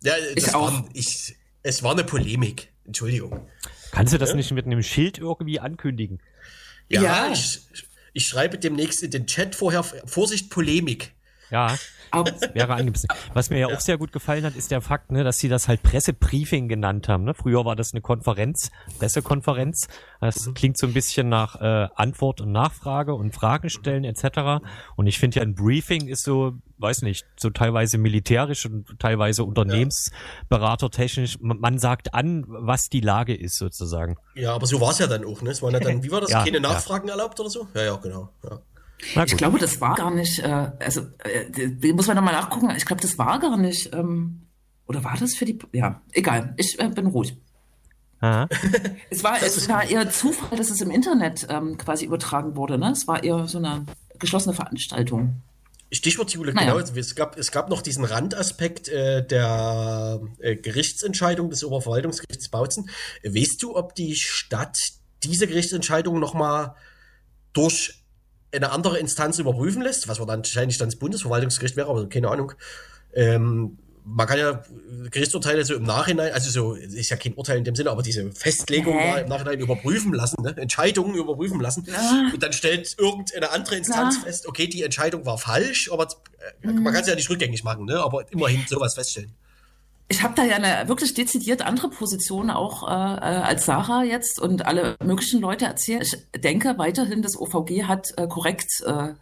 ja 0.02 0.14
Ich 0.34 0.44
das 0.44 0.54
auch. 0.54 0.72
War, 0.72 0.88
ich, 0.92 1.36
es 1.62 1.82
war 1.82 1.92
eine 1.92 2.04
Polemik. 2.04 2.72
Entschuldigung. 2.84 3.48
Kannst 3.92 4.12
du 4.12 4.18
das 4.18 4.30
Ja? 4.30 4.36
nicht 4.36 4.50
mit 4.52 4.66
einem 4.66 4.82
Schild 4.82 5.18
irgendwie 5.18 5.60
ankündigen? 5.60 6.20
Ja, 6.88 7.02
Ja. 7.02 7.32
Ich, 7.32 7.60
ich 8.12 8.26
schreibe 8.26 8.58
demnächst 8.58 9.02
in 9.02 9.10
den 9.10 9.26
Chat 9.26 9.54
vorher, 9.54 9.82
Vorsicht, 9.84 10.50
Polemik. 10.50 11.14
Ja, 11.50 11.76
Aber, 12.10 12.32
wäre 12.54 12.74
angemessen. 12.74 13.08
Was 13.34 13.50
mir 13.50 13.58
ja, 13.58 13.66
auch 13.68 13.80
sehr 13.80 13.98
gut 13.98 14.12
gefallen 14.12 14.44
hat, 14.44 14.56
ist 14.56 14.70
der 14.70 14.80
Fakt, 14.80 15.12
ne, 15.12 15.24
dass 15.24 15.38
sie 15.38 15.48
das 15.48 15.68
halt 15.68 15.82
Pressebriefing 15.82 16.68
genannt 16.68 17.08
haben. 17.08 17.24
Ne? 17.24 17.34
Früher 17.34 17.64
war 17.64 17.76
das 17.76 17.92
eine 17.92 18.00
Konferenz, 18.00 18.70
Pressekonferenz. 18.98 19.88
Das 20.20 20.52
klingt 20.54 20.78
so 20.78 20.86
ein 20.86 20.92
bisschen 20.92 21.28
nach 21.28 21.60
äh, 21.60 21.88
Antwort 21.94 22.40
und 22.40 22.52
Nachfrage 22.52 23.14
und 23.14 23.34
Fragen 23.34 23.70
stellen 23.70 24.04
etc. 24.04 24.64
Und 24.96 25.06
ich 25.06 25.18
finde 25.18 25.36
ja, 25.36 25.42
ein 25.42 25.54
Briefing 25.54 26.08
ist 26.08 26.24
so, 26.24 26.54
weiß 26.78 27.02
nicht, 27.02 27.26
so 27.36 27.50
teilweise 27.50 27.98
militärisch 27.98 28.66
und 28.66 28.98
teilweise 28.98 29.44
unternehmensberatertechnisch. 29.44 31.38
Man 31.40 31.60
man 31.60 31.78
sagt 31.78 32.14
an, 32.14 32.44
was 32.46 32.88
die 32.88 33.00
Lage 33.00 33.34
ist 33.34 33.56
sozusagen. 33.58 34.16
Ja, 34.34 34.54
aber 34.54 34.66
so 34.66 34.80
war 34.80 34.90
es 34.90 34.98
ja 34.98 35.06
dann 35.06 35.24
auch, 35.24 35.42
ne? 35.42 35.50
Es 35.50 35.62
waren 35.62 35.72
ja 35.72 35.80
dann, 35.80 36.02
wie 36.02 36.10
war 36.10 36.20
das? 36.20 36.30
Ja, 36.30 36.44
Keine 36.44 36.58
ja. 36.58 36.60
Nachfragen 36.60 37.08
erlaubt 37.08 37.38
oder 37.40 37.50
so? 37.50 37.66
Ja, 37.74 37.82
ja, 37.82 37.96
genau. 37.96 38.30
Ja. 38.44 38.60
Ich 38.98 39.36
glaube, 39.36 39.58
das 39.58 39.80
war 39.80 39.94
gar 39.94 40.10
nicht, 40.10 40.38
äh, 40.38 40.70
also 40.78 41.02
äh, 41.24 41.92
muss 41.92 42.06
man 42.06 42.16
nochmal 42.16 42.34
nachgucken. 42.34 42.70
Ich 42.76 42.86
glaube, 42.86 43.02
das 43.02 43.18
war 43.18 43.38
gar 43.38 43.56
nicht, 43.56 43.92
ähm, 43.94 44.46
oder 44.86 45.04
war 45.04 45.16
das 45.18 45.34
für 45.34 45.44
die, 45.44 45.58
ja, 45.72 46.00
egal, 46.12 46.54
ich 46.56 46.78
äh, 46.80 46.88
bin 46.88 47.06
ruhig. 47.06 47.36
Aha. 48.20 48.48
Es 49.10 49.22
war, 49.22 49.42
es 49.42 49.68
war 49.68 49.84
eher 49.88 50.10
Zufall, 50.10 50.56
dass 50.56 50.70
es 50.70 50.80
im 50.80 50.90
Internet 50.90 51.46
ähm, 51.50 51.76
quasi 51.76 52.06
übertragen 52.06 52.56
wurde. 52.56 52.78
Ne? 52.78 52.90
Es 52.92 53.06
war 53.06 53.22
eher 53.22 53.46
so 53.46 53.58
eine 53.58 53.84
geschlossene 54.18 54.54
Veranstaltung. 54.54 55.42
Stichwort 55.92 56.30
Jule, 56.32 56.52
Naja. 56.52 56.74
genau. 56.74 56.98
Es 56.98 57.14
gab, 57.14 57.38
es 57.38 57.52
gab 57.52 57.68
noch 57.68 57.80
diesen 57.82 58.04
Randaspekt 58.04 58.88
äh, 58.88 59.24
der 59.24 60.20
äh, 60.40 60.56
Gerichtsentscheidung 60.56 61.50
des 61.50 61.62
Oberverwaltungsgerichts 61.62 62.48
Bautzen. 62.48 62.90
Weißt 63.22 63.62
du, 63.62 63.76
ob 63.76 63.94
die 63.94 64.16
Stadt 64.16 64.78
diese 65.22 65.46
Gerichtsentscheidung 65.46 66.18
nochmal 66.18 66.74
durch 67.52 68.04
eine 68.52 68.70
andere 68.70 68.98
Instanz 68.98 69.38
überprüfen 69.38 69.82
lässt, 69.82 70.08
was 70.08 70.18
man 70.18 70.28
dann 70.28 70.38
wahrscheinlich 70.40 70.78
dann 70.78 70.88
das 70.88 70.96
Bundesverwaltungsgericht 70.96 71.76
wäre, 71.76 71.88
aber 71.88 72.08
keine 72.08 72.28
Ahnung. 72.30 72.52
Ähm, 73.14 73.78
man 74.08 74.26
kann 74.28 74.38
ja 74.38 74.62
Gerichtsurteile 75.10 75.64
so 75.64 75.74
im 75.74 75.82
Nachhinein, 75.82 76.32
also 76.32 76.48
so, 76.48 76.74
ist 76.74 77.10
ja 77.10 77.16
kein 77.16 77.34
Urteil 77.34 77.58
in 77.58 77.64
dem 77.64 77.74
Sinne, 77.74 77.90
aber 77.90 78.02
diese 78.02 78.30
Festlegung 78.30 78.96
Hä? 78.96 79.22
im 79.22 79.28
Nachhinein 79.28 79.58
überprüfen 79.58 80.14
lassen, 80.14 80.42
ne? 80.42 80.56
Entscheidungen 80.56 81.16
überprüfen 81.16 81.60
lassen. 81.60 81.84
Ja. 81.90 82.30
Und 82.32 82.40
dann 82.40 82.52
stellt 82.52 82.94
irgendeine 82.98 83.50
andere 83.50 83.74
Instanz 83.76 84.16
Ja. 84.18 84.22
fest, 84.22 84.46
okay, 84.46 84.68
die 84.68 84.84
Entscheidung 84.84 85.26
war 85.26 85.38
falsch, 85.38 85.90
aber 85.90 86.06
äh, 86.62 86.68
man 86.68 86.92
kann 86.92 87.02
es 87.02 87.08
ja 87.08 87.16
nicht 87.16 87.28
rückgängig 87.30 87.64
machen, 87.64 87.84
ne? 87.86 87.98
aber 87.98 88.30
immerhin 88.30 88.64
sowas 88.68 88.94
feststellen. 88.94 89.32
Ich 90.08 90.22
habe 90.22 90.34
da 90.34 90.44
ja 90.44 90.56
eine 90.56 90.88
wirklich 90.88 91.14
dezidiert 91.14 91.62
andere 91.62 91.90
Position 91.90 92.50
auch 92.50 92.86
äh, 92.88 92.92
äh, 92.92 93.42
als 93.42 93.66
Sarah 93.66 94.04
jetzt 94.04 94.40
und 94.40 94.64
alle 94.64 94.96
möglichen 95.02 95.40
Leute 95.40 95.64
erzählen. 95.64 96.02
Ich 96.02 96.40
denke 96.40 96.78
weiterhin, 96.78 97.22
das 97.22 97.36
OVG 97.36 97.84
hat 97.84 98.06
äh, 98.16 98.28
korrekt 98.28 98.70
äh, 98.86 99.14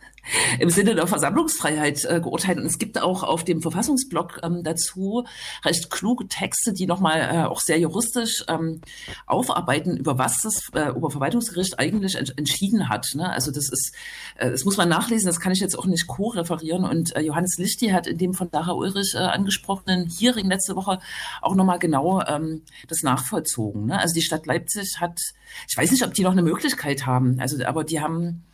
im 0.59 0.71
Sinne 0.71 0.95
der 0.95 1.07
Versammlungsfreiheit 1.07 2.05
äh, 2.05 2.21
geurteilt. 2.21 2.59
Und 2.59 2.67
es 2.67 2.79
gibt 2.79 3.01
auch 3.01 3.23
auf 3.23 3.45
dem 3.45 3.63
Verfassungsblog 3.63 4.41
ähm, 4.43 4.63
dazu 4.63 5.25
recht 5.65 5.91
kluge 5.91 6.27
Texte, 6.29 6.73
die 6.73 6.87
nochmal 6.87 7.21
äh, 7.21 7.45
auch 7.45 7.61
sehr 7.61 7.79
juristisch 7.79 8.45
ähm, 8.49 8.81
aufarbeiten, 9.27 9.97
über 9.97 10.19
was 10.19 10.39
das 10.43 10.71
äh, 10.75 10.91
Oberverwaltungsgericht 10.91 11.79
eigentlich 11.79 12.17
ent 12.17 12.37
entschieden 12.37 12.89
hat. 12.89 13.09
Ne? 13.15 13.31
Also 13.31 13.51
das 13.51 13.69
ist, 13.71 13.95
äh, 14.37 14.51
das 14.51 14.65
muss 14.65 14.77
man 14.77 14.89
nachlesen, 14.89 15.27
das 15.27 15.41
kann 15.41 15.53
ich 15.53 15.61
jetzt 15.61 15.79
auch 15.79 15.87
nicht 15.87 16.07
co-referieren. 16.07 16.85
Und 16.85 17.15
äh, 17.17 17.21
Johannes 17.21 17.57
Lichti 17.59 17.89
hat 17.89 18.07
in 18.07 18.19
dem 18.19 18.35
von 18.35 18.51
Dara 18.51 18.73
Ulrich 18.73 19.15
äh, 19.15 19.19
angesprochenen 19.19 20.09
Hearing 20.09 20.49
letzte 20.49 20.77
Woche 20.77 20.99
auch 21.43 21.55
nochmal 21.55 21.79
genau 21.79 22.23
ähm, 22.23 22.63
das 22.89 23.03
nachvollzogen. 23.03 23.87
Ne? 23.87 23.99
Also 23.99 24.15
die 24.15 24.23
Stadt 24.23 24.47
Leipzig 24.47 25.01
hat, 25.01 25.21
ich 25.69 25.77
weiß 25.77 25.91
nicht, 25.91 26.05
ob 26.05 26.15
die 26.15 26.23
noch 26.23 26.33
eine 26.33 26.43
Möglichkeit 26.43 27.07
haben, 27.07 27.39
also 27.41 27.63
aber 27.65 27.85
die 27.85 28.01
haben 28.01 28.45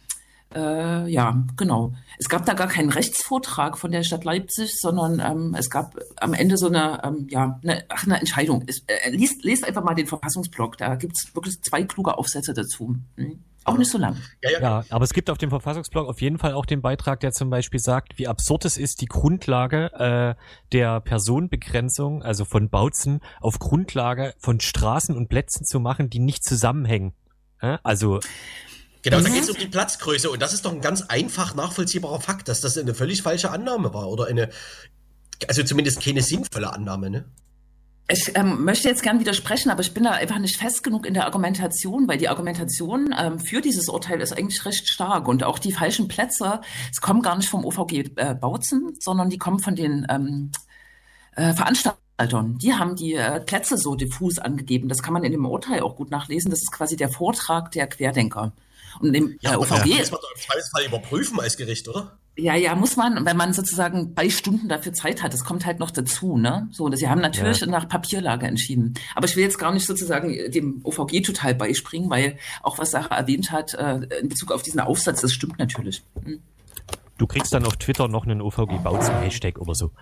äh, 0.55 1.09
ja, 1.09 1.45
genau. 1.57 1.93
Es 2.19 2.29
gab 2.29 2.45
da 2.45 2.55
gar 2.55 2.67
keinen 2.67 2.91
Rechtsvortrag 2.91 3.79
von 3.79 3.93
der 3.93 4.03
Stadt 4.03 4.25
Leipzig, 4.25 4.77
sondern 4.77 5.21
ähm, 5.21 5.55
es 5.57 5.71
gab 5.71 5.95
am 6.17 6.35
Ende 6.35 6.57
so 6.57 6.67
eine, 6.67 7.01
ähm, 7.05 7.29
ja, 7.31 7.61
eine, 7.63 7.85
ach, 7.89 8.05
eine 8.05 8.19
Entscheidung. 8.19 8.65
Es, 8.67 8.83
äh, 8.87 9.11
liest, 9.11 9.45
lest 9.45 9.65
einfach 9.65 9.85
mal 9.85 9.95
den 9.95 10.07
Verfassungsblock, 10.07 10.77
da 10.77 10.97
gibt's 10.97 11.35
wirklich 11.35 11.63
zwei 11.63 11.85
kluge 11.85 12.19
Aufsätze 12.19 12.53
dazu. 12.53 12.97
Hm? 13.17 13.45
Auch 13.65 13.77
nicht 13.77 13.91
so 13.91 13.99
lang. 13.99 14.17
Ja, 14.43 14.51
ja. 14.51 14.61
Ja, 14.61 14.85
aber 14.89 15.05
es 15.05 15.13
gibt 15.13 15.29
auf 15.29 15.39
dem 15.39 15.51
Verfassungsblog 15.51 16.09
auf 16.09 16.21
jeden 16.21 16.39
Fall 16.39 16.55
auch 16.55 16.65
den 16.65 16.81
Beitrag, 16.81 17.21
der 17.21 17.33
zum 17.33 17.51
Beispiel 17.51 17.79
sagt, 17.79 18.19
wie 18.19 18.27
absurd 18.27 18.65
es 18.65 18.79
ist, 18.79 19.03
die 19.03 19.07
Grundlage 19.07 19.93
äh, 19.93 20.35
der 20.73 21.01
Personenbegrenzung, 21.01 22.23
also 22.23 22.45
von 22.45 22.71
Bautzen, 22.71 23.21
auf 23.41 23.59
Grundlage 23.59 24.35
von 24.39 24.61
Straßen 24.61 25.15
und 25.15 25.29
Plätzen 25.29 25.65
zu 25.67 25.79
machen, 25.79 26.09
die 26.09 26.21
nicht 26.21 26.43
zusammenhängen. 26.43 27.13
Äh? 27.61 27.77
Also 27.83 28.21
Genau, 29.03 29.21
da 29.21 29.29
Mhm. 29.29 29.35
geht 29.35 29.43
es 29.45 29.51
um 29.51 29.57
die 29.57 29.67
Platzgröße 29.67 30.31
und 30.31 30.43
das 30.43 30.53
ist 30.53 30.65
doch 30.65 30.73
ein 30.73 30.81
ganz 30.81 31.03
einfach 31.03 31.55
nachvollziehbarer 31.55 32.21
Fakt, 32.21 32.49
dass 32.49 32.61
das 32.61 32.77
eine 32.77 32.95
völlig 32.95 33.23
falsche 33.23 33.51
Annahme 33.51 33.95
war 33.95 34.09
oder 34.09 34.27
eine, 34.27 34.51
also 35.49 35.63
zumindest 35.63 36.03
keine 36.03 36.23
sinnvolle 36.23 36.73
Annahme, 36.73 37.11
ne? 37.11 37.25
Ich 38.13 38.33
ähm, 38.37 38.65
möchte 38.65 38.89
jetzt 38.89 39.05
gern 39.05 39.21
widersprechen, 39.21 39.71
aber 39.71 39.83
ich 39.83 39.95
bin 39.95 40.03
da 40.03 40.11
einfach 40.11 40.41
nicht 40.41 40.57
fest 40.57 40.83
genug 40.83 41.07
in 41.07 41.15
der 41.15 41.27
Argumentation, 41.27 42.09
weil 42.09 42.19
die 42.19 42.29
Argumentation 42.29 43.15
ähm, 43.17 43.39
für 43.39 43.61
dieses 43.61 43.89
Urteil 43.89 44.21
ist 44.21 44.37
eigentlich 44.37 44.65
recht 44.67 44.89
stark 44.89 45.29
und 45.29 45.45
auch 45.45 45.61
die 45.61 45.71
falschen 45.73 46.09
Plätze, 46.09 46.61
es 46.91 47.01
kommen 47.01 47.23
gar 47.23 47.37
nicht 47.37 47.49
vom 47.49 47.65
OVG 47.65 48.11
äh, 48.17 48.35
Bautzen, 48.35 48.97
sondern 48.99 49.31
die 49.31 49.39
kommen 49.39 49.61
von 49.61 49.77
den 49.77 50.07
ähm, 50.11 50.51
äh, 51.37 51.55
Veranstaltern. 51.55 52.59
Die 52.59 52.75
haben 52.75 52.97
die 52.97 53.15
äh, 53.15 53.41
Plätze 53.41 53.79
so 53.79 53.95
diffus 53.95 54.41
angegeben. 54.41 54.89
Das 54.89 55.03
kann 55.05 55.15
man 55.15 55.23
in 55.23 55.31
dem 55.31 55.47
Urteil 55.47 55.81
auch 55.81 55.95
gut 55.95 56.11
nachlesen. 56.11 56.51
Das 56.51 56.61
ist 56.61 56.73
quasi 56.73 56.97
der 56.97 57.11
Vortrag 57.11 57.71
der 57.71 57.87
Querdenker. 57.87 58.53
Und 58.99 59.15
im 59.15 59.39
äh, 59.43 59.49
aber 59.49 59.61
OVG 59.61 59.69
das 59.71 59.99
muss 59.99 60.11
man 60.11 60.21
doch 60.21 60.33
im 60.35 60.41
Zweifelsfall 60.41 60.85
überprüfen 60.87 61.41
als 61.41 61.57
Gericht, 61.57 61.89
oder? 61.89 62.19
ja, 62.37 62.55
ja, 62.55 62.75
muss 62.75 62.97
man, 62.97 63.27
wenn 63.27 63.37
man 63.37 63.53
sozusagen 63.53 64.15
drei 64.15 64.31
Stunden 64.31 64.69
dafür 64.69 64.93
Zeit 64.95 65.23
hat. 65.23 65.35
Das 65.35 65.45
kommt 65.45 65.67
halt 65.67 65.79
noch 65.79 65.91
dazu, 65.91 66.39
ne? 66.39 66.69
So, 66.71 66.91
sie 66.93 67.09
haben 67.09 67.21
natürlich 67.21 67.61
Ja. 67.61 67.67
nach 67.67 67.87
Papierlage 67.89 68.47
entschieden. 68.47 68.95
Aber 69.15 69.27
ich 69.27 69.37
will 69.37 69.43
jetzt 69.43 69.59
gar 69.59 69.73
nicht 69.73 69.87
sozusagen 69.87 70.51
dem 70.51 70.81
OVG 70.83 71.21
total 71.23 71.55
beispringen, 71.55 72.09
weil 72.09 72.39
auch 72.63 72.79
was 72.79 72.93
Sarah 72.93 73.17
erwähnt 73.17 73.51
hat, 73.51 73.75
äh, 73.75 74.01
in 74.21 74.29
Bezug 74.29 74.53
auf 74.53 74.63
diesen 74.63 74.81
Aufsatz, 74.81 75.21
das 75.21 75.33
stimmt 75.33 75.59
natürlich. 75.59 76.03
Hm. 76.25 76.41
du 77.19 77.27
kriegst 77.27 77.53
dann 77.53 77.67
auf 77.67 77.77
Twitter 77.77 78.09
noch 78.09 78.25
einen 78.25 78.41
OVG 78.41 78.79
Bautzen 78.83 79.15
Hashtag 79.21 79.59
oder 79.59 79.75
so. 79.75 79.91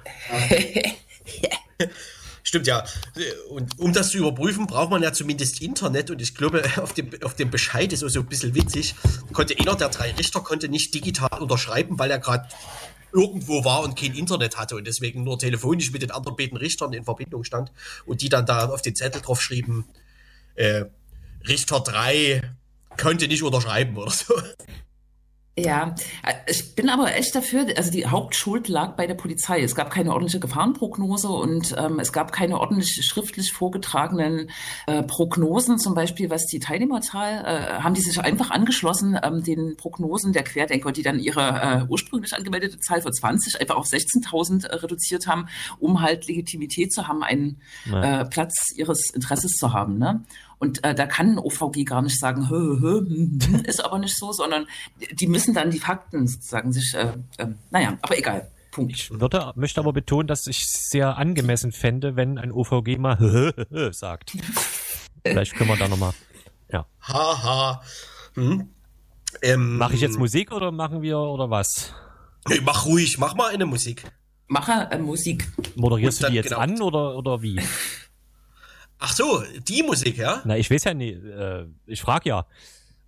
Stimmt 2.49 2.66
ja. 2.66 2.82
Und 3.51 3.78
um 3.78 3.92
das 3.92 4.09
zu 4.09 4.16
überprüfen, 4.16 4.66
braucht 4.66 4.88
man 4.88 5.03
ja 5.03 5.12
zumindest 5.12 5.61
Internet. 5.61 6.11
Und 6.11 6.22
ich 6.22 6.34
glaube, 6.34 6.64
auf 6.78 6.94
dem, 6.94 7.11
auf 7.22 7.34
dem 7.34 7.51
Bescheid 7.51 7.92
ist 7.92 8.03
auch 8.03 8.09
so 8.09 8.20
ein 8.20 8.26
bisschen 8.26 8.55
witzig. 8.55 8.94
Konnte 9.34 9.55
einer 9.61 9.76
der 9.76 9.90
drei 9.90 10.12
Richter 10.12 10.40
konnte 10.40 10.70
nicht 10.70 10.94
digital 10.94 11.42
unterschreiben, 11.42 11.99
weil 11.99 12.11
er 12.11 12.18
gerade 12.18 12.49
irgendwo 13.12 13.66
war 13.66 13.82
und 13.82 13.99
kein 13.99 14.14
Internet 14.14 14.57
hatte 14.57 14.76
und 14.76 14.86
deswegen 14.86 15.24
nur 15.24 15.38
telefonisch 15.38 15.92
mit 15.92 16.01
den 16.01 16.11
anderen 16.11 16.36
beiden 16.38 16.57
Richtern 16.57 16.94
in 16.94 17.05
Verbindung 17.05 17.44
stand 17.44 17.70
und 18.07 18.22
die 18.22 18.30
dann 18.30 18.46
da 18.46 18.70
auf 18.70 18.80
den 18.80 18.96
Zettel 18.96 19.20
drauf 19.20 19.42
schrieben, 19.42 19.84
äh, 20.55 20.86
Richter 21.46 21.80
3 21.80 22.55
konnte 22.96 23.28
nicht 23.28 23.42
unterschreiben 23.42 23.94
oder 23.99 24.11
so. 24.11 24.34
Ja, 25.64 25.94
äh, 26.22 26.34
ich 26.46 26.74
bin 26.74 26.88
aber 26.88 27.14
echt 27.14 27.34
dafür, 27.34 27.66
also 27.76 27.90
die 27.90 28.06
Hauptschuld 28.06 28.68
lag 28.68 28.96
bei 28.96 29.06
der 29.06 29.14
Polizei. 29.14 29.62
Es 29.62 29.74
gab 29.74 29.90
keine 29.90 30.12
ordentliche 30.12 30.40
Gefahrenprognose 30.40 31.28
und 31.28 31.74
ähm, 31.78 31.98
es 31.98 32.12
gab 32.12 32.32
keine 32.32 32.61
ordentlich 32.61 33.00
schriftlich 33.04 33.52
vorgetragenen 33.52 34.50
äh, 34.86 35.02
Prognosen, 35.02 35.78
zum 35.78 35.94
Beispiel 35.94 36.30
was 36.30 36.46
die 36.46 36.59
Teilnehmerzahl, 36.59 37.44
äh, 37.44 37.82
haben 37.82 37.94
die 37.94 38.00
sich 38.00 38.20
einfach 38.20 38.50
angeschlossen 38.50 39.18
ähm, 39.22 39.42
den 39.42 39.76
Prognosen 39.76 40.32
der 40.32 40.44
Querdenker, 40.44 40.92
die 40.92 41.02
dann 41.02 41.18
ihre 41.18 41.40
äh, 41.42 41.86
ursprünglich 41.88 42.34
angemeldete 42.34 42.78
Zahl 42.80 43.02
von 43.02 43.12
20 43.12 43.61
einfach 43.61 43.76
auf 43.76 43.86
16.000 43.86 44.66
äh, 44.66 44.74
reduziert 44.76 45.26
haben, 45.26 45.48
um 45.78 46.00
halt 46.00 46.26
Legitimität 46.28 46.92
zu 46.92 47.09
haben, 47.09 47.22
einen 47.22 47.61
äh, 47.90 48.24
Platz 48.24 48.72
ihres 48.74 49.11
Interesses 49.12 49.52
zu 49.52 49.72
haben. 49.72 49.98
Ne? 49.98 50.24
Und 50.59 50.84
äh, 50.84 50.94
da 50.94 51.06
kann 51.06 51.32
ein 51.32 51.38
OVG 51.38 51.84
gar 51.84 52.02
nicht 52.02 52.18
sagen, 52.18 52.48
hö, 52.50 52.78
hö, 52.80 52.80
hö, 52.80 52.98
hm, 53.00 53.38
hm, 53.42 53.64
ist 53.64 53.84
aber 53.84 53.98
nicht 53.98 54.16
so, 54.16 54.32
sondern 54.32 54.66
die 55.12 55.26
müssen 55.26 55.54
dann 55.54 55.70
die 55.70 55.78
Fakten 55.78 56.26
sozusagen 56.26 56.72
sich, 56.72 56.94
äh, 56.94 57.12
äh, 57.38 57.46
naja, 57.70 57.96
aber 58.02 58.18
egal. 58.18 58.50
Punkt. 58.70 58.92
Ich 58.92 59.11
würde, 59.11 59.52
möchte 59.56 59.80
aber 59.80 59.92
betonen, 59.92 60.28
dass 60.28 60.46
ich 60.46 60.62
es 60.62 60.88
sehr 60.90 61.16
angemessen 61.16 61.72
fände, 61.72 62.16
wenn 62.16 62.38
ein 62.38 62.52
OVG 62.52 62.98
mal 62.98 63.54
sagt. 63.92 64.32
Vielleicht 65.24 65.54
können 65.54 65.70
wir 65.70 65.76
da 65.76 65.88
nochmal. 65.88 66.12
Haha. 67.09 67.82
Hm. 68.34 68.68
Ähm, 69.42 69.76
Mache 69.76 69.94
ich 69.94 70.00
jetzt 70.00 70.18
Musik 70.18 70.52
oder 70.52 70.72
machen 70.72 71.02
wir 71.02 71.18
oder 71.18 71.50
was? 71.50 71.94
Nee, 72.48 72.61
mach 72.62 72.86
ruhig, 72.86 73.18
mach 73.18 73.34
mal 73.34 73.52
eine 73.52 73.66
Musik. 73.66 74.04
Mache 74.46 74.88
äh, 74.90 74.98
Musik. 74.98 75.50
Moderierst 75.76 76.18
Und 76.18 76.24
dann 76.24 76.28
du 76.28 76.32
die 76.32 76.36
jetzt 76.36 76.48
genau. 76.48 76.61
an 76.61 76.80
oder, 76.80 77.16
oder 77.16 77.42
wie? 77.42 77.61
Ach 78.99 79.14
so, 79.14 79.42
die 79.66 79.82
Musik, 79.82 80.18
ja? 80.18 80.42
Na, 80.44 80.57
ich 80.57 80.70
weiß 80.70 80.84
ja 80.84 80.94
nicht. 80.94 81.22
Äh, 81.24 81.66
ich 81.86 82.01
frage 82.01 82.28
ja. 82.28 82.46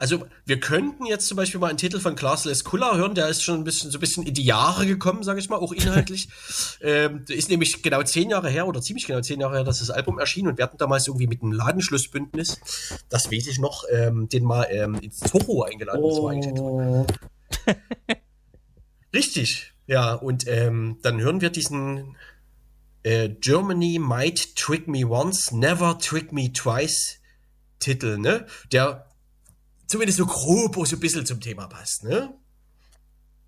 Also 0.01 0.27
wir 0.47 0.59
könnten 0.61 1.05
jetzt 1.05 1.27
zum 1.27 1.37
Beispiel 1.37 1.61
mal 1.61 1.69
einen 1.69 1.77
Titel 1.77 2.01
von 2.01 2.15
Klaas 2.15 2.47
Leskulla 2.47 2.97
hören, 2.97 3.15
der 3.15 3.29
ist 3.29 3.43
schon 3.43 3.57
ein 3.57 3.65
bisschen 3.65 3.91
so 3.91 3.99
ein 3.99 4.01
bisschen 4.01 4.27
in 4.27 4.33
die 4.33 4.45
Jahre 4.45 4.87
gekommen, 4.87 5.23
sage 5.23 5.41
ich 5.41 5.51
mal, 5.51 5.59
auch 5.59 5.73
inhaltlich. 5.73 6.31
ähm, 6.81 7.27
ist 7.29 7.51
nämlich 7.51 7.83
genau 7.83 8.03
zehn 8.03 8.31
Jahre 8.31 8.49
her 8.49 8.67
oder 8.67 8.81
ziemlich 8.81 9.07
genau 9.07 9.21
zehn 9.21 9.41
Jahre 9.41 9.57
her, 9.57 9.65
dass 9.65 9.81
das 9.81 9.91
Album 9.91 10.19
erschien 10.19 10.49
und 10.49 10.57
wir 10.57 10.65
hatten 10.65 10.79
damals 10.79 11.07
irgendwie 11.07 11.27
mit 11.27 11.43
einem 11.43 11.53
Ladenschlussbündnis, 11.53 12.59
das 13.11 13.31
weiß 13.31 13.47
ich 13.49 13.59
noch, 13.59 13.85
ähm, 13.93 14.27
den 14.31 14.45
mal 14.45 14.69
ähm, 14.71 14.95
ins 14.95 15.21
Toho 15.21 15.65
eingeladen. 15.65 16.03
Das 16.03 16.23
war 16.23 16.31
eigentlich 16.31 16.59
Oh. 16.59 17.07
Richtig, 19.15 19.75
ja. 19.87 20.15
Und 20.15 20.47
ähm, 20.49 20.97
dann 21.03 21.21
hören 21.21 21.43
wir 21.43 21.51
diesen 21.51 22.17
Germany 23.05 23.99
might 23.99 24.55
trick 24.57 24.87
me 24.87 25.05
once, 25.05 25.53
never 25.53 25.95
trick 25.95 26.33
me 26.33 26.53
twice 26.53 27.19
Titel, 27.79 28.19
ne? 28.19 28.47
Der 28.73 29.07
zumindest 29.87 30.19
so 30.19 30.27
grob 30.27 30.77
so 30.87 30.97
ein 30.97 31.01
bisschen 31.01 31.25
zum 31.25 31.41
Thema 31.41 31.67
passt, 31.67 32.05
ne? 32.05 32.35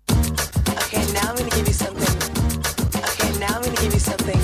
Okay, 0.09 1.05
now 1.13 1.29
I'm 1.29 1.35
gonna 1.35 1.49
give 1.51 1.67
you 1.67 1.73
something. 1.73 2.17
Okay, 2.97 3.39
now 3.39 3.55
I'm 3.55 3.61
gonna 3.61 3.75
give 3.75 3.93
you 3.93 3.99
something. 3.99 4.39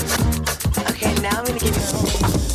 Okay, 0.89 1.14
now 1.22 1.39
I'm 1.39 1.45
gonna 1.45 1.60
give 1.60 1.76
you 1.76 1.82
something. 1.82 2.49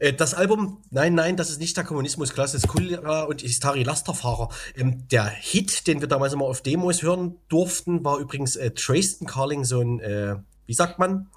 Äh, 0.00 0.12
das 0.14 0.34
Album, 0.34 0.78
nein, 0.90 1.14
nein, 1.14 1.36
das 1.36 1.50
ist 1.50 1.60
nicht 1.60 1.76
der 1.76 1.84
Kommunismus, 1.84 2.32
Klasse 2.32 2.58
Kulla 2.66 3.22
und 3.24 3.42
Istari 3.44 3.84
Lasterfahrer. 3.84 4.48
Ähm, 4.76 5.06
der 5.08 5.26
Hit, 5.26 5.86
den 5.86 6.00
wir 6.00 6.08
damals 6.08 6.32
immer 6.32 6.46
auf 6.46 6.62
Demos 6.62 7.02
hören 7.02 7.36
durften, 7.48 8.02
war 8.04 8.18
übrigens 8.18 8.56
äh, 8.56 8.72
Dresden 8.72 9.26
Carling, 9.26 9.64
so 9.64 9.80
ein, 9.80 10.00
äh, 10.00 10.36
wie 10.66 10.74
sagt 10.74 10.98
man? 10.98 11.28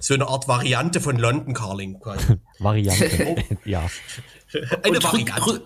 So 0.00 0.14
eine 0.14 0.26
Art 0.26 0.48
Variante 0.48 1.00
von 1.00 1.16
London 1.16 1.54
Carling 1.54 2.00
quasi. 2.00 2.36
Variante. 2.58 3.36
ja. 3.64 3.82
Eine 4.82 4.98
Und 4.98 5.12
rück, 5.12 5.28
Variante. 5.30 5.46
rück, 5.46 5.62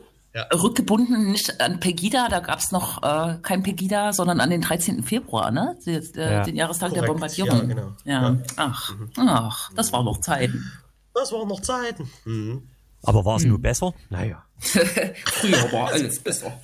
rückgebunden 0.62 1.30
nicht 1.32 1.61
an 1.62 1.80
Pegida, 1.80 2.28
da 2.28 2.41
gab's 2.41 2.70
noch 2.70 3.03
äh, 3.03 3.39
kein 3.41 3.62
Pegida, 3.62 4.12
sondern 4.12 4.41
an 4.41 4.51
den 4.51 4.61
13. 4.61 5.03
Februar, 5.03 5.51
ne? 5.51 5.78
Den, 5.87 6.03
äh, 6.16 6.32
Ja. 6.34 6.43
den 6.45 6.57
Jahrestag 6.57 6.91
der 6.93 7.05
Korrekt, 7.05 7.12
Bombardierung. 7.14 7.59
ja, 7.61 7.64
genau. 7.64 7.93
Ja. 8.05 8.22
Ja. 8.30 8.37
Ach, 8.57 8.95
ach, 9.16 9.70
das 9.74 9.93
waren 9.95 10.05
noch 10.05 10.20
Zeiten. 10.20 10.70
Das 11.16 11.32
waren 11.32 11.48
noch 11.48 11.62
Zeiten. 11.62 12.10
Mhm. 12.26 12.68
Aber 13.02 13.24
war 13.24 13.36
es 13.36 13.44
nur 13.44 13.58
besser? 13.58 13.94
Naja. 14.10 14.44
Früher 14.58 15.72
war 15.72 15.88
alles 15.88 16.20
besser. 16.20 16.60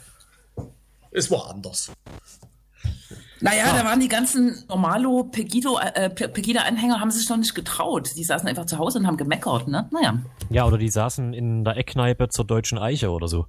es 1.11 1.31
war 1.31 1.49
anders. 1.49 1.91
Naja, 3.41 3.75
da 3.75 3.85
waren 3.85 3.99
die 3.99 4.09
ganzen 4.09 4.63
Normalo 4.69 5.25
Pegido, 5.25 5.79
äh, 5.79 6.11
Pegida-Anhänger, 6.11 7.01
haben 7.01 7.11
sich 7.11 7.29
noch 7.31 7.39
nicht 7.39 7.55
getraut. 7.55 8.11
Die 8.15 8.25
saßen 8.25 8.47
einfach 8.47 8.67
zu 8.67 8.77
Hause 8.77 8.99
und 8.99 9.07
haben 9.07 9.17
gemeckert, 9.17 9.69
ne? 9.69 9.89
Naja. 9.91 10.19
Ja, 10.51 10.67
oder 10.67 10.77
die 10.77 10.91
saßen 10.91 11.33
in 11.33 11.65
der 11.65 11.79
Eckkneipe 11.79 12.29
zur 12.29 12.45
Deutschen 12.45 12.79
Eiche 12.79 13.11
oder 13.11 13.29
so. 13.29 13.47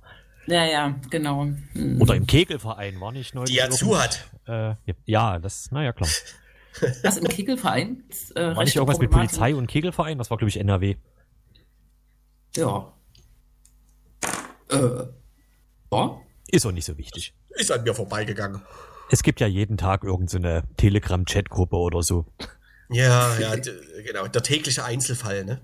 Ja, 0.48 0.64
ja, 0.64 0.96
genau. 1.10 1.48
Hm. 1.74 2.02
Oder 2.02 2.16
im 2.16 2.28
Kegelverein, 2.28 3.02
war 3.02 3.12
nicht 3.12 3.36
neulich. 3.36 3.52
Die 3.52 3.58
ja 3.58 3.70
zu 3.70 4.00
hat. 4.00 4.26
Äh, 4.48 4.76
ja, 5.06 5.38
das, 5.40 5.70
naja, 5.72 5.92
klar. 5.92 6.10
Was 7.04 7.18
im 7.18 7.28
Kegelverein? 7.28 8.04
Äh, 8.36 8.56
War 8.56 8.64
nicht 8.64 8.76
irgendwas 8.76 9.00
mit. 9.00 9.12
Polizei 9.12 9.56
und 9.56 9.68
Kegelverein? 9.68 10.18
Das 10.18 10.30
war, 10.30 10.38
glaube 10.38 10.50
ich, 10.50 10.60
NRW. 10.60 10.96
Ja. 12.56 12.94
Äh. 14.70 15.04
Ja. 15.92 16.22
Ist 16.50 16.66
auch 16.66 16.72
nicht 16.72 16.86
so 16.86 16.98
wichtig. 16.98 17.34
Ist 17.50 17.72
an 17.72 17.84
mir 17.84 17.94
vorbeigegangen. 17.94 18.62
Es 19.10 19.22
gibt 19.24 19.40
ja 19.40 19.48
jeden 19.48 19.78
Tag 19.78 20.04
irgendeine 20.04 20.62
so 20.62 20.74
Telegram-Chat-Gruppe 20.78 21.76
oder 21.76 22.02
so. 22.02 22.26
Ja, 22.90 23.38
ja, 23.40 23.56
genau. 23.56 24.28
Der 24.28 24.44
tägliche 24.44 24.84
Einzelfall, 24.84 25.46
ne? 25.46 25.62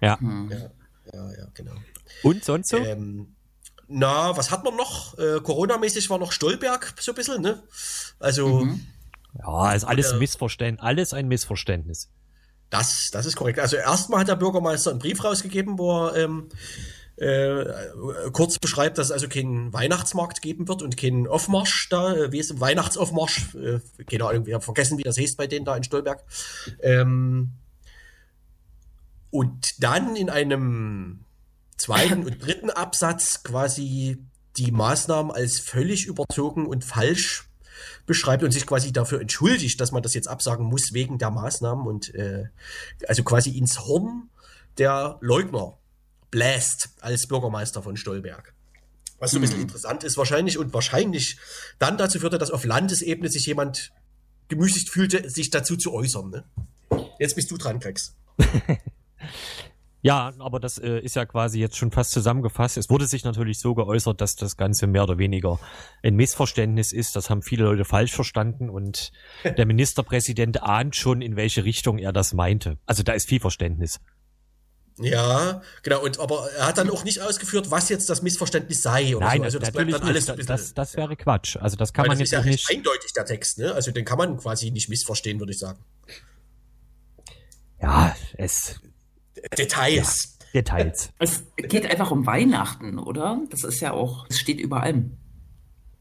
Ja. 0.00 0.18
Hm. 0.18 0.50
Ja, 0.50 0.70
ja, 1.12 1.32
ja 1.38 1.46
genau. 1.54 1.74
Und 2.22 2.44
sonst 2.44 2.70
so? 2.70 2.78
Ähm, 2.78 3.34
na, 3.86 4.36
was 4.36 4.50
hat 4.50 4.64
man 4.64 4.76
noch? 4.76 5.16
Äh, 5.18 5.40
Corona-mäßig 5.40 6.08
war 6.10 6.18
noch 6.18 6.32
Stolberg 6.32 6.94
so 6.98 7.12
ein 7.12 7.14
bisschen, 7.14 7.42
ne? 7.42 7.62
Also, 8.18 8.66
ja, 9.38 9.72
ist 9.72 9.84
alles 9.84 10.10
Oder- 10.10 10.18
Missverständnis, 10.18 10.84
alles 10.84 11.12
ein 11.12 11.28
Missverständnis. 11.28 12.10
das, 12.70 13.10
das 13.12 13.26
ist 13.26 13.36
korrekt. 13.36 13.58
Also, 13.58 13.76
erstmal 13.76 14.20
hat 14.20 14.28
der 14.28 14.36
Bürgermeister 14.36 14.90
einen 14.90 14.98
Brief 14.98 15.22
rausgegeben, 15.22 15.78
wo 15.78 16.06
er 16.06 16.16
ähm, 16.16 16.48
äh, 17.16 17.64
kurz 18.32 18.58
beschreibt, 18.58 18.98
dass 18.98 19.06
es 19.06 19.12
also 19.12 19.28
keinen 19.28 19.72
Weihnachtsmarkt 19.72 20.42
geben 20.42 20.66
wird 20.66 20.82
und 20.82 20.96
keinen 20.96 21.28
Aufmarsch 21.28 21.88
da, 21.88 22.12
äh, 22.14 22.32
wie 22.32 22.40
ist 22.40 22.58
Weihnachtsaufmarsch, 22.58 23.54
äh, 23.54 23.80
keine 24.04 24.26
Ahnung, 24.26 24.46
wir 24.46 24.54
haben 24.54 24.62
vergessen, 24.62 24.98
wie 24.98 25.04
das 25.04 25.18
heißt 25.18 25.36
bei 25.36 25.46
denen 25.46 25.64
da 25.64 25.76
in 25.76 25.84
Stolberg. 25.84 26.24
Ähm, 26.82 27.52
und 29.30 29.82
dann 29.82 30.16
in 30.16 30.30
einem 30.30 31.24
zweiten 31.76 32.24
und 32.24 32.44
dritten 32.44 32.70
Absatz 32.70 33.42
quasi 33.42 34.18
die 34.56 34.70
Maßnahmen 34.70 35.32
als 35.32 35.58
völlig 35.58 36.06
überzogen 36.06 36.66
und 36.66 36.84
falsch 36.84 37.48
beschreibt 38.06 38.42
und 38.42 38.50
sich 38.50 38.66
quasi 38.66 38.92
dafür 38.92 39.20
entschuldigt, 39.20 39.80
dass 39.80 39.92
man 39.92 40.02
das 40.02 40.14
jetzt 40.14 40.28
absagen 40.28 40.66
muss 40.66 40.92
wegen 40.92 41.18
der 41.18 41.30
Maßnahmen 41.30 41.86
und 41.86 42.14
äh, 42.14 42.44
also 43.08 43.22
quasi 43.22 43.50
ins 43.50 43.80
Horn 43.80 44.28
der 44.78 45.18
Leugner 45.20 45.78
bläst 46.30 46.90
als 47.00 47.26
Bürgermeister 47.26 47.82
von 47.82 47.96
Stolberg. 47.96 48.54
Was 49.18 49.30
so 49.30 49.38
ein 49.38 49.42
bisschen 49.42 49.60
interessant 49.60 50.04
ist 50.04 50.16
wahrscheinlich 50.16 50.58
und 50.58 50.74
wahrscheinlich 50.74 51.38
dann 51.78 51.96
dazu 51.96 52.18
führte, 52.18 52.38
dass 52.38 52.50
auf 52.50 52.64
Landesebene 52.64 53.28
sich 53.28 53.46
jemand 53.46 53.92
gemüßigt 54.48 54.90
fühlte, 54.90 55.30
sich 55.30 55.50
dazu 55.50 55.76
zu 55.76 55.92
äußern. 55.92 56.30
Ne? 56.30 56.44
Jetzt 57.18 57.36
bist 57.36 57.50
du 57.50 57.56
dran, 57.56 57.80
Grex. 57.80 58.14
Ja, 60.04 60.34
aber 60.38 60.60
das 60.60 60.76
äh, 60.76 60.98
ist 60.98 61.16
ja 61.16 61.24
quasi 61.24 61.58
jetzt 61.58 61.78
schon 61.78 61.90
fast 61.90 62.10
zusammengefasst. 62.10 62.76
Es 62.76 62.90
wurde 62.90 63.06
sich 63.06 63.24
natürlich 63.24 63.58
so 63.58 63.74
geäußert, 63.74 64.20
dass 64.20 64.36
das 64.36 64.58
Ganze 64.58 64.86
mehr 64.86 65.04
oder 65.04 65.16
weniger 65.16 65.58
ein 66.02 66.14
Missverständnis 66.14 66.92
ist. 66.92 67.16
Das 67.16 67.30
haben 67.30 67.40
viele 67.40 67.64
Leute 67.64 67.86
falsch 67.86 68.12
verstanden 68.12 68.68
und 68.68 69.12
der 69.56 69.64
Ministerpräsident 69.64 70.62
ahnt 70.62 70.94
schon, 70.94 71.22
in 71.22 71.36
welche 71.36 71.64
Richtung 71.64 71.96
er 71.96 72.12
das 72.12 72.34
meinte. 72.34 72.76
Also 72.84 73.02
da 73.02 73.14
ist 73.14 73.30
viel 73.30 73.40
Verständnis. 73.40 73.98
Ja, 74.98 75.62
genau. 75.82 76.04
Und 76.04 76.20
aber 76.20 76.50
er 76.50 76.66
hat 76.66 76.76
dann 76.76 76.90
auch 76.90 77.04
nicht 77.04 77.22
ausgeführt, 77.22 77.70
was 77.70 77.88
jetzt 77.88 78.10
das 78.10 78.20
Missverständnis 78.20 78.82
sei. 78.82 79.16
Oder 79.16 79.24
Nein, 79.24 79.38
so. 79.38 79.44
Also 79.44 79.58
das 79.58 79.70
bleibt 79.72 79.90
natürlich 79.90 80.26
dann 80.26 80.34
alles 80.34 80.36
nicht. 80.36 80.50
das, 80.50 80.74
das 80.74 80.96
wäre 80.98 81.16
Quatsch. 81.16 81.56
Also 81.56 81.76
das 81.76 81.94
kann 81.94 82.02
weil 82.02 82.08
man 82.08 82.18
das 82.18 82.30
jetzt 82.30 82.32
ist 82.32 82.32
ja 82.32 82.40
auch 82.40 82.44
nicht. 82.44 82.70
eindeutig 82.70 83.14
der 83.14 83.24
Text, 83.24 83.58
ne? 83.58 83.72
Also 83.72 83.90
den 83.90 84.04
kann 84.04 84.18
man 84.18 84.36
quasi 84.36 84.70
nicht 84.70 84.90
missverstehen, 84.90 85.40
würde 85.40 85.52
ich 85.52 85.58
sagen. 85.58 85.82
Ja, 87.80 88.14
es 88.36 88.80
Details. 89.58 90.38
Details. 90.54 91.10
Es 91.18 91.44
geht 91.56 91.84
einfach 91.90 92.10
um 92.10 92.26
Weihnachten, 92.26 92.98
oder? 92.98 93.40
Das 93.50 93.64
ist 93.64 93.80
ja 93.80 93.92
auch, 93.92 94.26
es 94.28 94.38
steht 94.38 94.60
über 94.60 94.82
allem. 94.82 95.16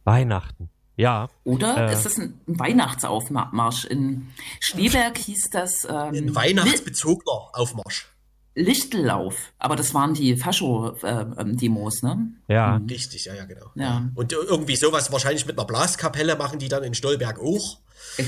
Weihnachten. 0.04 0.70
Ja, 0.96 1.30
Oder 1.44 1.90
Äh. 1.90 1.94
ist 1.94 2.06
das 2.06 2.20
ein 2.20 2.40
Weihnachtsaufmarsch? 2.46 3.86
In 3.86 4.28
Schneeberg 4.60 5.18
hieß 5.18 5.50
das 5.52 5.86
Ein 5.86 6.14
ähm, 6.16 6.36
weihnachtsbezogener 6.36 7.50
Aufmarsch. 7.54 8.10
Lichtellauf. 8.56 9.54
Aber 9.58 9.76
das 9.76 9.96
waren 9.96 10.14
die 10.14 10.38
Fascho-Demos, 10.38 12.04
ne? 12.04 12.28
ja. 12.48 12.76
Richtig, 12.88 13.26
ja, 13.26 13.34
ja, 13.34 13.46
genau. 13.46 13.72
Ja. 13.74 14.08
Und 14.14 14.32
irgendwie 14.32 14.76
sowas 14.76 15.12
wahrscheinlich 15.12 15.48
mit 15.48 15.58
einer 15.58 15.66
Blaskapelle 15.66 16.36
machen 16.36 16.60
die 16.60 16.68
dann 16.68 16.84
in 16.84 16.94
Stolberg 16.94 17.40
auch. 17.40 17.80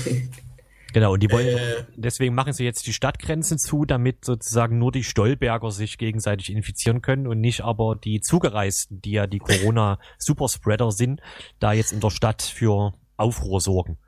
Genau, 0.96 1.12
und 1.12 1.22
die 1.22 1.30
wollen, 1.30 1.58
Äh. 1.58 1.84
deswegen 1.94 2.34
machen 2.34 2.54
sie 2.54 2.64
jetzt 2.64 2.86
die 2.86 2.94
Stadtgrenzen 2.94 3.58
zu, 3.58 3.84
damit 3.84 4.24
sozusagen 4.24 4.78
nur 4.78 4.92
die 4.92 5.04
Stolberger 5.04 5.70
sich 5.70 5.98
gegenseitig 5.98 6.50
infizieren 6.50 7.02
können 7.02 7.26
und 7.26 7.38
nicht 7.38 7.60
aber 7.60 7.96
die 7.96 8.22
Zugereisten, 8.22 9.02
die 9.02 9.10
ja 9.10 9.26
die 9.26 9.38
Corona-Superspreader 9.38 10.90
sind, 10.92 11.20
da 11.58 11.74
jetzt 11.74 11.92
in 11.92 12.00
der 12.00 12.08
Stadt 12.08 12.40
für 12.40 12.94
Aufruhr 13.18 13.60
sorgen. 13.60 13.98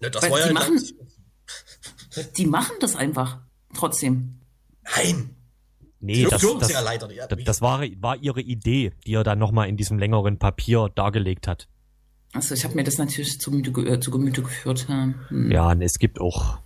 Ne, 0.00 0.10
das 0.10 0.22
Weil 0.22 0.32
war 0.32 0.40
ja 0.40 0.48
die 0.48 0.52
machen-. 0.52 0.82
Die 2.36 2.44
machen 2.44 2.76
das 2.80 2.94
einfach. 2.94 3.40
Trotzdem. 3.72 4.42
Nein. 4.82 5.34
Nee, 5.98 6.26
das, 6.26 6.42
Führen 6.42 6.58
das, 6.58 6.68
sie 6.68 6.74
ja 6.74 6.80
leider 6.80 7.08
das, 7.08 7.38
das 7.42 7.62
war, 7.62 7.80
war 8.00 8.18
ihre 8.18 8.42
Idee, 8.42 8.92
die 9.06 9.14
er 9.14 9.24
dann 9.24 9.38
nochmal 9.38 9.70
in 9.70 9.78
diesem 9.78 9.98
längeren 9.98 10.38
Papier 10.38 10.90
dargelegt 10.94 11.48
hat. 11.48 11.68
Also 12.32 12.54
ich 12.54 12.64
habe 12.64 12.74
mir 12.74 12.84
das 12.84 12.98
natürlich 12.98 13.40
zu, 13.40 13.52
äh, 13.52 14.00
zu 14.00 14.10
Gemüte 14.10 14.42
geführt. 14.42 14.86
Ja. 14.88 15.12
Hm. 15.28 15.50
Ja, 15.50 15.70
und 15.70 15.82
es 15.82 15.98
gibt 15.98 16.20
auch 16.20 16.58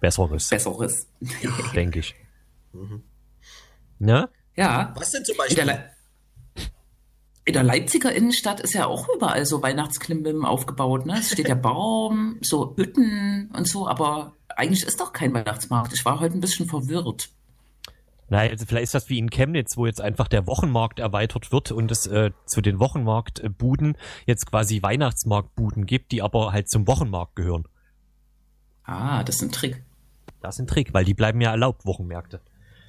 Besseres, 0.00 0.48
Besseres. 0.48 1.06
denke 1.74 2.00
ich. 2.00 2.14
Ne? 3.98 4.28
Ja. 4.56 4.92
Was 4.96 5.10
denn 5.12 5.24
zum 5.24 5.36
In 5.48 5.56
der, 5.56 5.64
Beispiel? 5.64 5.64
Le 5.64 5.92
in 7.44 7.54
der 7.54 7.62
Leipziger 7.64 8.12
Innenstadt 8.12 8.60
ist 8.60 8.74
ja 8.74 8.86
auch 8.86 9.08
überall 9.08 9.44
so 9.46 9.62
Weihnachtsklimbim 9.62 10.44
aufgebaut. 10.44 11.06
Ne? 11.06 11.18
Es 11.18 11.32
steht 11.32 11.48
der 11.48 11.56
Baum, 11.56 12.38
so 12.40 12.76
Hütten 12.76 13.50
und 13.52 13.66
so, 13.66 13.88
aber 13.88 14.36
eigentlich 14.48 14.84
ist 14.84 15.00
doch 15.00 15.12
kein 15.12 15.34
Weihnachtsmarkt. 15.34 15.92
Ich 15.92 16.04
war 16.04 16.20
heute 16.20 16.36
ein 16.36 16.40
bisschen 16.40 16.68
verwirrt. 16.68 17.30
Naja, 18.28 18.50
also 18.50 18.64
vielleicht 18.66 18.84
ist 18.84 18.94
das 18.94 19.08
wie 19.08 19.18
in 19.18 19.30
Chemnitz, 19.30 19.76
wo 19.76 19.86
jetzt 19.86 20.00
einfach 20.00 20.28
der 20.28 20.46
Wochenmarkt 20.46 21.00
erweitert 21.00 21.52
wird 21.52 21.70
und 21.70 21.90
es 21.90 22.06
äh, 22.06 22.30
zu 22.46 22.60
den 22.60 22.78
Wochenmarktbuden 22.78 23.96
jetzt 24.26 24.46
quasi 24.46 24.82
Weihnachtsmarktbuden 24.82 25.86
gibt, 25.86 26.12
die 26.12 26.22
aber 26.22 26.52
halt 26.52 26.70
zum 26.70 26.86
Wochenmarkt 26.86 27.36
gehören. 27.36 27.68
Ah, 28.84 29.22
das 29.22 29.36
ist 29.36 29.42
ein 29.42 29.52
Trick. 29.52 29.82
Das 30.40 30.56
ist 30.56 30.60
ein 30.60 30.66
Trick, 30.66 30.94
weil 30.94 31.04
die 31.04 31.14
bleiben 31.14 31.40
ja 31.40 31.50
erlaubt, 31.50 31.84
Wochenmärkte. 31.84 32.40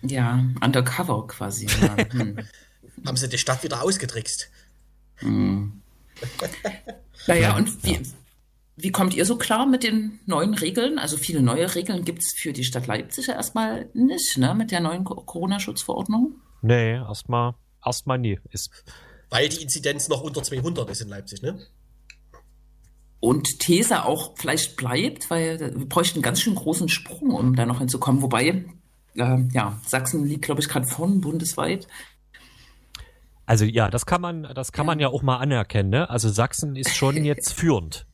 Ja, 0.01 0.43
undercover 0.61 1.27
quasi. 1.27 1.67
Hm. 2.11 2.37
Haben 3.07 3.17
sie 3.17 3.27
die 3.27 3.37
Stadt 3.37 3.63
wieder 3.63 3.81
ausgetrickst? 3.81 4.49
Naja, 7.27 7.55
und 7.55 7.83
wie, 7.83 8.01
wie 8.83 8.91
kommt 8.91 9.13
ihr 9.15 9.25
so 9.25 9.37
klar 9.37 9.65
mit 9.65 9.83
den 9.83 10.19
neuen 10.25 10.53
Regeln? 10.53 10.99
Also 10.99 11.17
viele 11.17 11.41
neue 11.41 11.73
Regeln 11.73 12.03
gibt's 12.05 12.33
für 12.37 12.53
die 12.53 12.63
Stadt 12.63 12.85
Leipzig 12.87 13.27
ja 13.27 13.33
erstmal 13.35 13.89
nicht, 13.93 14.37
ne? 14.37 14.53
Mit 14.53 14.71
der 14.71 14.81
neuen 14.81 15.03
Co- 15.03 15.15
Corona-Schutzverordnung. 15.21 16.35
Nee, 16.61 16.93
erstmal 16.95 17.55
erstmal 17.85 18.19
nie. 18.19 18.39
Ist, 18.51 18.69
Weil 19.29 19.49
die 19.49 19.61
Inzidenz 19.63 20.09
noch 20.09 20.21
unter 20.21 20.43
200 20.43 20.89
ist 20.89 21.01
in 21.01 21.09
Leipzig, 21.09 21.41
ne? 21.41 21.59
Und 23.19 23.59
These 23.59 24.03
auch 24.05 24.33
vielleicht 24.37 24.75
bleibt, 24.75 25.29
weil 25.29 25.59
wir 25.59 25.85
bräuchten 25.87 26.17
einen 26.17 26.23
ganz 26.23 26.41
schön 26.41 26.55
großen 26.55 26.89
Sprung, 26.89 27.31
um 27.31 27.55
da 27.55 27.65
noch 27.65 27.79
hinzukommen. 27.79 28.21
Wobei, 28.21 28.65
äh, 29.15 29.37
ja, 29.53 29.79
Sachsen 29.87 30.25
liegt, 30.25 30.43
glaube 30.43 30.59
ich, 30.59 30.67
gerade 30.67 30.85
vorn 30.85 31.21
bundesweit. 31.21 31.87
also 33.45 33.63
ja, 33.65 33.89
das 33.89 34.05
kann 34.05 34.19
man, 34.21 34.43
das 34.53 34.73
kann 34.73 34.85
man 34.85 34.99
ja 34.99 35.07
auch 35.07 35.21
mal 35.21 35.37
anerkennen, 35.37 35.89
ne? 35.89 36.09
Also 36.09 36.27
Sachsen 36.29 36.75
ist 36.75 36.95
schon 36.95 37.15
jetzt 37.25 37.53
führend. 37.53 38.05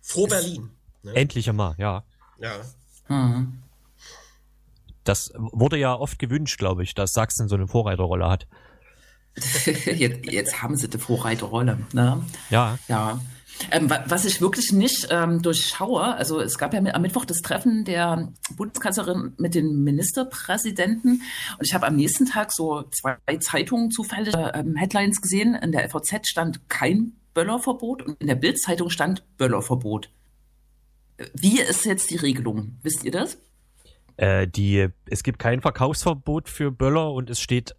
Vor 0.00 0.28
Berlin. 0.28 0.70
Ne? 1.02 1.14
Endlich 1.14 1.48
einmal, 1.48 1.74
ja. 1.78 2.04
Ja. 2.38 2.52
Hm. 3.06 3.58
Das 5.04 5.32
wurde 5.36 5.76
ja 5.78 5.94
oft 5.94 6.18
gewünscht, 6.18 6.58
glaube 6.58 6.82
ich, 6.84 6.94
dass 6.94 7.12
Sachsen 7.12 7.48
so 7.48 7.56
eine 7.56 7.66
Vorreiterrolle 7.66 8.28
hat. 8.28 8.46
jetzt, 9.66 10.26
jetzt 10.30 10.62
haben 10.62 10.76
sie 10.76 10.88
die 10.88 10.98
Vorreiterrolle. 10.98 11.78
Ne? 11.92 12.22
Ja, 12.50 12.78
Ja. 12.88 13.20
Ähm, 13.70 13.90
wa- 13.90 14.02
was 14.08 14.24
ich 14.24 14.40
wirklich 14.40 14.72
nicht 14.72 15.08
ähm, 15.10 15.42
durchschaue, 15.42 16.02
also 16.16 16.40
es 16.40 16.56
gab 16.56 16.72
ja 16.72 16.80
am 16.80 17.02
Mittwoch 17.02 17.26
das 17.26 17.42
Treffen 17.42 17.84
der 17.84 18.32
Bundeskanzlerin 18.56 19.34
mit 19.36 19.54
den 19.54 19.84
Ministerpräsidenten 19.84 21.22
und 21.58 21.66
ich 21.66 21.74
habe 21.74 21.86
am 21.86 21.94
nächsten 21.94 22.24
Tag 22.26 22.50
so 22.52 22.82
zwei 22.90 23.18
Zeitungen 23.40 23.90
zufällig 23.90 24.34
äh, 24.34 24.52
ähm, 24.58 24.74
Headlines 24.76 25.20
gesehen. 25.20 25.54
In 25.54 25.70
der 25.70 25.88
FAZ 25.90 26.26
stand 26.28 26.68
kein 26.70 27.12
Böllerverbot 27.34 28.02
und 28.02 28.20
in 28.20 28.26
der 28.26 28.34
Bildzeitung 28.34 28.90
stand 28.90 29.24
Böllerverbot. 29.36 30.10
Wie 31.34 31.60
ist 31.60 31.84
jetzt 31.84 32.10
die 32.10 32.16
Regelung? 32.16 32.78
Wisst 32.82 33.04
ihr 33.04 33.12
das? 33.12 33.38
äh, 34.16 34.46
die, 34.46 34.88
es 35.06 35.22
gibt 35.22 35.38
kein 35.38 35.60
Verkaufsverbot 35.60 36.48
für 36.48 36.70
Böller 36.70 37.12
und 37.12 37.30
es 37.30 37.40
steht 37.40 37.74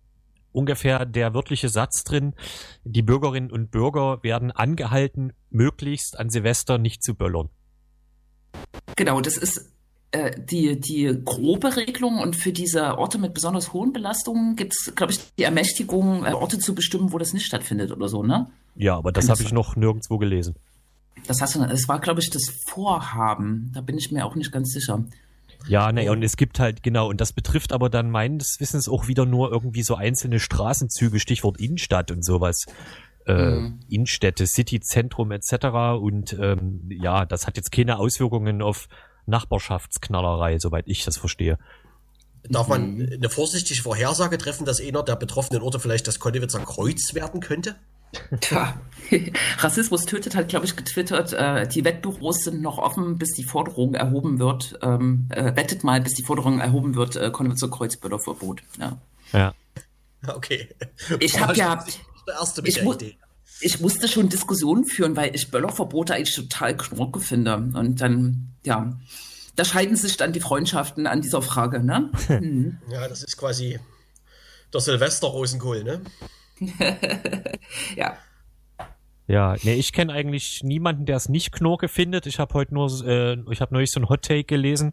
ungefähr 0.51 1.05
der 1.05 1.33
wörtliche 1.33 1.69
Satz 1.69 2.03
drin, 2.03 2.33
die 2.83 3.01
Bürgerinnen 3.01 3.51
und 3.51 3.71
Bürger 3.71 4.21
werden 4.23 4.51
angehalten, 4.51 5.33
möglichst 5.49 6.19
an 6.19 6.29
Silvester 6.29 6.77
nicht 6.77 7.03
zu 7.03 7.15
böllern. 7.15 7.49
Genau, 8.95 9.19
das 9.21 9.37
ist 9.37 9.71
äh, 10.11 10.39
die, 10.39 10.79
die 10.79 11.21
grobe 11.25 11.75
Regelung 11.75 12.19
und 12.19 12.35
für 12.35 12.51
diese 12.51 12.99
Orte 12.99 13.17
mit 13.17 13.33
besonders 13.33 13.73
hohen 13.73 13.93
Belastungen 13.93 14.55
gibt 14.55 14.75
es, 14.75 14.93
glaube 14.93 15.13
ich, 15.13 15.33
die 15.39 15.43
Ermächtigung, 15.43 16.23
äh, 16.25 16.33
Orte 16.33 16.59
zu 16.59 16.75
bestimmen, 16.75 17.11
wo 17.11 17.17
das 17.17 17.33
nicht 17.33 17.45
stattfindet 17.45 17.91
oder 17.91 18.07
so, 18.07 18.21
ne? 18.21 18.51
Ja, 18.75 18.97
aber 18.97 19.11
das 19.11 19.29
habe 19.29 19.41
ich 19.43 19.51
noch 19.51 19.75
nirgendwo 19.75 20.17
gelesen. 20.17 20.55
Das 21.27 21.41
hast 21.41 21.55
du, 21.55 21.59
das 21.59 21.87
war, 21.87 21.99
glaube 21.99 22.21
ich, 22.21 22.29
das 22.29 22.49
Vorhaben. 22.65 23.71
Da 23.73 23.81
bin 23.81 23.97
ich 23.97 24.11
mir 24.11 24.25
auch 24.25 24.35
nicht 24.35 24.51
ganz 24.51 24.71
sicher. 24.71 25.03
Ja, 25.67 25.91
ne, 25.91 26.11
und 26.11 26.23
es 26.23 26.35
gibt 26.35 26.59
halt, 26.59 26.83
genau, 26.83 27.07
und 27.07 27.21
das 27.21 27.31
betrifft 27.31 27.71
aber 27.71 27.89
dann 27.89 28.09
meines 28.09 28.59
Wissens 28.59 28.89
auch 28.89 29.07
wieder 29.07 29.25
nur 29.25 29.51
irgendwie 29.51 29.83
so 29.83 29.95
einzelne 29.95 30.39
Straßenzüge, 30.39 31.19
Stichwort 31.19 31.59
Innenstadt 31.59 32.11
und 32.11 32.25
sowas. 32.25 32.65
Äh, 33.25 33.33
Mhm. 33.33 33.79
Innenstädte, 33.87 34.45
Cityzentrum 34.45 35.31
etc. 35.31 35.53
Und 36.01 36.33
ähm, 36.33 36.89
ja, 36.89 37.25
das 37.25 37.47
hat 37.47 37.55
jetzt 37.55 37.71
keine 37.71 37.97
Auswirkungen 37.97 38.61
auf 38.61 38.89
Nachbarschaftsknallerei, 39.27 40.59
soweit 40.59 40.87
ich 40.87 41.05
das 41.05 41.15
verstehe. 41.15 41.57
Darf 42.49 42.67
man 42.67 43.09
eine 43.09 43.29
vorsichtige 43.29 43.81
Vorhersage 43.81 44.37
treffen, 44.37 44.65
dass 44.65 44.81
einer 44.81 45.03
der 45.03 45.15
betroffenen 45.15 45.61
Orte 45.61 45.79
vielleicht 45.79 46.07
das 46.07 46.19
Konnewitzer 46.19 46.59
Kreuz 46.59 47.13
werden 47.13 47.39
könnte? 47.39 47.77
Tja, 48.41 48.79
Rassismus 49.59 50.05
tötet 50.05 50.35
hat, 50.35 50.47
glaube 50.49 50.65
ich, 50.65 50.75
getwittert, 50.75 51.33
äh, 51.33 51.67
die 51.67 51.83
Wettbüros 51.83 52.43
sind 52.43 52.61
noch 52.61 52.77
offen, 52.77 53.17
bis 53.17 53.31
die 53.33 53.43
Forderung 53.43 53.93
erhoben 53.95 54.39
wird. 54.39 54.77
Ähm, 54.81 55.27
äh, 55.29 55.55
wettet 55.55 55.83
mal, 55.83 56.01
bis 56.01 56.13
die 56.13 56.23
Forderung 56.23 56.59
erhoben 56.59 56.95
wird, 56.95 57.15
äh, 57.15 57.29
Konvention 57.31 57.71
Kreuzböllerverbot. 57.71 58.61
Ja. 58.79 58.97
Ja. 59.31 59.53
Okay. 60.27 60.69
Ich 61.19 61.39
hab 61.39 61.55
ja- 61.57 61.83
Ich 62.65 62.81
mu- 62.83 62.93
Idee. 62.93 63.17
Ich 63.59 63.79
musste 63.81 64.07
schon 64.07 64.29
Diskussionen 64.29 64.85
führen, 64.85 65.15
weil 65.15 65.35
ich 65.35 65.51
Böllerverbote 65.51 66.13
eigentlich 66.15 66.35
total 66.35 66.75
knorke 66.75 67.19
finde. 67.19 67.55
Und 67.55 68.01
dann, 68.01 68.49
ja, 68.65 68.97
da 69.55 69.65
scheiden 69.65 69.95
sich 69.95 70.17
dann 70.17 70.33
die 70.33 70.39
Freundschaften 70.39 71.07
an 71.07 71.21
dieser 71.21 71.41
Frage, 71.41 71.83
ne? 71.83 72.09
Hm. 72.27 72.77
Ja, 72.89 73.07
das 73.07 73.23
ist 73.23 73.37
quasi 73.37 73.79
der 74.73 74.81
Silvester 74.81 75.27
Rosenkohl, 75.27 75.83
ne? 75.83 76.01
Ja. 77.95 78.17
Ja, 79.25 79.55
nee, 79.63 79.75
ich 79.75 79.93
kenne 79.93 80.11
eigentlich 80.11 80.63
niemanden, 80.63 81.05
der 81.05 81.15
es 81.15 81.29
nicht 81.29 81.53
Knorke 81.53 81.87
findet. 81.87 82.25
Ich 82.25 82.39
habe 82.39 82.53
heute 82.55 82.73
nur, 82.73 82.89
äh, 83.07 83.37
ich 83.51 83.61
habe 83.61 83.73
neulich 83.73 83.89
so 83.91 84.01
ein 84.01 84.09
Hot 84.09 84.23
Take 84.23 84.43
gelesen, 84.43 84.91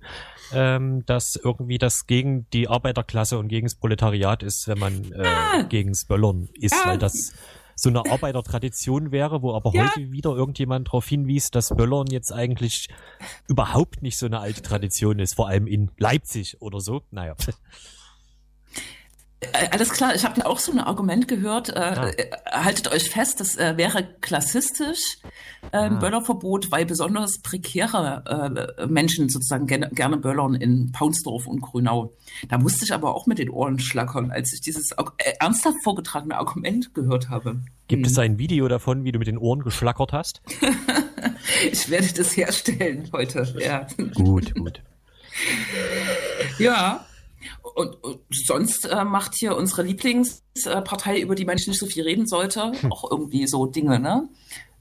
ähm, 0.52 1.04
dass 1.06 1.34
irgendwie 1.34 1.78
das 1.78 2.06
gegen 2.06 2.48
die 2.52 2.68
Arbeiterklasse 2.68 3.38
und 3.38 3.48
gegen 3.48 3.66
das 3.66 3.74
Proletariat 3.74 4.44
ist, 4.44 4.68
wenn 4.68 4.78
man 4.78 5.12
äh, 5.12 5.64
gegens 5.68 6.04
Böllern 6.04 6.48
ist, 6.54 6.74
Ja. 6.76 6.90
weil 6.90 6.98
das 6.98 7.32
so 7.74 7.88
eine 7.88 8.06
Arbeitertradition 8.08 9.10
wäre, 9.10 9.42
wo 9.42 9.52
aber 9.52 9.72
Ja. 9.74 9.90
heute 9.90 10.12
wieder 10.12 10.30
irgendjemand 10.30 10.86
darauf 10.88 11.08
hinwies, 11.08 11.50
dass 11.50 11.70
Böllern 11.70 12.06
jetzt 12.06 12.32
eigentlich 12.32 12.88
überhaupt 13.48 14.00
nicht 14.00 14.16
so 14.16 14.26
eine 14.26 14.38
alte 14.38 14.62
Tradition 14.62 15.18
ist, 15.18 15.34
vor 15.34 15.48
allem 15.48 15.66
in 15.66 15.90
Leipzig 15.98 16.62
oder 16.62 16.78
so. 16.80 17.02
Naja. 17.10 17.34
Äh, 19.40 19.68
Alles 19.70 19.90
klar, 19.90 20.14
ich 20.14 20.24
habe 20.24 20.38
ja 20.40 20.46
auch 20.46 20.58
so 20.58 20.70
ein 20.70 20.78
Argument 20.80 21.26
gehört. 21.26 21.70
Äh, 21.70 21.78
Ah. 21.80 22.08
äh, 22.10 22.30
haltet 22.50 22.92
euch 22.92 23.08
fest, 23.08 23.40
das 23.40 23.56
äh, 23.56 23.76
wäre 23.78 24.06
klassistisch 24.20 25.00
äh, 25.72 25.76
ein 25.78 25.96
Ah. 25.96 25.98
Böllerverbot, 25.98 26.70
weil 26.70 26.84
besonders 26.84 27.40
prekäre 27.42 28.76
äh, 28.78 28.86
Menschen 28.86 29.28
sozusagen 29.30 29.66
gerne, 29.66 29.88
gerne 29.90 30.18
böllern 30.18 30.54
in 30.54 30.92
Paunsdorf 30.92 31.46
und 31.46 31.62
Grünau. 31.62 32.12
Da 32.48 32.58
musste 32.58 32.84
ich 32.84 32.92
aber 32.92 33.14
auch 33.14 33.26
mit 33.26 33.38
den 33.38 33.48
Ohren 33.48 33.78
schlackern, 33.78 34.30
als 34.30 34.52
ich 34.52 34.60
dieses 34.60 34.92
äh, 34.92 35.04
ernsthaft 35.38 35.78
vorgetragene 35.84 36.36
Argument 36.36 36.92
gehört 36.94 37.30
habe. 37.30 37.60
Gibt 37.88 38.04
Hm. 38.06 38.12
es 38.12 38.18
ein 38.18 38.38
Video 38.38 38.68
davon, 38.68 39.04
wie 39.04 39.12
du 39.12 39.18
mit 39.18 39.26
den 39.28 39.38
Ohren 39.38 39.60
geschlackert 39.62 40.12
hast? 40.12 40.42
Ich 41.72 41.90
werde 41.90 42.08
das 42.14 42.36
herstellen 42.36 43.08
heute. 43.12 43.46
Ja. 43.58 43.86
Gut, 44.14 44.54
gut. 44.54 44.82
Ja. 46.58 47.04
Und, 47.74 48.02
und 48.02 48.20
sonst 48.30 48.86
äh, 48.86 49.04
macht 49.04 49.34
hier 49.34 49.56
unsere 49.56 49.82
Lieblingspartei, 49.82 51.20
über 51.20 51.34
die 51.34 51.44
man 51.44 51.56
nicht 51.56 51.78
so 51.78 51.86
viel 51.86 52.02
reden 52.02 52.26
sollte, 52.26 52.72
auch 52.90 53.10
irgendwie 53.10 53.46
so 53.46 53.66
Dinge, 53.66 53.98
ne? 53.98 54.28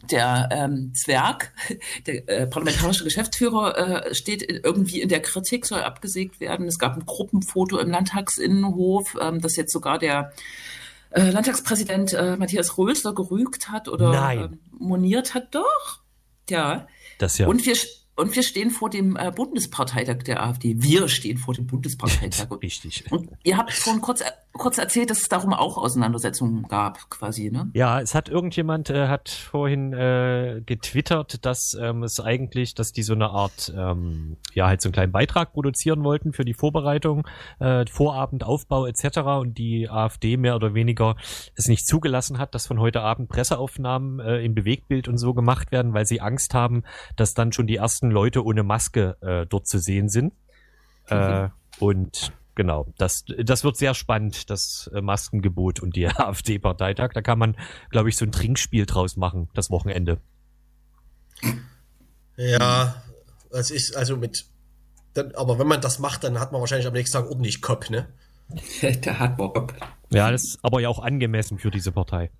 Der 0.09 0.47
ähm, 0.51 0.93
Zwerg, 0.95 1.53
der 2.07 2.27
äh, 2.29 2.47
parlamentarische 2.47 3.03
Geschäftsführer, 3.03 4.07
äh, 4.07 4.15
steht 4.15 4.41
in, 4.41 4.61
irgendwie 4.63 5.01
in 5.01 5.09
der 5.09 5.21
Kritik, 5.21 5.65
soll 5.65 5.81
abgesägt 5.81 6.39
werden. 6.39 6.67
Es 6.67 6.79
gab 6.79 6.95
ein 6.95 7.05
Gruppenfoto 7.05 7.77
im 7.79 7.91
Landtagsinnenhof, 7.91 9.17
ähm, 9.21 9.41
das 9.41 9.57
jetzt 9.57 9.73
sogar 9.73 9.99
der 9.99 10.31
äh, 11.11 11.31
Landtagspräsident 11.31 12.13
äh, 12.13 12.37
Matthias 12.37 12.77
Rösler 12.77 13.13
gerügt 13.13 13.69
hat 13.69 13.87
oder 13.87 14.31
ähm, 14.31 14.59
moniert 14.71 15.33
hat. 15.33 15.53
Doch. 15.53 15.99
Ja. 16.49 16.87
Das 17.17 17.37
ja. 17.37 17.47
Und 17.47 17.65
wir, 17.65 17.75
und 18.19 18.35
wir 18.35 18.43
stehen 18.43 18.69
vor 18.69 18.89
dem 18.89 19.15
äh, 19.15 19.31
Bundesparteitag 19.33 20.23
der 20.23 20.43
AfD. 20.43 20.75
Wir 20.77 21.07
stehen 21.07 21.37
vor 21.37 21.53
dem 21.53 21.67
Bundesparteitag. 21.67 22.49
Und, 22.49 22.63
Richtig. 22.63 23.11
und 23.11 23.29
ihr 23.43 23.57
habt 23.57 23.71
vorhin 23.71 24.01
kurz, 24.01 24.23
kurz 24.53 24.77
erzählt, 24.77 25.09
dass 25.09 25.21
es 25.21 25.29
darum 25.29 25.53
auch 25.53 25.77
Auseinandersetzungen 25.77 26.63
gab, 26.63 27.09
quasi, 27.09 27.51
ne? 27.51 27.69
Ja, 27.73 28.01
es 28.01 28.15
hat 28.15 28.27
irgendjemand 28.27 28.89
äh, 28.89 29.07
hat 29.07 29.29
vorhin 29.29 29.93
äh, 29.93 30.61
getwittert, 30.65 31.45
dass 31.45 31.77
ähm, 31.79 32.03
es 32.03 32.19
eigentlich, 32.19 32.75
dass 32.75 32.91
die 32.91 33.03
so 33.03 33.13
eine 33.13 33.29
Art, 33.29 33.73
ähm, 33.75 34.37
ja, 34.53 34.67
halt 34.67 34.81
so 34.81 34.87
einen 34.87 34.93
kleinen 34.93 35.11
Beitrag 35.11 35.53
produzieren 35.53 36.03
wollten 36.03 36.33
für 36.33 36.43
die 36.43 36.53
Vorbereitung, 36.53 37.27
äh, 37.59 37.85
Vorabend, 37.89 38.43
Aufbau 38.43 38.85
etc. 38.85 39.19
und 39.39 39.57
die 39.57 39.89
AfD 39.89 40.37
mehr 40.37 40.55
oder 40.55 40.73
weniger 40.73 41.15
es 41.55 41.67
nicht 41.67 41.87
zugelassen 41.87 42.39
hat, 42.39 42.55
dass 42.55 42.67
von 42.67 42.79
heute 42.79 43.01
Abend 43.01 43.29
Presseaufnahmen 43.29 44.19
äh, 44.19 44.43
im 44.43 44.55
Bewegtbild 44.55 45.07
und 45.07 45.17
so 45.17 45.33
gemacht 45.33 45.71
werden, 45.71 45.93
weil 45.93 46.05
sie 46.05 46.21
Angst 46.21 46.53
haben, 46.53 46.83
dass 47.15 47.33
dann 47.33 47.53
schon 47.53 47.67
die 47.67 47.77
ersten 47.77 48.08
Leute 48.11 48.43
ohne 48.43 48.63
Maske 48.63 49.17
äh, 49.21 49.45
dort 49.45 49.67
zu 49.67 49.79
sehen 49.79 50.09
sind. 50.09 50.33
Äh, 51.07 51.49
und 51.79 52.33
genau, 52.55 52.87
das, 52.97 53.25
das 53.25 53.63
wird 53.63 53.77
sehr 53.77 53.93
spannend, 53.93 54.49
das 54.49 54.89
äh, 54.93 55.01
Maskengebot 55.01 55.79
und 55.79 55.95
die 55.95 56.07
AfD-Parteitag. 56.09 57.13
Da 57.13 57.21
kann 57.21 57.39
man, 57.39 57.55
glaube 57.89 58.09
ich, 58.09 58.17
so 58.17 58.25
ein 58.25 58.31
Trinkspiel 58.31 58.85
draus 58.85 59.17
machen, 59.17 59.49
das 59.53 59.69
Wochenende. 59.69 60.19
Ja, 62.37 63.03
das 63.51 63.71
ist 63.71 63.95
also 63.95 64.17
mit. 64.17 64.45
Dann, 65.13 65.33
aber 65.35 65.57
wenn 65.57 65.67
man 65.67 65.81
das 65.81 65.99
macht, 65.99 66.23
dann 66.23 66.39
hat 66.39 66.51
man 66.51 66.61
wahrscheinlich 66.61 66.87
am 66.87 66.93
nächsten 66.93 67.17
Tag 67.17 67.29
ordentlich 67.29 67.61
Kopf, 67.61 67.89
ne? 67.89 68.07
Der 68.81 69.19
hat 69.19 69.37
Bock. 69.37 69.73
Ja, 70.11 70.31
das 70.31 70.43
ist 70.43 70.59
aber 70.63 70.79
ja 70.79 70.89
auch 70.89 70.99
angemessen 70.99 71.59
für 71.59 71.71
diese 71.71 71.91
Partei. 71.91 72.31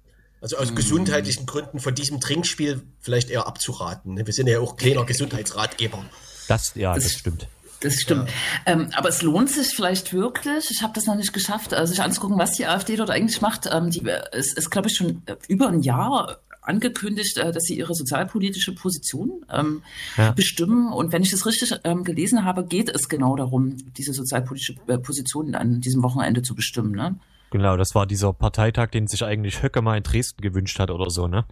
Also 0.42 0.58
aus 0.58 0.74
gesundheitlichen 0.74 1.46
Gründen 1.46 1.80
von 1.80 1.94
diesem 1.96 2.20
Trinkspiel 2.22 2.82
vielleicht 3.00 3.30
eher 3.30 3.46
abzuraten. 3.48 4.14
Ne? 4.14 4.26
Wir 4.26 4.34
sind 4.34 4.48
ja 4.48 4.60
auch 4.60 4.78
kleiner 4.78 5.04
Gesundheitsratgeber. 5.06 6.06
Das, 6.48 6.74
ja, 6.76 6.96
das, 6.96 7.04
Das- 7.04 7.14
stimmt. 7.14 7.48
Das 7.82 7.94
stimmt. 7.96 8.30
Ähm, 8.66 8.90
aber 8.94 9.08
es 9.08 9.22
lohnt 9.22 9.50
sich 9.50 9.70
vielleicht 9.74 10.12
wirklich, 10.12 10.70
ich 10.70 10.82
habe 10.82 10.92
das 10.94 11.06
noch 11.06 11.16
nicht 11.16 11.32
geschafft, 11.32 11.72
äh, 11.72 11.88
sich 11.88 12.02
anzugucken, 12.02 12.38
was 12.38 12.52
die 12.52 12.66
AfD 12.66 12.98
dort 12.98 13.10
eigentlich 13.10 13.40
macht. 13.40 13.70
Ähm, 13.72 13.90
die, 13.90 14.06
äh, 14.06 14.20
es 14.34 14.52
ist, 14.52 14.70
glaube 14.70 14.90
ich, 14.90 14.98
schon 14.98 15.22
äh, 15.28 15.38
über 15.48 15.70
ein 15.70 15.82
Jahr 15.82 16.40
angekündigt, 16.62 17.38
äh, 17.38 17.54
dass 17.54 17.64
sie 17.64 17.78
ihre 17.78 17.96
sozialpolitische 17.96 18.76
Position 18.76 19.46
ähm, 19.50 19.82
Ja. 20.18 20.32
bestimmen. 20.32 20.92
Und 20.92 21.14
wenn 21.14 21.24
ich 21.24 21.32
das 21.32 21.46
richtig 21.46 21.74
ähm, 21.86 22.04
gelesen 22.04 22.44
habe, 22.44 22.66
geht 22.66 22.90
es 22.90 23.08
genau 23.08 23.38
darum, 23.38 23.78
diese 23.98 24.12
sozialpolitische 24.14 24.74
Position 25.02 25.56
an 25.56 25.80
diesem 25.80 26.04
Wochenende 26.04 26.42
zu 26.42 26.56
bestimmen. 26.56 26.92
Ne? 26.92 27.16
Genau, 27.52 27.78
das 27.78 27.96
war 27.96 28.06
dieser 28.06 28.34
Parteitag, 28.34 28.90
den 28.92 29.08
sich 29.08 29.24
eigentlich 29.24 29.64
Höcke 29.64 29.82
mal 29.82 29.98
in 29.98 30.04
Dresden 30.04 30.42
gewünscht 30.42 30.80
hat 30.80 30.92
oder 30.92 31.10
so, 31.10 31.28
ne? 31.28 31.46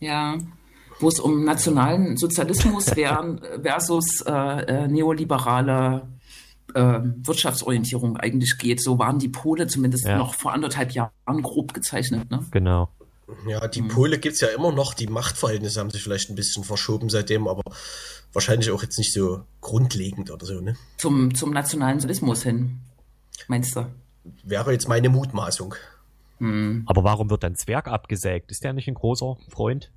Ja, 0.00 0.36
wo 1.00 1.08
es 1.08 1.20
um 1.20 1.44
nationalen 1.44 2.16
Sozialismus 2.16 2.94
wären 2.96 3.40
versus 3.62 4.22
äh, 4.26 4.32
äh, 4.32 4.88
neoliberale 4.88 6.08
äh, 6.74 7.00
Wirtschaftsorientierung 7.22 8.16
eigentlich 8.16 8.58
geht. 8.58 8.82
So 8.82 8.98
waren 8.98 9.18
die 9.18 9.28
Pole 9.28 9.66
zumindest 9.66 10.06
Ja. 10.06 10.16
noch 10.18 10.34
vor 10.34 10.52
anderthalb 10.52 10.92
Jahren 10.92 11.42
grob 11.42 11.74
gezeichnet. 11.74 12.30
Ne? 12.30 12.44
Genau. 12.50 12.88
Ja, 13.48 13.66
die 13.68 13.82
Pole 13.82 14.18
gibt's 14.18 14.40
ja 14.40 14.48
immer 14.48 14.70
noch. 14.72 14.92
Die 14.94 15.06
Machtverhältnisse 15.06 15.80
haben 15.80 15.90
sich 15.90 16.02
vielleicht 16.02 16.30
ein 16.30 16.34
bisschen 16.36 16.62
verschoben 16.62 17.08
seitdem, 17.08 17.48
aber 17.48 17.62
wahrscheinlich 18.32 18.70
auch 18.70 18.82
jetzt 18.82 18.98
nicht 18.98 19.12
so 19.12 19.42
grundlegend 19.62 20.30
oder 20.30 20.44
so, 20.44 20.60
ne? 20.60 20.76
Zum, 20.98 21.34
zum 21.34 21.50
nationalen 21.52 22.00
Sozialismus 22.00 22.42
hin, 22.42 22.80
meinst 23.48 23.76
du? 23.76 23.86
Wäre 24.42 24.72
jetzt 24.72 24.88
meine 24.88 25.08
Mutmaßung. 25.08 25.74
Aber 26.86 27.04
warum 27.04 27.30
wird 27.30 27.42
dann 27.42 27.54
Zwerg 27.56 27.88
abgesägt? 27.88 28.50
Ist 28.50 28.64
der 28.64 28.72
nicht 28.72 28.88
ein 28.88 28.94
großer 28.94 29.36
Freund? 29.48 29.90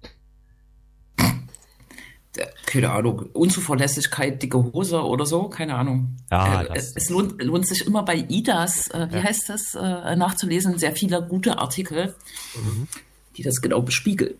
Der- 2.36 2.54
Keine 2.68 2.92
Ahnung, 2.92 3.22
Unzuverlässigkeit, 3.34 4.42
dicke 4.44 4.62
Hose 4.72 5.02
oder 5.04 5.26
so, 5.26 5.50
keine 5.50 5.76
Ahnung. 5.76 6.18
Ja, 6.30 6.62
äh, 6.64 6.68
das- 6.68 6.90
es, 6.90 6.96
es 6.96 7.10
lohnt, 7.10 7.42
lohnt 7.42 7.68
sich 7.68 7.86
immer 7.88 8.04
bei 8.04 8.16
IDAS, 8.30 8.90
äh, 8.92 9.08
wie 9.10 9.16
Ja. 9.16 9.24
heißt 9.24 9.50
das, 9.50 9.74
äh, 9.74 10.16
nachzulesen, 10.16 10.78
sehr 10.78 10.92
viele 10.96 11.26
gute 11.28 11.58
Artikel, 11.58 12.14
Mhm. 12.56 12.88
die 13.36 13.42
das 13.44 13.60
genau 13.62 13.82
bespiegeln. 13.82 14.36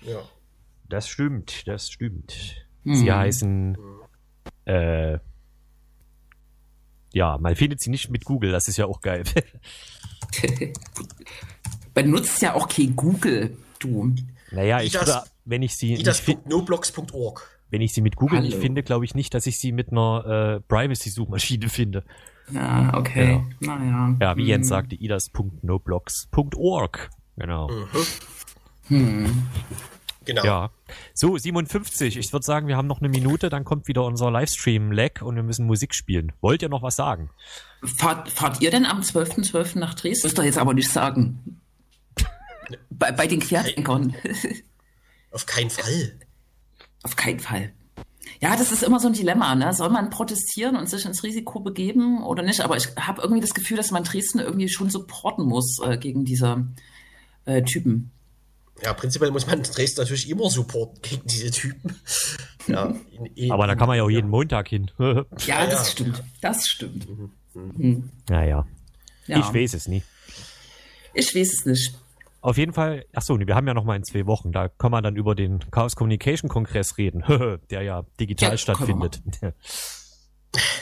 Ja. 0.00 0.20
Das 0.88 1.08
stimmt, 1.08 1.66
das 1.68 1.90
stimmt. 1.90 2.64
Hm. 2.84 2.94
Sie 2.94 3.12
heißen 3.12 3.76
äh, 4.64 5.18
ja, 7.12 7.38
man 7.38 7.56
findet 7.56 7.80
sie 7.80 7.90
nicht 7.90 8.10
mit 8.10 8.24
Google, 8.24 8.52
das 8.52 8.68
ist 8.68 8.76
ja 8.76 8.86
auch 8.86 9.00
geil. 9.00 9.24
Benutzt 11.94 12.40
ja 12.42 12.54
auch 12.54 12.68
kein 12.68 12.94
Google, 12.96 13.56
du. 13.78 14.14
naja, 14.52 14.80
ich 14.80 14.94
würde, 14.94 15.22
wenn 15.44 15.62
ich 15.62 15.76
sie 15.76 15.94
Idas.noblogs.org. 15.94 17.60
wenn 17.70 17.80
ich 17.80 17.92
sie 17.92 18.00
mit 18.00 18.16
Google 18.16 18.40
nicht 18.42 18.56
finde, 18.58 18.82
glaube 18.82 19.04
ich 19.04 19.14
nicht, 19.14 19.34
dass 19.34 19.46
ich 19.46 19.58
sie 19.58 19.72
mit 19.72 19.90
einer 19.90 20.56
äh, 20.56 20.60
Privacy-Suchmaschine 20.68 21.68
finde. 21.68 22.04
Ja, 22.52 22.92
okay. 22.94 23.44
Naja. 23.60 24.16
Ja, 24.20 24.36
wie 24.36 24.42
Hm. 24.42 24.48
Jens 24.48 24.68
sagte, 24.68 24.94
idas.noblogs.org. 24.96 27.10
Genau. 27.36 27.70
Genau. 30.30 30.44
Ja. 30.44 30.70
So, 31.12 31.36
57. 31.36 32.16
Ich 32.16 32.32
würde 32.32 32.46
sagen, 32.46 32.68
wir 32.68 32.76
haben 32.76 32.86
noch 32.86 33.00
eine 33.00 33.08
Minute, 33.08 33.48
dann 33.50 33.64
kommt 33.64 33.88
wieder 33.88 34.04
unser 34.04 34.30
Livestream-Lag 34.30 35.22
und 35.22 35.34
wir 35.34 35.42
müssen 35.42 35.66
Musik 35.66 35.92
spielen. 35.92 36.32
Wollt 36.40 36.62
ihr 36.62 36.68
noch 36.68 36.82
was 36.82 36.94
sagen? 36.94 37.30
Fahrt, 37.82 38.28
fahrt 38.28 38.60
ihr 38.62 38.70
denn 38.70 38.86
am 38.86 39.00
12.12. 39.00 39.78
nach 39.78 39.94
Dresden? 39.94 40.28
Müsst 40.28 40.38
ihr 40.38 40.44
jetzt 40.44 40.58
aber 40.58 40.72
nicht 40.72 40.88
sagen. 40.88 41.60
Bei, 42.90 43.10
bei 43.10 43.26
den 43.26 43.40
Querdenkern. 43.40 44.14
Auf 45.32 45.46
keinen 45.46 45.70
Fall. 45.70 46.12
Auf 47.02 47.16
keinen 47.16 47.40
Fall. 47.40 47.72
Ja, 48.40 48.56
das 48.56 48.70
ist 48.70 48.84
immer 48.84 49.00
so 49.00 49.08
ein 49.08 49.14
Dilemma. 49.14 49.56
Ne? 49.56 49.72
Soll 49.72 49.90
man 49.90 50.10
protestieren 50.10 50.76
und 50.76 50.88
sich 50.88 51.04
ins 51.04 51.24
Risiko 51.24 51.58
begeben 51.58 52.22
oder 52.22 52.44
nicht? 52.44 52.60
Aber 52.60 52.76
ich 52.76 52.88
habe 52.96 53.22
irgendwie 53.22 53.40
das 53.40 53.54
Gefühl, 53.54 53.76
dass 53.76 53.90
man 53.90 54.04
Dresden 54.04 54.38
irgendwie 54.38 54.68
schon 54.68 54.90
supporten 54.90 55.46
muss 55.46 55.80
äh, 55.84 55.98
gegen 55.98 56.24
diese 56.24 56.66
äh, 57.44 57.62
Typen. 57.62 58.12
Ja, 58.82 58.94
prinzipiell 58.94 59.30
muss 59.30 59.46
man 59.46 59.62
Dresden 59.62 60.00
natürlich 60.00 60.28
immer 60.30 60.48
supporten 60.50 61.00
gegen 61.02 61.26
diese 61.26 61.50
Typen. 61.50 61.96
Ja, 62.66 62.86
in, 63.12 63.26
in, 63.26 63.52
Aber 63.52 63.66
da 63.66 63.74
kann 63.74 63.88
man 63.88 63.96
ja 63.96 64.02
auch 64.04 64.10
jeden 64.10 64.30
Montag 64.30 64.68
hin. 64.68 64.90
Ja, 64.98 65.24
Ja, 65.46 65.66
das 65.66 65.72
ja. 65.72 65.84
stimmt. 65.92 66.22
Das 66.40 66.66
stimmt. 66.66 67.06
naja, 68.28 68.66
Ja. 69.26 69.38
ich 69.38 69.54
weiß 69.54 69.74
es 69.74 69.86
nie. 69.88 70.02
Ich 71.14 71.34
weiß 71.34 71.52
es 71.52 71.66
nicht. 71.66 71.94
Auf 72.42 72.56
jeden 72.56 72.72
Fall, 72.72 73.04
ach 73.12 73.20
so, 73.20 73.38
wir 73.38 73.54
haben 73.54 73.66
ja 73.66 73.74
noch 73.74 73.84
mal 73.84 73.96
in 73.96 74.04
zwei 74.04 74.24
Wochen, 74.24 74.50
da 74.50 74.68
kann 74.68 74.90
man 74.90 75.04
dann 75.04 75.14
über 75.16 75.34
den 75.34 75.58
Chaos 75.70 75.94
Communication 75.94 76.48
Kongress 76.48 76.96
reden, 76.96 77.22
der 77.70 77.82
ja 77.82 78.04
digital 78.18 78.52
Ja, 78.52 78.56
stattfindet. 78.56 79.20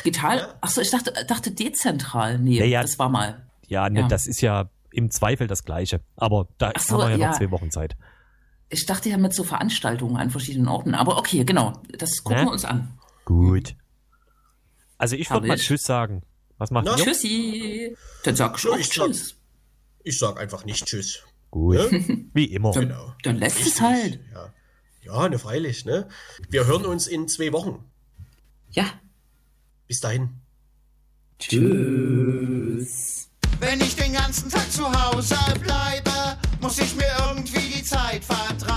Digital? 0.04 0.54
Ach 0.60 0.70
so, 0.70 0.80
ich 0.80 0.90
dachte, 0.90 1.12
dachte 1.26 1.50
dezentral. 1.50 2.38
Nee, 2.38 2.58
Ja, 2.60 2.64
ja. 2.64 2.82
das 2.82 2.98
war 2.98 3.08
mal. 3.08 3.46
Ja, 3.66 3.90
ne, 3.90 4.00
Ja. 4.00 4.08
das 4.08 4.26
ist 4.26 4.40
ja 4.40 4.70
im 4.92 5.10
Zweifel 5.10 5.46
das 5.46 5.64
Gleiche. 5.64 6.00
Aber 6.16 6.48
da 6.58 6.72
so, 6.78 6.94
haben 7.02 7.10
wir 7.10 7.16
ja, 7.16 7.16
ja. 7.16 7.28
noch 7.30 7.38
zwei 7.38 7.50
Wochen 7.50 7.70
Zeit. 7.70 7.96
Ich 8.70 8.84
dachte 8.86 9.08
ja 9.08 9.16
mit 9.16 9.32
so 9.34 9.44
Veranstaltungen 9.44 10.16
an 10.16 10.30
verschiedenen 10.30 10.68
Orten. 10.68 10.94
Aber 10.94 11.16
okay, 11.18 11.44
genau. 11.44 11.80
Das 11.96 12.22
gucken 12.22 12.40
Ne? 12.40 12.46
wir 12.46 12.52
uns 12.52 12.64
an. 12.64 12.98
Gut. 13.24 13.76
Also 14.98 15.16
ich 15.16 15.30
würde 15.30 15.46
mal. 15.46 15.56
Tschüss 15.56 15.84
sagen. 15.84 16.22
Was 16.58 16.70
macht 16.70 16.86
Na, 16.86 16.96
ihr? 16.98 17.04
Tschüssi. 17.04 17.96
Dann 18.24 18.36
sag 18.36 18.56
ich 18.58 18.64
ich 18.64 18.92
sag- 18.92 19.06
Tschüss. 19.06 19.36
Ich 20.04 20.18
sag 20.18 20.38
einfach 20.40 20.64
nicht 20.64 20.84
Tschüss. 20.84 21.22
Gut. 21.50 21.76
Ne? 21.92 22.26
Wie 22.34 22.46
immer. 22.52 22.72
Dann, 22.72 22.88
Genau. 22.88 23.14
dann 23.22 23.36
lässt 23.36 23.60
es 23.60 23.80
halt. 23.80 24.20
Ja. 24.34 24.52
ja, 25.04 25.28
ne, 25.28 25.38
freilich, 25.38 25.84
ne? 25.84 26.08
Wir 26.50 26.66
hören 26.66 26.84
uns 26.84 27.06
in 27.06 27.28
zwei 27.28 27.52
Wochen. 27.52 27.84
Ja. 28.70 28.84
Bis 29.86 30.00
dahin. 30.00 30.40
Tschüss. 31.38 33.27
Wenn 33.60 33.80
ich 33.80 33.96
den 33.96 34.12
ganzen 34.12 34.50
Tag 34.50 34.70
zu 34.70 34.84
Hause 34.84 35.36
bleibe, 35.60 36.38
muss 36.60 36.78
ich 36.78 36.94
mir 36.94 37.10
irgendwie 37.28 37.78
die 37.78 37.84
Zeit 37.84 38.24
vertreiben. 38.24 38.67